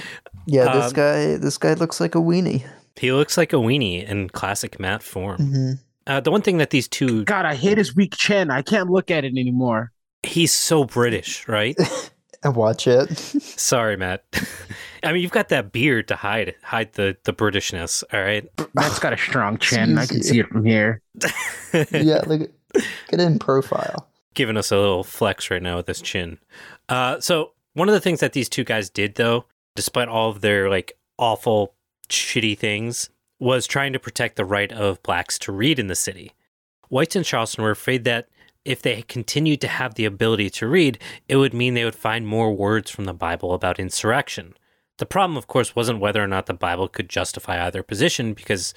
Yeah, 0.48 0.72
this 0.74 0.86
Um, 0.88 0.94
guy. 0.94 1.38
This 1.38 1.58
guy 1.58 1.74
looks 1.74 2.00
like 2.00 2.16
a 2.16 2.20
weenie. 2.20 2.66
He 2.96 3.12
looks 3.12 3.38
like 3.38 3.52
a 3.54 3.58
weenie 3.58 4.08
in 4.08 4.30
classic 4.30 4.80
Matt 4.80 5.04
form. 5.04 5.38
hmm 5.38 5.72
Uh, 6.08 6.20
the 6.22 6.32
one 6.32 6.42
thing 6.42 6.58
that 6.60 6.70
these 6.70 6.88
two, 6.88 7.24
God, 7.26 7.46
I 7.46 7.56
hate 7.56 7.78
his 7.78 7.96
weak 7.96 8.16
chin. 8.16 8.50
I 8.50 8.62
can't 8.62 8.90
look 8.90 9.12
at 9.12 9.26
it 9.26 9.34
anymore. 9.38 9.92
he's 10.24 10.54
so 10.54 10.86
British, 10.86 11.48
right? 11.48 11.76
I 12.44 12.50
watch 12.50 12.88
it. 12.88 13.18
Sorry, 13.18 13.98
Matt. 13.98 14.24
I 15.04 15.14
mean, 15.14 15.22
you've 15.22 15.32
got 15.32 15.50
that 15.50 15.72
beard 15.72 16.08
to 16.10 16.16
hide 16.16 16.56
hide 16.64 16.94
the 16.94 17.18
the 17.24 17.34
Britishness. 17.34 18.04
All 18.14 18.22
right. 18.22 18.48
Matt's 18.74 19.00
got 19.00 19.14
a 19.14 19.18
strong 19.18 19.58
chin. 19.60 19.98
I 19.98 20.06
can 20.06 20.24
see 20.24 20.40
it 20.40 20.48
from 20.48 20.66
here. 20.66 21.02
yeah, 21.92 22.22
look. 22.26 22.52
Get 23.10 23.20
in 23.20 23.40
profile. 23.40 24.10
Giving 24.34 24.58
us 24.58 24.72
a 24.72 24.78
little 24.78 25.04
flex 25.04 25.50
right 25.50 25.62
now 25.62 25.78
with 25.78 25.86
this 25.86 26.02
chin. 26.02 26.40
Uh, 26.90 27.20
so 27.20 27.54
one 27.74 27.88
of 27.88 27.94
the 27.94 28.02
things 28.02 28.20
that 28.20 28.34
these 28.34 28.50
two 28.50 28.64
guys 28.64 28.90
did, 28.90 29.16
though, 29.16 29.46
despite 29.76 30.10
all 30.10 30.30
of 30.30 30.42
their 30.42 30.70
like 30.70 30.98
awful, 31.18 31.74
shitty 32.10 32.58
things, 32.58 33.10
was 33.40 33.68
trying 33.68 33.94
to 33.94 34.00
protect 34.00 34.36
the 34.36 34.46
right 34.46 34.72
of 34.72 35.02
blacks 35.04 35.40
to 35.40 35.52
read 35.52 35.80
in 35.80 35.88
the 35.88 35.96
city. 35.96 36.34
Whites 36.90 37.16
in 37.16 37.24
Charleston 37.24 37.64
were 37.64 37.72
afraid 37.72 38.04
that 38.04 38.28
if 38.66 38.82
they 38.82 39.04
continued 39.04 39.62
to 39.62 39.68
have 39.68 39.94
the 39.94 40.06
ability 40.06 40.50
to 40.50 40.68
read, 40.68 41.00
it 41.30 41.38
would 41.38 41.54
mean 41.54 41.76
they 41.76 41.86
would 41.86 41.96
find 41.96 42.28
more 42.28 42.52
words 42.54 42.90
from 42.92 43.06
the 43.06 43.14
Bible 43.14 43.54
about 43.54 43.80
insurrection. 43.80 44.56
The 44.98 45.06
problem, 45.06 45.38
of 45.38 45.48
course, 45.48 45.76
wasn't 45.76 46.00
whether 46.00 46.24
or 46.24 46.28
not 46.28 46.48
the 46.48 46.54
Bible 46.54 46.88
could 46.88 47.10
justify 47.10 47.64
either 47.64 47.84
position, 47.84 48.34
because 48.34 48.74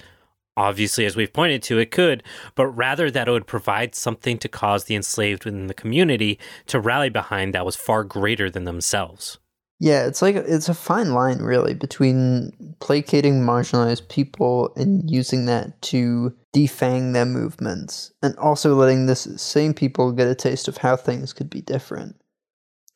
obviously, 0.55 1.05
as 1.05 1.15
we've 1.15 1.33
pointed 1.33 1.63
to, 1.63 1.79
it 1.79 1.91
could, 1.91 2.21
but 2.55 2.67
rather 2.67 3.09
that 3.09 3.27
it 3.27 3.31
would 3.31 3.47
provide 3.47 3.95
something 3.95 4.37
to 4.37 4.47
cause 4.47 4.83
the 4.83 4.95
enslaved 4.95 5.45
within 5.45 5.67
the 5.67 5.73
community 5.73 6.37
to 6.67 6.79
rally 6.79 7.09
behind 7.09 7.53
that 7.53 7.65
was 7.65 7.75
far 7.75 8.03
greater 8.03 8.49
than 8.49 8.65
themselves. 8.65 9.39
Yeah, 9.81 10.05
it's 10.07 10.21
like 10.21 10.35
it's 10.35 10.67
a 10.67 10.73
fine 10.73 11.13
line, 11.13 11.37
really, 11.37 11.73
between 11.73 12.51
placating 12.81 13.41
marginalized 13.41 14.09
people 14.09 14.73
and 14.75 15.09
using 15.09 15.45
that 15.45 15.81
to 15.83 16.35
defang 16.53 17.13
their 17.13 17.25
movements, 17.25 18.11
and 18.21 18.35
also 18.37 18.75
letting 18.75 19.05
this 19.05 19.27
same 19.37 19.73
people 19.73 20.11
get 20.11 20.27
a 20.27 20.35
taste 20.35 20.67
of 20.67 20.77
how 20.77 20.97
things 20.97 21.31
could 21.31 21.49
be 21.49 21.61
different. 21.61 22.17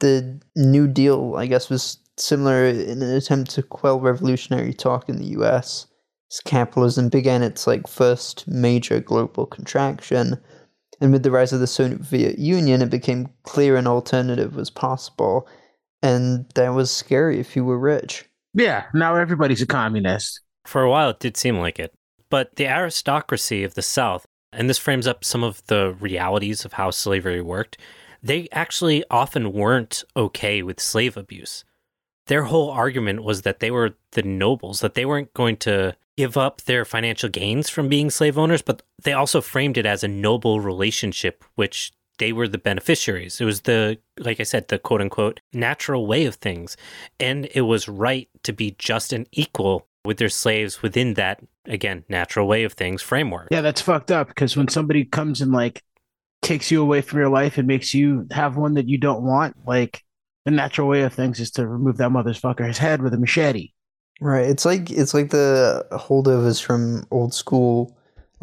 The 0.01 0.41
New 0.57 0.89
Deal, 0.89 1.35
I 1.37 1.45
guess, 1.45 1.69
was 1.69 1.99
similar 2.17 2.65
in 2.65 3.01
an 3.01 3.15
attempt 3.15 3.51
to 3.51 3.63
quell 3.63 4.01
revolutionary 4.01 4.73
talk 4.73 5.07
in 5.07 5.19
the 5.19 5.27
U.S. 5.27 5.87
As 6.29 6.41
capitalism 6.41 7.07
began 7.07 7.43
its 7.43 7.65
like 7.65 7.87
first 7.87 8.45
major 8.45 8.99
global 8.99 9.45
contraction, 9.45 10.37
and 10.99 11.13
with 11.13 11.23
the 11.23 11.31
rise 11.31 11.53
of 11.53 11.61
the 11.61 11.67
Soviet 11.67 12.39
Union, 12.39 12.81
it 12.81 12.89
became 12.89 13.29
clear 13.43 13.77
an 13.77 13.87
alternative 13.87 14.57
was 14.57 14.69
possible 14.69 15.47
and 16.03 16.45
that 16.53 16.69
was 16.69 16.91
scary 16.91 17.39
if 17.39 17.55
you 17.55 17.63
were 17.63 17.79
rich. 17.79 18.25
Yeah, 18.53 18.83
now 18.93 19.15
everybody's 19.15 19.61
a 19.61 19.65
communist. 19.65 20.41
For 20.65 20.83
a 20.83 20.89
while, 20.89 21.09
it 21.09 21.19
did 21.19 21.37
seem 21.37 21.57
like 21.57 21.79
it. 21.79 21.93
But 22.29 22.57
the 22.57 22.67
aristocracy 22.67 23.63
of 23.63 23.73
the 23.73 23.81
South, 23.81 24.25
and 24.51 24.69
this 24.69 24.77
frames 24.77 25.07
up 25.07 25.23
some 25.23 25.43
of 25.43 25.65
the 25.67 25.95
realities 25.99 26.65
of 26.65 26.73
how 26.73 26.91
slavery 26.91 27.41
worked, 27.41 27.77
they 28.21 28.47
actually 28.51 29.03
often 29.09 29.53
weren't 29.53 30.03
okay 30.15 30.61
with 30.61 30.79
slave 30.79 31.17
abuse. 31.17 31.63
Their 32.27 32.43
whole 32.43 32.69
argument 32.69 33.23
was 33.23 33.41
that 33.41 33.59
they 33.59 33.71
were 33.71 33.95
the 34.11 34.23
nobles, 34.23 34.81
that 34.81 34.93
they 34.93 35.05
weren't 35.05 35.33
going 35.33 35.57
to 35.57 35.95
give 36.15 36.37
up 36.37 36.61
their 36.61 36.85
financial 36.85 37.29
gains 37.29 37.69
from 37.69 37.89
being 37.89 38.09
slave 38.09 38.37
owners, 38.37 38.61
but 38.61 38.81
they 39.01 39.13
also 39.13 39.41
framed 39.41 39.77
it 39.77 39.85
as 39.85 40.03
a 40.03 40.07
noble 40.07 40.59
relationship, 40.59 41.43
which 41.55 41.91
they 42.23 42.31
were 42.31 42.47
the 42.47 42.57
beneficiaries. 42.57 43.41
It 43.41 43.43
was 43.43 43.61
the, 43.61 43.97
like 44.17 44.39
I 44.39 44.43
said, 44.43 44.69
the 44.69 44.79
quote 44.79 45.01
unquote 45.01 45.41
natural 45.51 46.07
way 46.07 46.23
of 46.23 46.35
things. 46.35 46.77
And 47.19 47.49
it 47.53 47.63
was 47.63 47.89
right 47.89 48.29
to 48.43 48.53
be 48.53 48.77
just 48.79 49.11
and 49.11 49.27
equal 49.33 49.87
with 50.05 50.19
their 50.19 50.29
slaves 50.29 50.81
within 50.81 51.15
that, 51.15 51.43
again, 51.65 52.05
natural 52.07 52.47
way 52.47 52.63
of 52.63 52.71
things 52.71 53.01
framework. 53.01 53.49
Yeah, 53.51 53.59
that's 53.59 53.81
fucked 53.81 54.09
up 54.09 54.29
because 54.29 54.55
when 54.55 54.69
somebody 54.69 55.03
comes 55.03 55.41
and 55.41 55.51
like 55.51 55.83
takes 56.41 56.71
you 56.71 56.81
away 56.81 57.01
from 57.01 57.19
your 57.19 57.27
life 57.27 57.57
and 57.57 57.67
makes 57.67 57.93
you 57.93 58.25
have 58.31 58.55
one 58.55 58.75
that 58.75 58.87
you 58.87 58.97
don't 58.97 59.23
want, 59.23 59.57
like 59.67 60.01
the 60.45 60.51
natural 60.51 60.87
way 60.87 61.01
of 61.01 61.13
things 61.13 61.41
is 61.41 61.51
to 61.51 61.67
remove 61.67 61.97
that 61.97 62.11
motherfucker's 62.11 62.77
head 62.77 63.01
with 63.01 63.13
a 63.13 63.17
machete. 63.17 63.71
Right. 64.21 64.45
It's 64.45 64.63
like 64.63 64.89
it's 64.89 65.13
like 65.13 65.31
the 65.31 65.85
holdovers 65.91 66.63
from 66.63 67.05
old 67.11 67.33
school 67.33 67.97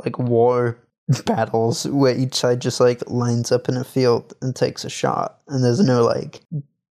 like 0.04 0.18
war 0.18 0.76
battles 1.26 1.86
where 1.88 2.16
each 2.16 2.34
side 2.34 2.60
just 2.60 2.80
like 2.80 3.08
lines 3.08 3.50
up 3.50 3.68
in 3.68 3.76
a 3.76 3.84
field 3.84 4.34
and 4.40 4.54
takes 4.54 4.84
a 4.84 4.90
shot 4.90 5.40
and 5.48 5.64
there's 5.64 5.80
no 5.80 6.02
like 6.02 6.40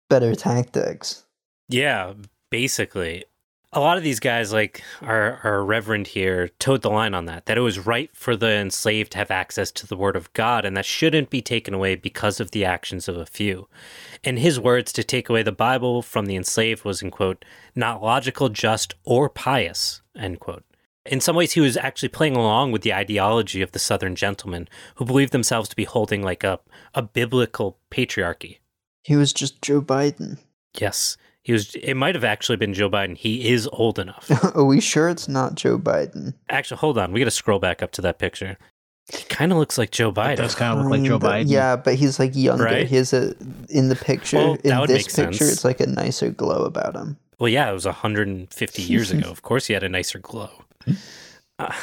better 0.10 0.36
tactics. 0.36 1.24
Yeah, 1.70 2.14
basically. 2.50 3.26
A 3.76 3.80
lot 3.80 3.98
of 3.98 4.04
these 4.04 4.20
guys, 4.20 4.54
like 4.54 4.84
our, 5.02 5.40
our 5.44 5.66
reverend 5.66 6.06
here, 6.06 6.50
toed 6.60 6.84
the 6.84 6.92
line 6.92 7.16
on 7.16 7.26
that, 7.26 7.48
that 7.48 7.58
it 7.58 7.62
was 7.62 7.80
right 7.80 8.12
for 8.14 8.36
the 8.36 8.52
enslaved 8.52 9.14
to 9.14 9.18
have 9.18 9.32
access 9.32 9.72
to 9.72 9.88
the 9.88 9.98
word 9.98 10.16
of 10.16 10.32
God 10.34 10.64
and 10.64 10.78
that 10.78 10.86
shouldn't 10.86 11.32
be 11.32 11.42
taken 11.42 11.74
away 11.74 11.96
because 11.96 12.40
of 12.40 12.52
the 12.52 12.64
actions 12.64 13.08
of 13.08 13.18
a 13.18 13.26
few. 13.26 13.68
In 14.24 14.38
his 14.38 14.60
words, 14.60 14.94
to 14.94 15.04
take 15.04 15.28
away 15.28 15.42
the 15.42 15.52
Bible 15.52 16.04
from 16.04 16.28
the 16.28 16.36
enslaved 16.36 16.86
was, 16.86 17.02
in 17.02 17.10
quote, 17.10 17.44
not 17.74 18.04
logical, 18.04 18.50
just, 18.50 18.94
or 19.04 19.28
pious, 19.28 20.04
end 20.16 20.40
quote. 20.40 20.64
In 21.06 21.20
some 21.20 21.36
ways, 21.36 21.52
he 21.54 21.60
was 21.62 21.76
actually 21.76 22.10
playing 22.10 22.36
along 22.36 22.72
with 22.72 22.82
the 22.82 22.94
ideology 22.94 23.62
of 23.62 23.74
the 23.74 23.80
Southern 23.80 24.16
gentlemen 24.16 24.70
who 24.96 25.06
believed 25.06 25.34
themselves 25.34 25.68
to 25.70 25.76
be 25.76 25.84
holding 25.84 26.22
like 26.24 26.44
a, 26.44 26.60
a 26.94 27.02
biblical 27.02 27.78
patriarchy. 27.92 28.60
He 29.04 29.16
was 29.18 29.34
just 29.34 29.62
Joe 29.62 29.82
Biden. 29.82 30.38
Yes, 30.80 31.18
he 31.42 31.52
was. 31.52 31.76
It 31.76 31.96
might 31.96 32.16
have 32.16 32.24
actually 32.24 32.56
been 32.56 32.74
Joe 32.74 32.90
Biden. 32.90 33.18
He 33.18 33.50
is 33.50 33.68
old 33.74 34.00
enough. 34.00 34.32
Are 34.56 34.64
we 34.64 34.80
sure 34.80 35.10
it's 35.10 35.28
not 35.28 35.56
Joe 35.56 35.78
Biden? 35.78 36.34
Actually, 36.50 36.78
hold 36.78 36.98
on. 36.98 37.12
We 37.12 37.20
got 37.20 37.26
to 37.26 37.32
scroll 37.32 37.60
back 37.60 37.84
up 37.84 37.92
to 37.92 38.02
that 38.04 38.18
picture. 38.18 38.58
He 39.12 39.24
kind 39.26 39.52
of 39.52 39.58
looks 39.58 39.78
like 39.78 39.92
Joe 39.92 40.10
It 40.10 40.16
Biden. 40.16 40.38
does 40.38 40.56
kind 40.56 40.80
of 40.80 40.86
look 40.86 40.92
like 40.92 41.04
Joe 41.04 41.20
Biden. 41.20 41.44
Yeah, 41.50 41.76
but 41.76 41.96
he's 41.96 42.18
like 42.18 42.34
younger. 42.34 42.64
Right? 42.64 42.88
He 42.88 42.96
has 42.96 43.12
a 43.12 43.36
in 43.70 43.90
the 43.90 43.98
picture 43.98 44.38
Well, 44.38 44.54
in 44.64 44.88
this 44.88 45.04
picture 45.08 45.34
sense. 45.34 45.42
it's 45.42 45.66
like 45.66 45.82
a 45.82 45.88
nicer 45.88 46.30
glow 46.30 46.64
about 46.64 46.96
him. 46.96 47.18
Well, 47.40 47.50
yeah, 47.50 47.70
it 47.70 47.74
was 47.74 47.86
150 47.86 48.82
years 48.82 49.12
ago. 49.12 49.30
Of 49.30 49.42
course, 49.42 49.66
he 49.68 49.74
had 49.74 49.84
a 49.84 49.90
nicer 49.90 50.20
glow. 50.20 50.50
Uh, 51.60 51.74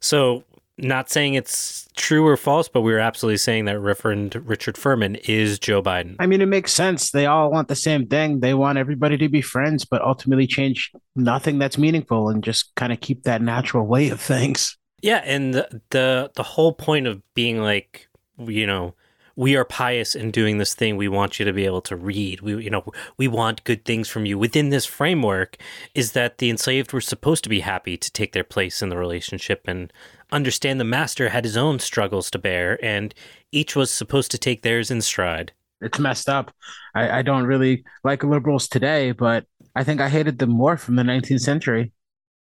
so, 0.00 0.44
not 0.78 1.10
saying 1.10 1.34
it's 1.34 1.88
true 1.96 2.26
or 2.26 2.36
false, 2.36 2.68
but 2.68 2.82
we 2.82 2.92
were 2.92 2.98
absolutely 3.00 3.36
saying 3.36 3.64
that 3.64 3.78
Reverend 3.78 4.36
Richard 4.46 4.78
Furman 4.78 5.16
is 5.16 5.58
Joe 5.58 5.82
Biden. 5.82 6.16
I 6.20 6.26
mean, 6.26 6.40
it 6.40 6.46
makes 6.46 6.72
sense. 6.72 7.10
They 7.10 7.26
all 7.26 7.50
want 7.50 7.68
the 7.68 7.74
same 7.74 8.06
thing. 8.06 8.40
They 8.40 8.54
want 8.54 8.78
everybody 8.78 9.18
to 9.18 9.28
be 9.28 9.42
friends, 9.42 9.84
but 9.84 10.02
ultimately 10.02 10.46
change 10.46 10.92
nothing 11.16 11.58
that's 11.58 11.78
meaningful 11.78 12.28
and 12.28 12.44
just 12.44 12.74
kind 12.76 12.92
of 12.92 13.00
keep 13.00 13.24
that 13.24 13.42
natural 13.42 13.86
way 13.86 14.08
of 14.10 14.20
things. 14.20 14.78
Yeah, 15.02 15.22
and 15.24 15.54
the, 15.54 15.80
the 15.90 16.30
the 16.34 16.42
whole 16.42 16.72
point 16.72 17.06
of 17.06 17.22
being 17.34 17.60
like, 17.60 18.08
you 18.38 18.66
know, 18.66 18.94
we 19.38 19.54
are 19.54 19.64
pious 19.64 20.16
in 20.16 20.32
doing 20.32 20.58
this 20.58 20.74
thing. 20.74 20.96
We 20.96 21.06
want 21.06 21.38
you 21.38 21.44
to 21.44 21.52
be 21.52 21.64
able 21.64 21.80
to 21.82 21.94
read. 21.94 22.40
We, 22.40 22.64
you 22.64 22.70
know, 22.70 22.84
we 23.16 23.28
want 23.28 23.62
good 23.62 23.84
things 23.84 24.08
from 24.08 24.26
you. 24.26 24.36
Within 24.36 24.70
this 24.70 24.84
framework, 24.84 25.56
is 25.94 26.10
that 26.12 26.38
the 26.38 26.50
enslaved 26.50 26.92
were 26.92 27.00
supposed 27.00 27.44
to 27.44 27.48
be 27.48 27.60
happy 27.60 27.96
to 27.96 28.10
take 28.10 28.32
their 28.32 28.42
place 28.42 28.82
in 28.82 28.88
the 28.88 28.96
relationship 28.96 29.62
and 29.68 29.92
understand 30.32 30.80
the 30.80 30.84
master 30.84 31.28
had 31.28 31.44
his 31.44 31.56
own 31.56 31.78
struggles 31.78 32.32
to 32.32 32.38
bear, 32.40 32.84
and 32.84 33.14
each 33.52 33.76
was 33.76 33.92
supposed 33.92 34.32
to 34.32 34.38
take 34.38 34.62
theirs 34.62 34.90
in 34.90 35.00
stride. 35.00 35.52
It's 35.80 36.00
messed 36.00 36.28
up. 36.28 36.52
I, 36.96 37.20
I 37.20 37.22
don't 37.22 37.44
really 37.44 37.84
like 38.02 38.24
liberals 38.24 38.66
today, 38.66 39.12
but 39.12 39.46
I 39.76 39.84
think 39.84 40.00
I 40.00 40.08
hated 40.08 40.40
them 40.40 40.50
more 40.50 40.76
from 40.76 40.96
the 40.96 41.04
19th 41.04 41.42
century. 41.42 41.92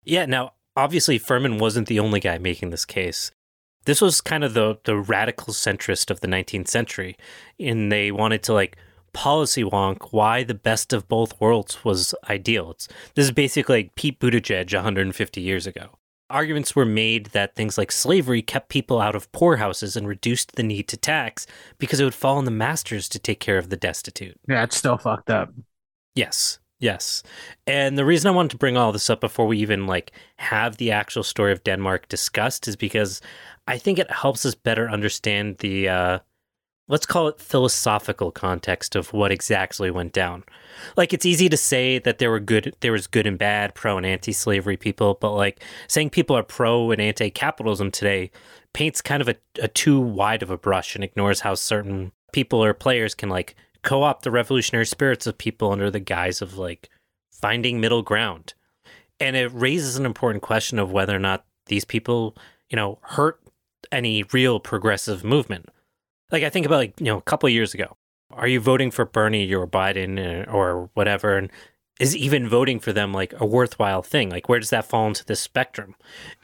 Yeah. 0.03 0.27
Now, 0.27 0.53
obviously, 0.77 1.17
Furman 1.17 1.57
wasn't 1.57 1.89
the 1.89 2.01
only 2.01 2.21
guy 2.21 2.37
making 2.37 2.69
this 2.69 2.85
case. 2.85 3.33
This 3.85 4.01
was 4.01 4.21
kind 4.21 4.45
of 4.45 4.55
the 4.55 4.79
the 4.85 4.97
radical 4.97 5.53
centrist 5.53 6.11
of 6.11 6.21
the 6.21 6.29
19th 6.29 6.69
century, 6.69 7.17
and 7.59 7.91
they 7.91 8.11
wanted 8.11 8.43
to 8.45 8.55
like 8.55 8.77
policy 9.15 9.65
wonk 9.65 10.09
why 10.11 10.43
the 10.43 10.55
best 10.55 10.93
of 10.93 11.09
both 11.09 11.41
worlds 11.41 11.85
was 11.85 12.15
ideal. 12.29 12.73
It's, 12.73 12.89
this 13.15 13.27
is 13.27 13.31
basically 13.31 13.77
like 13.77 13.95
Pete 13.95 14.21
Buttigieg 14.21 14.75
150 14.75 15.41
years 15.41 15.67
ago. 15.67 15.99
Arguments 16.29 16.75
were 16.75 16.85
made 16.85 17.27
that 17.27 17.55
things 17.55 17.79
like 17.79 17.93
slavery 17.93 18.43
kept 18.43 18.69
people 18.69 19.01
out 19.01 19.15
of 19.15 19.31
poorhouses 19.33 19.97
and 19.97 20.09
reduced 20.09 20.57
the 20.57 20.63
need 20.63 20.89
to 20.89 20.97
tax 20.97 21.47
because 21.79 22.01
it 22.01 22.05
would 22.05 22.15
fall 22.15 22.39
on 22.39 22.45
the 22.45 22.51
masters 22.51 23.09
to 23.11 23.19
take 23.19 23.41
care 23.41 23.59
of 23.59 23.71
the 23.71 23.77
destitute. 23.77 24.39
Yeah, 24.49 24.65
it's 24.65 24.77
still 24.77 24.99
fucked 24.99 25.31
up. 25.31 25.53
Yes. 26.15 26.59
Yes. 26.81 27.23
And 27.67 27.97
the 27.97 28.05
reason 28.05 28.29
I 28.29 28.35
wanted 28.35 28.51
to 28.51 28.59
bring 28.59 28.77
all 28.77 28.93
this 28.93 29.09
up 29.09 29.21
before 29.21 29.47
we 29.47 29.59
even 29.59 29.87
like 29.87 30.13
have 30.37 30.77
the 30.77 30.91
actual 30.91 31.23
story 31.23 31.53
of 31.53 31.63
Denmark 31.63 32.09
discussed 32.09 32.67
is 32.67 32.77
because 32.77 33.21
I 33.67 33.79
think 33.79 33.99
it 33.99 34.11
helps 34.11 34.45
us 34.45 34.55
better 34.55 34.89
understand 34.89 35.59
the 35.59 35.89
uh 35.89 36.19
let's 36.87 37.07
call 37.07 37.29
it 37.29 37.41
philosophical 37.41 38.31
context 38.31 38.95
of 38.95 39.13
what 39.15 39.33
exactly 39.33 39.91
went 39.91 40.13
down. 40.13 40.45
Like 40.97 41.13
it's 41.15 41.25
easy 41.25 41.49
to 41.49 41.57
say 41.57 41.99
that 42.01 42.19
there 42.19 42.31
were 42.31 42.41
good 42.41 42.77
there 42.81 42.93
was 42.93 43.07
good 43.07 43.27
and 43.27 43.39
bad 43.39 43.75
pro 43.75 43.97
and 43.97 44.07
anti-slavery 44.07 44.77
people, 44.77 45.19
but 45.21 45.33
like 45.33 45.63
saying 45.89 46.11
people 46.11 46.37
are 46.37 46.43
pro 46.43 46.91
and 46.91 47.01
anti-capitalism 47.01 47.91
today 47.91 48.31
paints 48.73 49.01
kind 49.01 49.23
of 49.23 49.29
a, 49.29 49.37
a 49.63 49.69
too 49.69 50.01
wide 50.01 50.43
of 50.43 50.51
a 50.51 50.59
brush 50.59 50.95
and 50.95 51.05
ignores 51.05 51.41
how 51.41 51.55
certain 51.55 52.13
people 52.33 52.63
or 52.63 52.75
players 52.75 53.15
can 53.15 53.29
like 53.29 53.55
co-opt 53.83 54.25
the 54.25 54.31
revolutionary 54.31 54.87
spirits 54.87 55.27
of 55.27 55.39
people 55.39 55.71
under 55.71 55.91
the 55.91 56.01
guise 56.01 56.43
of 56.43 56.59
like 56.59 56.91
finding 57.31 57.81
middle 57.81 58.03
ground. 58.03 58.55
And 59.21 59.37
it 59.37 59.53
raises 59.53 59.97
an 59.97 60.05
important 60.05 60.43
question 60.43 60.79
of 60.79 60.91
whether 60.91 61.15
or 61.15 61.21
not 61.21 61.45
these 61.67 61.85
people, 61.85 62.37
you 62.69 62.77
know, 62.77 62.99
hurt 63.03 63.39
any 63.95 64.25
real 64.33 64.61
progressive 64.61 65.25
movement. 65.25 65.69
Like 66.31 66.43
I 66.43 66.51
think 66.51 66.67
about 66.67 66.77
like, 66.77 67.01
you 67.01 67.07
know, 67.07 67.19
a 67.19 67.23
couple 67.23 67.49
years 67.49 67.75
ago, 67.75 67.97
are 68.31 68.49
you 68.49 68.61
voting 68.61 68.91
for 68.91 69.05
Bernie 69.05 69.53
or 69.55 69.67
Biden 69.67 70.19
uh, 70.19 70.51
or 70.51 70.91
whatever 70.95 71.37
and 71.37 71.51
is 72.01 72.17
even 72.17 72.49
voting 72.49 72.81
for 72.81 72.93
them 72.93 73.13
like 73.13 73.33
a 73.39 73.47
worthwhile 73.47 74.03
thing? 74.03 74.31
Like 74.31 74.49
where 74.49 74.59
does 74.59 74.71
that 74.71 74.87
fall 74.87 75.07
into 75.07 75.25
this 75.25 75.41
spectrum? 75.41 75.95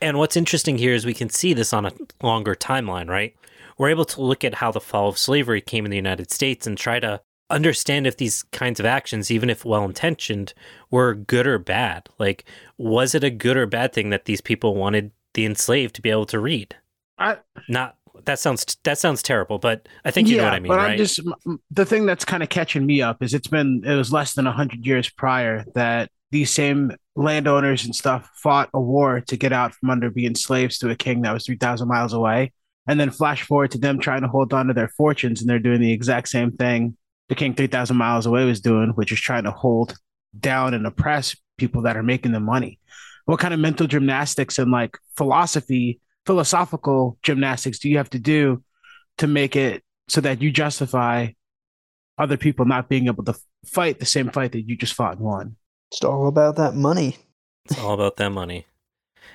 And 0.01 0.18
what's 0.18 0.36
interesting 0.36 0.78
here 0.78 0.94
is 0.94 1.05
we 1.05 1.14
can 1.14 1.30
see 1.30 1.53
this 1.53 1.72
on 1.72 1.86
a 1.86 1.92
longer 2.22 2.55
timeline, 2.55 3.09
right? 3.09 3.34
We're 3.76 3.90
able 3.90 4.05
to 4.05 4.22
look 4.22 4.44
at 4.44 4.57
how 4.57 4.70
the 4.70 4.80
fall 4.80 5.09
of 5.09 5.18
slavery 5.18 5.61
came 5.61 5.84
in 5.84 5.90
the 5.90 5.96
United 5.96 6.30
States 6.30 6.66
and 6.66 6.76
try 6.76 7.01
to 7.01 7.22
understand 7.51 8.07
if 8.07 8.16
these 8.16 8.42
kinds 8.44 8.78
of 8.78 8.86
actions, 8.86 9.30
even 9.30 9.51
if 9.51 9.64
well 9.64 9.84
intentioned, 9.84 10.55
were 10.90 11.14
good 11.14 11.46
or 11.46 11.59
bad. 11.59 12.09
Like, 12.18 12.44
was 12.78 13.14
it 13.14 13.24
a 13.24 13.30
good 13.30 13.57
or 13.57 13.66
bad 13.66 13.92
thing 13.92 14.11
that 14.11 14.24
these 14.24 14.40
people 14.40 14.76
wanted 14.76 15.11
the 15.34 15.44
enslaved 15.44 15.94
to 15.96 16.03
be 16.03 16.11
able 16.11 16.26
to 16.26 16.38
read? 16.38 16.76
I, 17.21 17.39
Not 17.68 17.97
that 18.25 18.39
sounds 18.39 18.77
that 18.85 18.99
sounds 18.99 19.23
terrible, 19.23 19.59
but 19.59 19.89
I 20.05 20.11
think 20.11 20.29
you 20.29 20.39
know 20.39 20.45
what 20.45 20.55
I 20.55 20.61
mean, 20.61 20.68
but 20.68 20.79
right? 20.79 20.93
I'm 20.93 20.99
just 20.99 21.21
the 21.71 21.87
thing 21.87 22.07
that's 22.07 22.25
kind 22.25 22.43
of 22.43 22.49
catching 22.49 22.85
me 22.85 23.03
up 23.03 23.23
is 23.23 23.35
it's 23.35 23.47
been 23.47 23.83
it 23.85 23.95
was 23.95 24.12
less 24.12 24.35
than 24.35 24.47
hundred 24.47 24.85
years 24.87 25.09
prior 25.09 25.64
that 25.75 26.11
these 26.33 26.51
same 26.51 26.93
landowners 27.16 27.85
and 27.85 27.95
stuff 27.95 28.29
fought 28.35 28.71
a 28.75 28.81
war 28.81 29.21
to 29.21 29.37
get 29.37 29.53
out 29.53 29.75
from 29.75 29.91
under 29.91 30.11
being 30.11 30.35
slaves 30.35 30.79
to 30.79 30.91
a 30.91 30.97
king 30.97 31.23
that 31.23 31.33
was 31.33 31.47
three 31.47 31.57
thousand 31.57 31.89
miles 31.89 32.12
away, 32.12 32.53
and 32.87 32.99
then 32.99 33.11
flash 33.11 33.43
forward 33.43 33.71
to 33.73 33.79
them 33.79 33.99
trying 33.99 34.23
to 34.23 34.29
hold 34.29 34.53
on 34.53 34.66
to 34.66 34.75
their 34.75 34.89
fortunes, 34.89 35.41
and 35.41 35.49
they're 35.49 35.59
doing 35.59 35.81
the 35.81 35.93
exact 35.93 36.29
same 36.29 36.53
thing 36.53 36.97
the 37.29 37.35
king 37.35 37.55
three 37.55 37.68
thousand 37.68 37.97
miles 37.97 38.27
away 38.27 38.45
was 38.45 38.61
doing, 38.61 38.91
which 38.91 39.12
is 39.12 39.21
trying 39.21 39.45
to 39.45 39.53
hold 39.53 39.97
down 40.39 40.75
and 40.75 40.87
oppress 40.87 41.37
people 41.57 41.83
that 41.83 41.97
are 41.97 42.03
making 42.03 42.33
the 42.33 42.41
money. 42.41 42.79
What 43.25 43.41
kind 43.41 43.55
of 43.55 43.61
mental 43.61 43.87
gymnastics 43.87 44.59
and 44.59 44.73
like 44.73 44.99
philosophy 45.16 46.01
philosophical 46.27 47.18
gymnastics 47.23 47.79
do 47.79 47.89
you 47.89 47.97
have 47.97 48.11
to 48.11 48.18
do 48.18 48.62
to 49.18 49.27
make 49.27 49.57
it 49.57 49.83
so 50.09 50.21
that 50.21 50.43
you 50.43 50.51
justify 50.51 51.29
other 52.18 52.37
people 52.37 52.64
not 52.64 52.89
being 52.89 53.07
able 53.07 53.25
to 53.25 53.35
fight 53.64 53.99
the 53.99 54.07
same 54.07 54.31
fight 54.31 54.53
that 54.53 54.68
you 54.68 54.77
just 54.77 54.95
fought 54.95 55.16
and 55.16 55.21
won? 55.21 55.57
It's 55.91 56.05
all 56.05 56.27
about 56.29 56.57
that 56.57 56.75
money. 56.75 57.16
It's 57.64 57.79
all 57.79 57.95
about 57.95 58.16
that 58.16 58.31
money. 58.31 58.66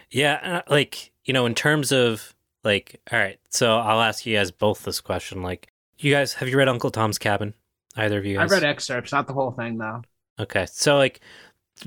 Yeah, 0.10 0.62
uh, 0.68 0.72
like, 0.72 1.12
you 1.26 1.34
know, 1.34 1.46
in 1.46 1.56
terms 1.56 1.92
of 1.92 2.34
like, 2.64 3.02
all 3.12 3.20
right, 3.20 3.40
so 3.50 3.78
I'll 3.78 4.02
ask 4.02 4.26
you 4.26 4.38
guys 4.38 4.52
both 4.52 4.84
this 4.84 5.02
question. 5.02 5.42
Like, 5.42 5.68
you 5.98 6.12
guys, 6.12 6.34
have 6.34 6.50
you 6.50 6.58
read 6.58 6.68
Uncle 6.68 6.92
Tom's 6.92 7.18
Cabin? 7.18 7.54
Either 7.96 8.18
of 8.18 8.26
you 8.26 8.38
guys? 8.38 8.52
I 8.52 8.56
read 8.56 8.64
excerpts, 8.64 9.12
not 9.12 9.28
the 9.28 9.34
whole 9.34 9.52
thing 9.52 9.78
though. 9.78 10.02
Okay. 10.40 10.66
So 10.70 10.98
like 10.98 11.22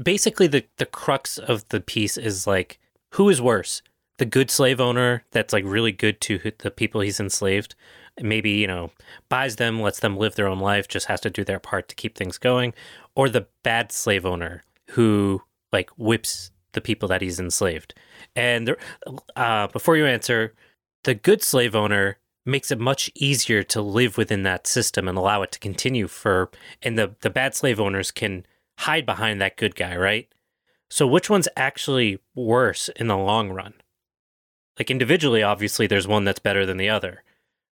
basically 0.03 0.46
the 0.46 0.64
the 0.76 0.86
crux 0.86 1.38
of 1.38 1.68
the 1.68 1.80
piece 1.80 2.16
is 2.16 2.46
like 2.46 2.78
who 3.14 3.28
is 3.28 3.40
worse? 3.40 3.82
The 4.18 4.26
good 4.26 4.50
slave 4.50 4.80
owner 4.80 5.24
that's 5.30 5.52
like 5.52 5.64
really 5.64 5.92
good 5.92 6.20
to 6.22 6.52
the 6.58 6.70
people 6.70 7.00
he's 7.00 7.20
enslaved, 7.20 7.74
maybe, 8.20 8.50
you 8.50 8.66
know, 8.66 8.90
buys 9.28 9.56
them, 9.56 9.80
lets 9.80 10.00
them 10.00 10.16
live 10.16 10.34
their 10.34 10.48
own 10.48 10.58
life, 10.58 10.88
just 10.88 11.06
has 11.06 11.20
to 11.20 11.30
do 11.30 11.44
their 11.44 11.60
part 11.60 11.88
to 11.88 11.94
keep 11.94 12.16
things 12.16 12.36
going, 12.36 12.74
or 13.14 13.28
the 13.28 13.46
bad 13.62 13.92
slave 13.92 14.26
owner 14.26 14.64
who 14.90 15.42
like 15.72 15.90
whips 15.96 16.50
the 16.72 16.80
people 16.80 17.08
that 17.08 17.22
he's 17.22 17.40
enslaved. 17.40 17.94
And 18.34 18.68
there, 18.68 18.76
uh, 19.36 19.68
before 19.68 19.96
you 19.96 20.06
answer, 20.06 20.54
the 21.04 21.14
good 21.14 21.42
slave 21.42 21.74
owner 21.74 22.18
makes 22.44 22.70
it 22.70 22.80
much 22.80 23.10
easier 23.14 23.62
to 23.62 23.82
live 23.82 24.16
within 24.16 24.42
that 24.42 24.66
system 24.66 25.06
and 25.06 25.18
allow 25.18 25.42
it 25.42 25.52
to 25.52 25.58
continue 25.58 26.08
for 26.08 26.50
and 26.82 26.98
the 26.98 27.14
the 27.20 27.30
bad 27.30 27.54
slave 27.54 27.78
owners 27.78 28.10
can 28.10 28.46
hide 28.78 29.04
behind 29.04 29.40
that 29.40 29.56
good 29.56 29.76
guy, 29.76 29.96
right? 29.96 30.28
So 30.88 31.06
which 31.06 31.28
one's 31.28 31.48
actually 31.56 32.18
worse 32.34 32.88
in 32.96 33.08
the 33.08 33.16
long 33.16 33.50
run? 33.50 33.74
Like 34.78 34.90
individually 34.90 35.42
obviously 35.42 35.86
there's 35.86 36.06
one 36.06 36.24
that's 36.24 36.38
better 36.38 36.64
than 36.64 36.76
the 36.76 36.88
other. 36.88 37.22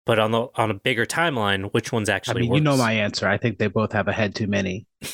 But 0.05 0.19
on 0.19 0.31
the 0.31 0.47
on 0.55 0.71
a 0.71 0.73
bigger 0.73 1.05
timeline, 1.05 1.71
which 1.71 1.91
one's 1.91 2.09
actually? 2.09 2.31
I 2.31 2.33
actually 2.33 2.41
mean, 2.41 2.49
worse? 2.49 2.57
you 2.57 2.63
know 2.63 2.77
my 2.77 2.93
answer. 2.93 3.27
I 3.27 3.37
think 3.37 3.59
they 3.59 3.67
both 3.67 3.91
have 3.91 4.07
a 4.07 4.13
head 4.13 4.35
too 4.35 4.47
many. 4.47 4.87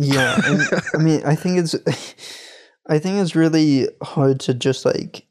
Yeah, 0.00 0.40
and, 0.44 0.60
I 0.94 0.98
mean, 0.98 1.22
I 1.24 1.34
think 1.34 1.58
it's, 1.58 1.74
I 2.86 2.98
think 2.98 3.18
it's 3.18 3.34
really 3.34 3.88
hard 4.02 4.40
to 4.40 4.54
just 4.54 4.84
like 4.84 5.26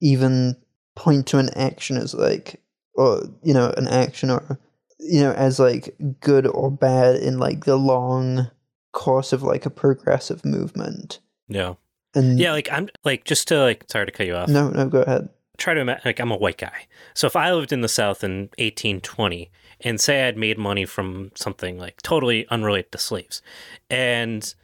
even 0.00 0.56
point 0.94 1.26
to 1.28 1.38
an 1.38 1.48
action 1.56 1.96
as 1.96 2.14
like, 2.14 2.60
or 2.94 3.22
you 3.42 3.54
know, 3.54 3.72
an 3.76 3.88
action 3.88 4.30
or 4.30 4.58
you 4.98 5.22
know, 5.22 5.32
as 5.32 5.58
like 5.58 5.94
good 6.20 6.46
or 6.46 6.70
bad 6.70 7.16
in 7.16 7.38
like 7.38 7.64
the 7.64 7.76
long 7.76 8.50
course 8.92 9.32
of 9.32 9.42
like 9.42 9.64
a 9.64 9.70
progressive 9.70 10.44
movement. 10.44 11.20
Yeah. 11.48 11.74
And 12.14 12.38
Yeah, 12.38 12.52
like 12.52 12.68
I'm 12.72 12.88
like 13.04 13.24
just 13.24 13.48
to 13.48 13.60
like 13.60 13.84
sorry 13.88 14.06
to 14.06 14.12
cut 14.12 14.26
you 14.26 14.34
off. 14.34 14.48
no, 14.48 14.70
no, 14.70 14.86
go 14.88 15.02
ahead. 15.02 15.28
try 15.58 15.74
to 15.74 15.80
imagine, 15.80 16.02
like 16.04 16.20
I'm 16.20 16.30
a 16.30 16.36
white 16.36 16.58
guy. 16.58 16.86
So 17.14 17.26
if 17.26 17.36
I 17.36 17.52
lived 17.52 17.72
in 17.72 17.80
the 17.82 17.88
South 17.88 18.24
in 18.24 18.50
1820 18.58 19.50
and 19.82 20.00
say 20.00 20.26
I'd 20.26 20.36
made 20.36 20.58
money 20.58 20.84
from 20.84 21.30
something 21.34 21.78
like 21.78 22.02
totally 22.02 22.46
unrelated 22.48 22.92
to 22.92 22.98
slaves, 22.98 23.42
and 23.88 24.54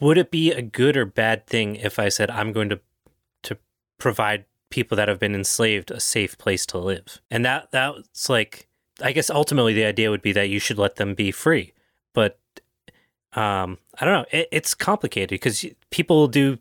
would 0.00 0.18
it 0.18 0.30
be 0.30 0.50
a 0.52 0.62
good 0.62 0.96
or 0.96 1.04
bad 1.06 1.46
thing 1.46 1.76
if 1.76 1.98
I 1.98 2.08
said 2.08 2.30
I'm 2.30 2.52
going 2.52 2.68
to 2.70 2.80
to 3.44 3.58
provide 3.98 4.44
people 4.70 4.96
that 4.96 5.08
have 5.08 5.18
been 5.18 5.34
enslaved 5.34 5.90
a 5.90 6.00
safe 6.00 6.36
place 6.38 6.66
to 6.66 6.78
live? 6.78 7.20
And 7.30 7.44
that 7.44 7.70
that's 7.70 8.28
like 8.28 8.66
I 9.02 9.12
guess 9.12 9.30
ultimately 9.30 9.74
the 9.74 9.84
idea 9.84 10.10
would 10.10 10.22
be 10.22 10.32
that 10.32 10.48
you 10.48 10.58
should 10.58 10.78
let 10.78 10.96
them 10.96 11.14
be 11.14 11.30
free, 11.30 11.72
but 12.14 12.38
um, 13.34 13.76
I 14.00 14.04
don't 14.06 14.14
know. 14.14 14.24
It, 14.32 14.48
it's 14.50 14.74
complicated 14.74 15.28
because 15.28 15.66
people 15.90 16.26
do 16.26 16.58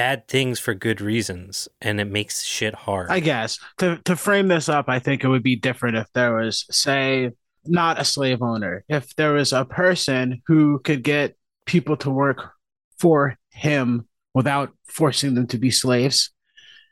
bad 0.00 0.26
things 0.28 0.58
for 0.58 0.72
good 0.72 1.02
reasons, 1.02 1.68
and 1.82 2.00
it 2.00 2.06
makes 2.06 2.42
shit 2.42 2.74
hard. 2.74 3.10
I 3.10 3.20
guess 3.20 3.58
to 3.78 4.00
to 4.06 4.16
frame 4.16 4.48
this 4.48 4.70
up, 4.70 4.88
I 4.88 4.98
think 4.98 5.22
it 5.22 5.28
would 5.28 5.42
be 5.42 5.56
different 5.56 5.96
if 5.98 6.06
there 6.14 6.36
was, 6.36 6.64
say, 6.70 7.32
not 7.66 8.00
a 8.00 8.04
slave 8.04 8.40
owner. 8.40 8.82
If 8.88 9.14
there 9.16 9.34
was 9.34 9.52
a 9.52 9.66
person 9.66 10.40
who 10.46 10.78
could 10.78 11.02
get 11.02 11.36
people 11.66 11.98
to 11.98 12.10
work 12.10 12.50
for 12.98 13.36
him 13.50 14.08
without 14.32 14.70
forcing 14.86 15.34
them 15.34 15.46
to 15.48 15.58
be 15.58 15.70
slaves, 15.70 16.30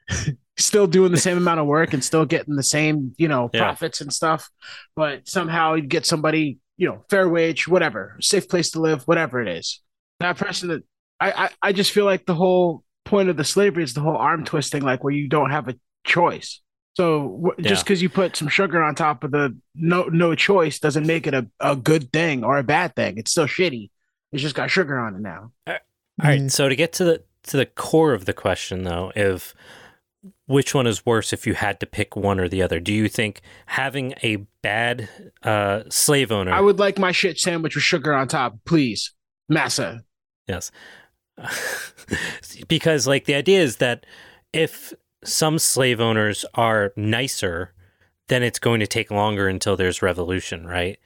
still 0.59 0.87
doing 0.87 1.11
the 1.11 1.17
same 1.19 1.39
amount 1.39 1.61
of 1.61 1.67
work 1.67 1.95
and 1.95 2.05
still 2.05 2.27
getting 2.27 2.57
the 2.57 2.63
same, 2.63 3.15
you 3.17 3.29
know, 3.29 3.49
Yeah. 3.55 3.61
profits 3.61 4.03
and 4.03 4.13
stuff, 4.13 4.51
but 4.97 5.27
somehow 5.27 5.75
you 5.77 5.83
get 5.87 6.05
somebody, 6.05 6.59
you 6.77 6.87
know, 6.89 7.05
fair 7.09 7.27
wage, 7.27 7.67
whatever, 7.69 8.19
safe 8.21 8.51
place 8.51 8.71
to 8.73 8.81
live, 8.83 9.03
whatever 9.05 9.41
it 9.41 9.49
is. 9.49 9.81
That 10.21 10.37
person 10.37 10.69
that 10.69 10.83
I, 11.21 11.31
I, 11.45 11.51
I 11.69 11.73
just 11.73 11.93
feel 11.93 12.05
like 12.05 12.27
the 12.27 12.35
whole 12.35 12.85
point 13.09 13.29
of 13.29 13.37
the 13.37 13.45
slavery 13.45 13.83
is 13.83 13.95
the 13.95 14.01
whole 14.01 14.17
arm 14.17 14.45
twisting, 14.45 14.83
like 14.83 15.03
where 15.03 15.13
you 15.13 15.29
don't 15.29 15.51
have 15.51 15.69
a 15.69 15.75
choice. 16.05 16.61
So 16.95 17.41
w- 17.43 17.69
just 17.69 17.85
because 17.85 18.03
you 18.03 18.09
put 18.09 18.37
some 18.37 18.49
sugar 18.49 18.83
on 18.83 18.95
top 18.95 19.23
of 19.23 19.31
the 19.31 19.57
no 19.75 20.05
no 20.05 20.35
choice 20.35 20.79
doesn't 20.79 21.07
make 21.07 21.27
it 21.27 21.35
a, 21.35 21.47
a 21.61 21.77
good 21.77 22.13
thing 22.13 22.45
or 22.45 22.59
a 22.59 22.65
bad 22.65 22.97
thing. 22.97 23.19
It's 23.19 23.31
still 23.31 23.47
shitty. 23.47 23.91
It's 24.33 24.43
just 24.43 24.55
got 24.55 24.71
sugar 24.71 24.99
on 24.99 25.15
it 25.15 25.21
now. 25.21 25.53
All 25.67 25.75
right. 26.23 26.41
Mm. 26.41 26.51
So 26.51 26.69
to 26.69 26.77
get 26.77 26.93
to 26.95 27.05
the 27.05 27.23
to 27.45 27.57
the 27.57 27.67
core 27.67 28.13
of 28.13 28.25
the 28.25 28.33
question, 28.33 28.83
though, 28.83 29.13
if 29.15 29.55
which 30.47 30.75
one 30.75 30.87
is 30.87 31.07
worse 31.07 31.33
if 31.33 31.47
you 31.47 31.55
had 31.55 31.79
to 31.81 31.87
pick 31.87 32.17
one 32.17 32.41
or 32.41 32.49
the 32.49 32.63
other, 32.63 32.81
do 32.81 32.93
you 32.93 33.09
think 33.09 33.43
having 33.67 34.15
a 34.23 34.37
bad 34.63 35.09
uh, 35.43 35.83
slave 35.89 36.33
owner? 36.33 36.53
I 36.53 36.61
would 36.61 36.79
like 36.79 36.99
my 36.99 37.13
shit 37.13 37.39
sandwich 37.39 37.75
with 37.75 37.85
sugar 37.85 38.13
on 38.13 38.27
top, 38.29 38.59
please. 38.65 39.13
Massa. 39.49 40.03
Yes. 40.47 40.71
because 42.69 43.07
like 43.07 43.25
the 43.25 43.35
idea 43.35 43.61
is 43.61 43.77
that 43.77 44.05
if 44.53 44.93
some 45.25 45.59
slave 45.59 46.01
owners 46.01 46.45
are 46.55 46.93
nicer, 46.97 47.73
then 48.29 48.43
it's 48.43 48.59
going 48.59 48.81
to 48.81 48.87
take 48.87 49.11
longer 49.11 49.49
until 49.49 49.77
there's 49.77 50.03
revolution, 50.03 50.67
right? 50.67 50.99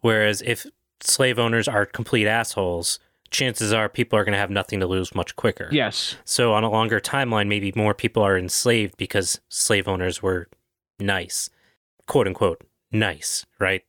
Whereas 0.00 0.42
if 0.42 0.66
slave 1.00 1.38
owners 1.38 1.68
are 1.68 1.86
complete 1.86 2.26
assholes, 2.26 2.98
chances 3.30 3.72
are 3.72 3.88
people 3.88 4.18
are 4.18 4.24
going 4.24 4.32
to 4.32 4.38
have 4.38 4.50
nothing 4.50 4.80
to 4.80 4.86
lose 4.86 5.14
much 5.14 5.36
quicker. 5.36 5.68
Yes. 5.72 6.16
So 6.24 6.52
on 6.54 6.64
a 6.64 6.70
longer 6.70 7.00
timeline, 7.00 7.48
maybe 7.48 7.72
more 7.74 7.94
people 7.94 8.22
are 8.22 8.38
enslaved 8.38 8.96
because 8.96 9.40
slave 9.48 9.88
owners 9.88 10.22
were 10.22 10.48
nice, 10.98 11.50
quote 12.06 12.26
unquote, 12.26 12.62
nice, 12.92 13.44
right? 13.58 13.82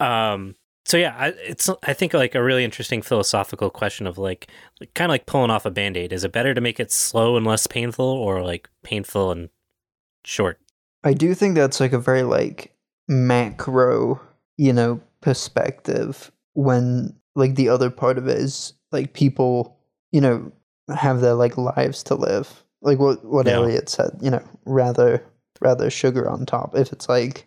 Um, 0.00 0.56
so 0.84 0.96
yeah, 0.96 1.14
I, 1.18 1.28
it's 1.28 1.70
I 1.82 1.92
think 1.94 2.14
like 2.14 2.34
a 2.34 2.42
really 2.42 2.64
interesting 2.64 3.02
philosophical 3.02 3.70
question 3.70 4.06
of 4.06 4.18
like, 4.18 4.48
kind 4.94 5.10
of 5.10 5.14
like 5.14 5.26
pulling 5.26 5.50
off 5.50 5.66
a 5.66 5.70
band 5.70 5.96
aid. 5.96 6.12
Is 6.12 6.24
it 6.24 6.32
better 6.32 6.54
to 6.54 6.60
make 6.60 6.78
it 6.78 6.92
slow 6.92 7.36
and 7.36 7.46
less 7.46 7.66
painful, 7.66 8.04
or 8.04 8.42
like 8.42 8.68
painful 8.82 9.30
and 9.32 9.48
short? 10.24 10.60
I 11.02 11.12
do 11.12 11.34
think 11.34 11.54
that's 11.54 11.80
like 11.80 11.92
a 11.92 11.98
very 11.98 12.22
like 12.22 12.74
macro, 13.08 14.20
you 14.56 14.72
know, 14.72 15.00
perspective 15.20 16.30
when 16.52 17.14
like 17.34 17.54
the 17.54 17.68
other 17.68 17.90
part 17.90 18.18
of 18.18 18.28
it 18.28 18.38
is 18.38 18.74
like 18.92 19.12
people, 19.14 19.76
you 20.12 20.20
know, 20.20 20.52
have 20.94 21.20
their 21.20 21.34
like 21.34 21.56
lives 21.56 22.02
to 22.04 22.14
live. 22.14 22.62
Like 22.82 22.98
what 22.98 23.24
what 23.24 23.46
Yeah. 23.46 23.54
Elliot 23.54 23.88
said, 23.88 24.18
you 24.20 24.30
know, 24.30 24.42
rather 24.66 25.24
rather 25.60 25.88
sugar 25.88 26.28
on 26.28 26.44
top 26.44 26.76
if 26.76 26.92
it's 26.92 27.08
like 27.08 27.46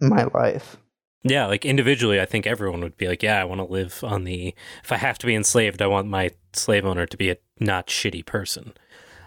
my 0.00 0.24
life. 0.34 0.76
Yeah, 1.24 1.46
like 1.46 1.64
individually, 1.64 2.20
I 2.20 2.26
think 2.26 2.46
everyone 2.46 2.80
would 2.80 2.96
be 2.96 3.06
like, 3.06 3.22
yeah, 3.22 3.40
I 3.40 3.44
want 3.44 3.60
to 3.60 3.64
live 3.72 4.02
on 4.02 4.24
the. 4.24 4.54
If 4.82 4.90
I 4.90 4.96
have 4.96 5.18
to 5.18 5.26
be 5.26 5.34
enslaved, 5.34 5.80
I 5.80 5.86
want 5.86 6.08
my 6.08 6.30
slave 6.52 6.84
owner 6.84 7.06
to 7.06 7.16
be 7.16 7.30
a 7.30 7.36
not 7.60 7.86
shitty 7.86 8.26
person. 8.26 8.72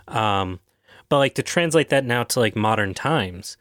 Um, 0.08 0.60
but 1.10 1.20
like 1.20 1.36
to 1.36 1.44
translate 1.44 1.90
that 1.90 2.04
now 2.06 2.24
to 2.24 2.40
like 2.40 2.56
modern 2.56 2.94
times, 2.94 3.58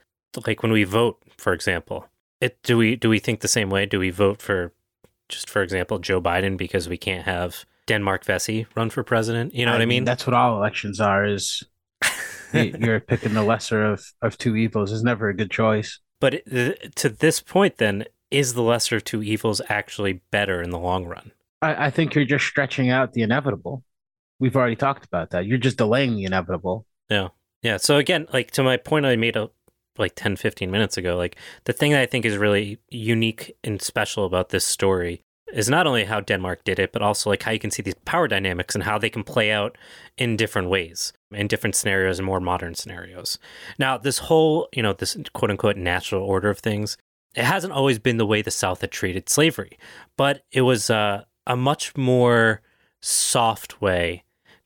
like 0.46 0.62
when 0.62 0.72
we 0.72 0.84
vote, 0.84 1.18
for 1.38 1.52
example, 1.52 2.08
it 2.40 2.60
do 2.62 2.76
we 2.76 2.96
do 2.96 3.08
we 3.08 3.18
think 3.20 3.40
the 3.40 3.48
same 3.48 3.70
way? 3.70 3.86
Do 3.86 3.98
we 4.00 4.10
vote 4.10 4.42
for, 4.42 4.72
just 5.28 5.48
for 5.48 5.62
example, 5.62 5.98
Joe 6.00 6.20
Biden 6.20 6.56
because 6.56 6.88
we 6.88 6.96
can't 6.96 7.24
have 7.26 7.64
Denmark 7.86 8.24
Vesey 8.24 8.66
run 8.74 8.90
for 8.90 9.04
president? 9.04 9.54
You 9.54 9.64
know 9.64 9.72
what 9.72 9.82
I 9.82 9.86
mean? 9.86 10.04
That's 10.04 10.26
what 10.26 10.34
all 10.34 10.56
elections 10.56 11.00
are. 11.00 11.24
Is 11.24 11.62
you- 12.52 12.74
you're 12.80 13.00
picking 13.00 13.34
the 13.34 13.44
lesser 13.44 13.84
of 13.84 14.04
of 14.22 14.36
two 14.38 14.56
evils. 14.56 14.90
Is 14.90 15.02
never 15.04 15.28
a 15.28 15.34
good 15.36 15.50
choice. 15.52 16.00
but 16.20 16.42
to 16.96 17.08
this 17.08 17.40
point, 17.40 17.76
then 17.78 18.04
is 18.34 18.54
the 18.54 18.62
lesser 18.62 18.96
of 18.96 19.04
two 19.04 19.22
evils 19.22 19.62
actually 19.68 20.20
better 20.32 20.60
in 20.60 20.70
the 20.70 20.78
long 20.78 21.04
run? 21.04 21.30
I, 21.62 21.86
I 21.86 21.90
think 21.90 22.14
you're 22.14 22.24
just 22.24 22.44
stretching 22.44 22.90
out 22.90 23.12
the 23.12 23.22
inevitable. 23.22 23.84
We've 24.40 24.56
already 24.56 24.76
talked 24.76 25.04
about 25.04 25.30
that. 25.30 25.46
You're 25.46 25.58
just 25.58 25.78
delaying 25.78 26.16
the 26.16 26.24
inevitable. 26.24 26.84
Yeah. 27.08 27.28
Yeah. 27.62 27.76
So 27.76 27.96
again, 27.96 28.26
like 28.32 28.50
to 28.52 28.62
my 28.62 28.76
point 28.76 29.06
I 29.06 29.14
made 29.16 29.36
a, 29.36 29.50
like 29.96 30.16
10, 30.16 30.34
15 30.36 30.70
minutes 30.70 30.96
ago, 30.96 31.16
like 31.16 31.36
the 31.64 31.72
thing 31.72 31.92
that 31.92 32.00
I 32.00 32.06
think 32.06 32.24
is 32.24 32.36
really 32.36 32.78
unique 32.90 33.56
and 33.62 33.80
special 33.80 34.24
about 34.26 34.48
this 34.48 34.66
story 34.66 35.22
is 35.52 35.70
not 35.70 35.86
only 35.86 36.04
how 36.04 36.18
Denmark 36.18 36.64
did 36.64 36.80
it, 36.80 36.92
but 36.92 37.00
also 37.00 37.30
like 37.30 37.44
how 37.44 37.52
you 37.52 37.60
can 37.60 37.70
see 37.70 37.82
these 37.82 37.94
power 38.04 38.26
dynamics 38.26 38.74
and 38.74 38.82
how 38.82 38.98
they 38.98 39.08
can 39.08 39.22
play 39.22 39.52
out 39.52 39.78
in 40.18 40.36
different 40.36 40.68
ways, 40.68 41.12
in 41.30 41.46
different 41.46 41.76
scenarios 41.76 42.18
and 42.18 42.26
more 42.26 42.40
modern 42.40 42.74
scenarios. 42.74 43.38
Now, 43.78 43.96
this 43.96 44.18
whole, 44.18 44.68
you 44.74 44.82
know, 44.82 44.92
this 44.92 45.16
quote 45.32 45.52
unquote 45.52 45.76
natural 45.76 46.24
order 46.24 46.50
of 46.50 46.58
things, 46.58 46.96
it 47.34 47.44
hasn't 47.44 47.72
always 47.72 47.98
been 47.98 48.16
the 48.16 48.26
way 48.26 48.42
the 48.42 48.50
South 48.50 48.80
had 48.80 48.90
treated 48.90 49.28
slavery, 49.28 49.78
but 50.16 50.44
it 50.52 50.62
was 50.62 50.90
uh, 50.90 51.24
a 51.46 51.56
much 51.56 51.96
more 51.96 52.62
soft 53.00 53.80
way 53.80 54.24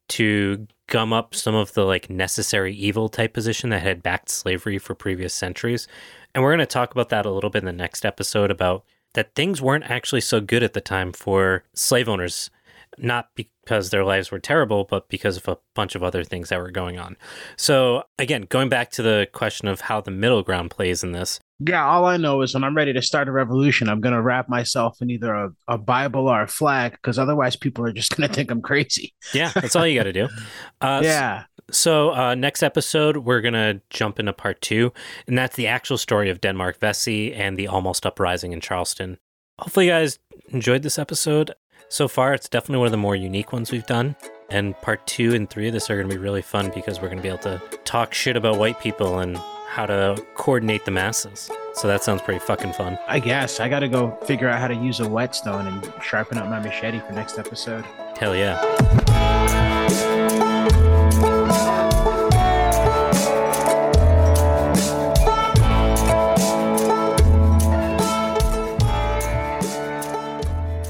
to 0.09 0.67
gum 0.87 1.13
up 1.13 1.35
some 1.35 1.55
of 1.55 1.75
the 1.75 1.85
like 1.85 2.09
necessary 2.09 2.75
evil 2.75 3.09
type 3.09 3.35
position 3.35 3.71
that 3.71 3.83
had 3.83 4.03
backed 4.03 4.31
slavery 4.31 4.79
for 4.79 4.95
previous 4.95 5.35
centuries. 5.35 5.87
And 6.35 6.43
we're 6.43 6.51
going 6.51 6.59
to 6.61 6.67
talk 6.67 6.93
about 6.93 7.11
that 7.11 7.27
a 7.27 7.31
little 7.31 7.51
bit 7.51 7.63
in 7.63 7.67
the 7.67 7.73
next 7.73 8.05
episode 8.05 8.51
about 8.51 8.85
that 9.15 9.35
things 9.35 9.61
weren't 9.61 9.91
actually 9.91 10.21
so 10.21 10.41
good 10.41 10.63
at 10.63 10.75
the 10.75 10.81
time 10.81 11.13
for 11.13 11.65
slave 11.75 12.09
owners, 12.09 12.51
not 12.97 13.31
because 13.35 13.91
their 13.91 14.05
lives 14.05 14.31
were 14.31 14.39
terrible, 14.39 14.85
but 14.85 15.09
because 15.09 15.37
of 15.37 15.49
a 15.49 15.59
bunch 15.75 15.95
of 15.95 16.03
other 16.03 16.25
things 16.25 16.49
that 16.49 16.61
were 16.61 16.71
going 16.71 16.99
on. 16.99 17.17
So, 17.57 18.05
again, 18.19 18.47
going 18.49 18.69
back 18.69 18.91
to 18.93 19.03
the 19.03 19.29
question 19.33 19.69
of 19.69 19.83
how 19.83 20.01
the 20.01 20.11
middle 20.11 20.43
ground 20.43 20.71
plays 20.71 21.03
in 21.03 21.13
this, 21.13 21.41
Yeah, 21.61 21.85
all 21.85 22.05
I 22.05 22.17
know 22.19 22.43
is 22.43 22.55
when 22.55 22.63
I'm 22.63 22.77
ready 22.77 22.93
to 22.93 23.03
start 23.03 23.29
a 23.29 23.33
revolution, 23.33 23.89
I'm 23.89 24.01
gonna 24.01 24.23
wrap 24.23 24.49
myself 24.49 25.03
in 25.03 25.11
either 25.11 25.35
a, 25.35 25.51
a 25.67 25.79
Bible 25.79 26.29
or 26.29 26.43
a 26.43 26.49
flag, 26.49 26.93
because 26.93 27.19
otherwise 27.19 27.57
people 27.57 27.85
are 27.85 27.93
just 27.93 28.11
gonna 28.17 28.33
think 28.33 28.51
I'm 28.51 28.63
crazy. 28.63 29.15
yeah, 29.35 29.51
that's 29.55 29.75
all 29.75 29.87
you 29.87 29.99
got 29.99 30.05
to 30.05 30.13
do. 30.13 30.29
Uh, 30.81 31.01
yeah. 31.03 31.45
So, 31.71 32.15
uh, 32.15 32.35
next 32.37 32.63
episode, 32.63 33.19
we're 33.19 33.41
going 33.41 33.55
to 33.55 33.81
jump 33.91 34.21
into 34.21 34.33
part 34.33 34.61
two, 34.61 34.93
and 35.27 35.37
that's 35.37 35.57
the 35.57 35.67
actual 35.67 35.99
story 35.99 36.31
of 36.31 36.41
Denmark 36.41 36.79
Vesey 36.81 37.35
and 37.35 37.59
the 37.59 37.67
almost 37.67 38.07
uprising 38.07 38.53
in 38.53 38.61
Charleston. 38.61 39.19
Hopefully, 39.59 39.87
you 39.87 39.93
guys 39.93 40.19
enjoyed 40.51 40.83
this 40.83 40.99
episode. 40.99 41.53
So 41.89 42.07
far, 42.07 42.33
it's 42.33 42.49
definitely 42.49 42.79
one 42.79 42.87
of 42.87 42.93
the 42.93 42.97
more 42.99 43.17
unique 43.17 43.53
ones 43.53 43.73
we've 43.73 43.87
done. 43.87 44.15
And 44.51 44.81
part 44.81 45.07
two 45.07 45.35
and 45.35 45.51
three 45.51 45.67
of 45.67 45.75
this 45.75 45.91
are 45.91 45.97
going 45.97 46.09
to 46.09 46.15
be 46.15 46.21
really 46.21 46.43
fun 46.43 46.71
because 46.75 47.01
we're 47.01 47.09
going 47.09 47.19
to 47.19 47.23
be 47.23 47.29
able 47.29 47.39
to 47.39 47.61
talk 47.85 48.15
shit 48.15 48.37
about 48.37 48.59
white 48.59 48.81
people 48.81 49.19
and 49.19 49.39
how 49.69 49.87
to 49.87 50.25
coordinate 50.35 50.85
the 50.85 50.91
masses. 50.91 51.51
So, 51.75 51.87
that 51.87 52.03
sounds 52.03 52.23
pretty 52.23 52.41
fucking 52.41 52.73
fun. 52.73 52.99
I 53.07 53.21
guess 53.21 53.61
I 53.61 53.69
gotta 53.69 53.87
go 53.89 54.17
figure 54.25 54.49
out 54.49 54.59
how 54.59 54.67
to 54.67 54.75
use 54.75 54.99
a 55.01 55.09
whetstone 55.09 55.67
and 55.67 55.93
sharpen 56.03 56.39
up 56.39 56.49
my 56.49 56.59
machete 56.59 57.01
for 57.01 57.13
next 57.13 57.39
episode. 57.39 57.85
Hell 58.19 58.35
yeah. 58.35 58.59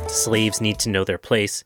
Slaves 0.09 0.61
need 0.61 0.79
to 0.81 0.89
know 0.89 1.05
their 1.05 1.19
place. 1.19 1.65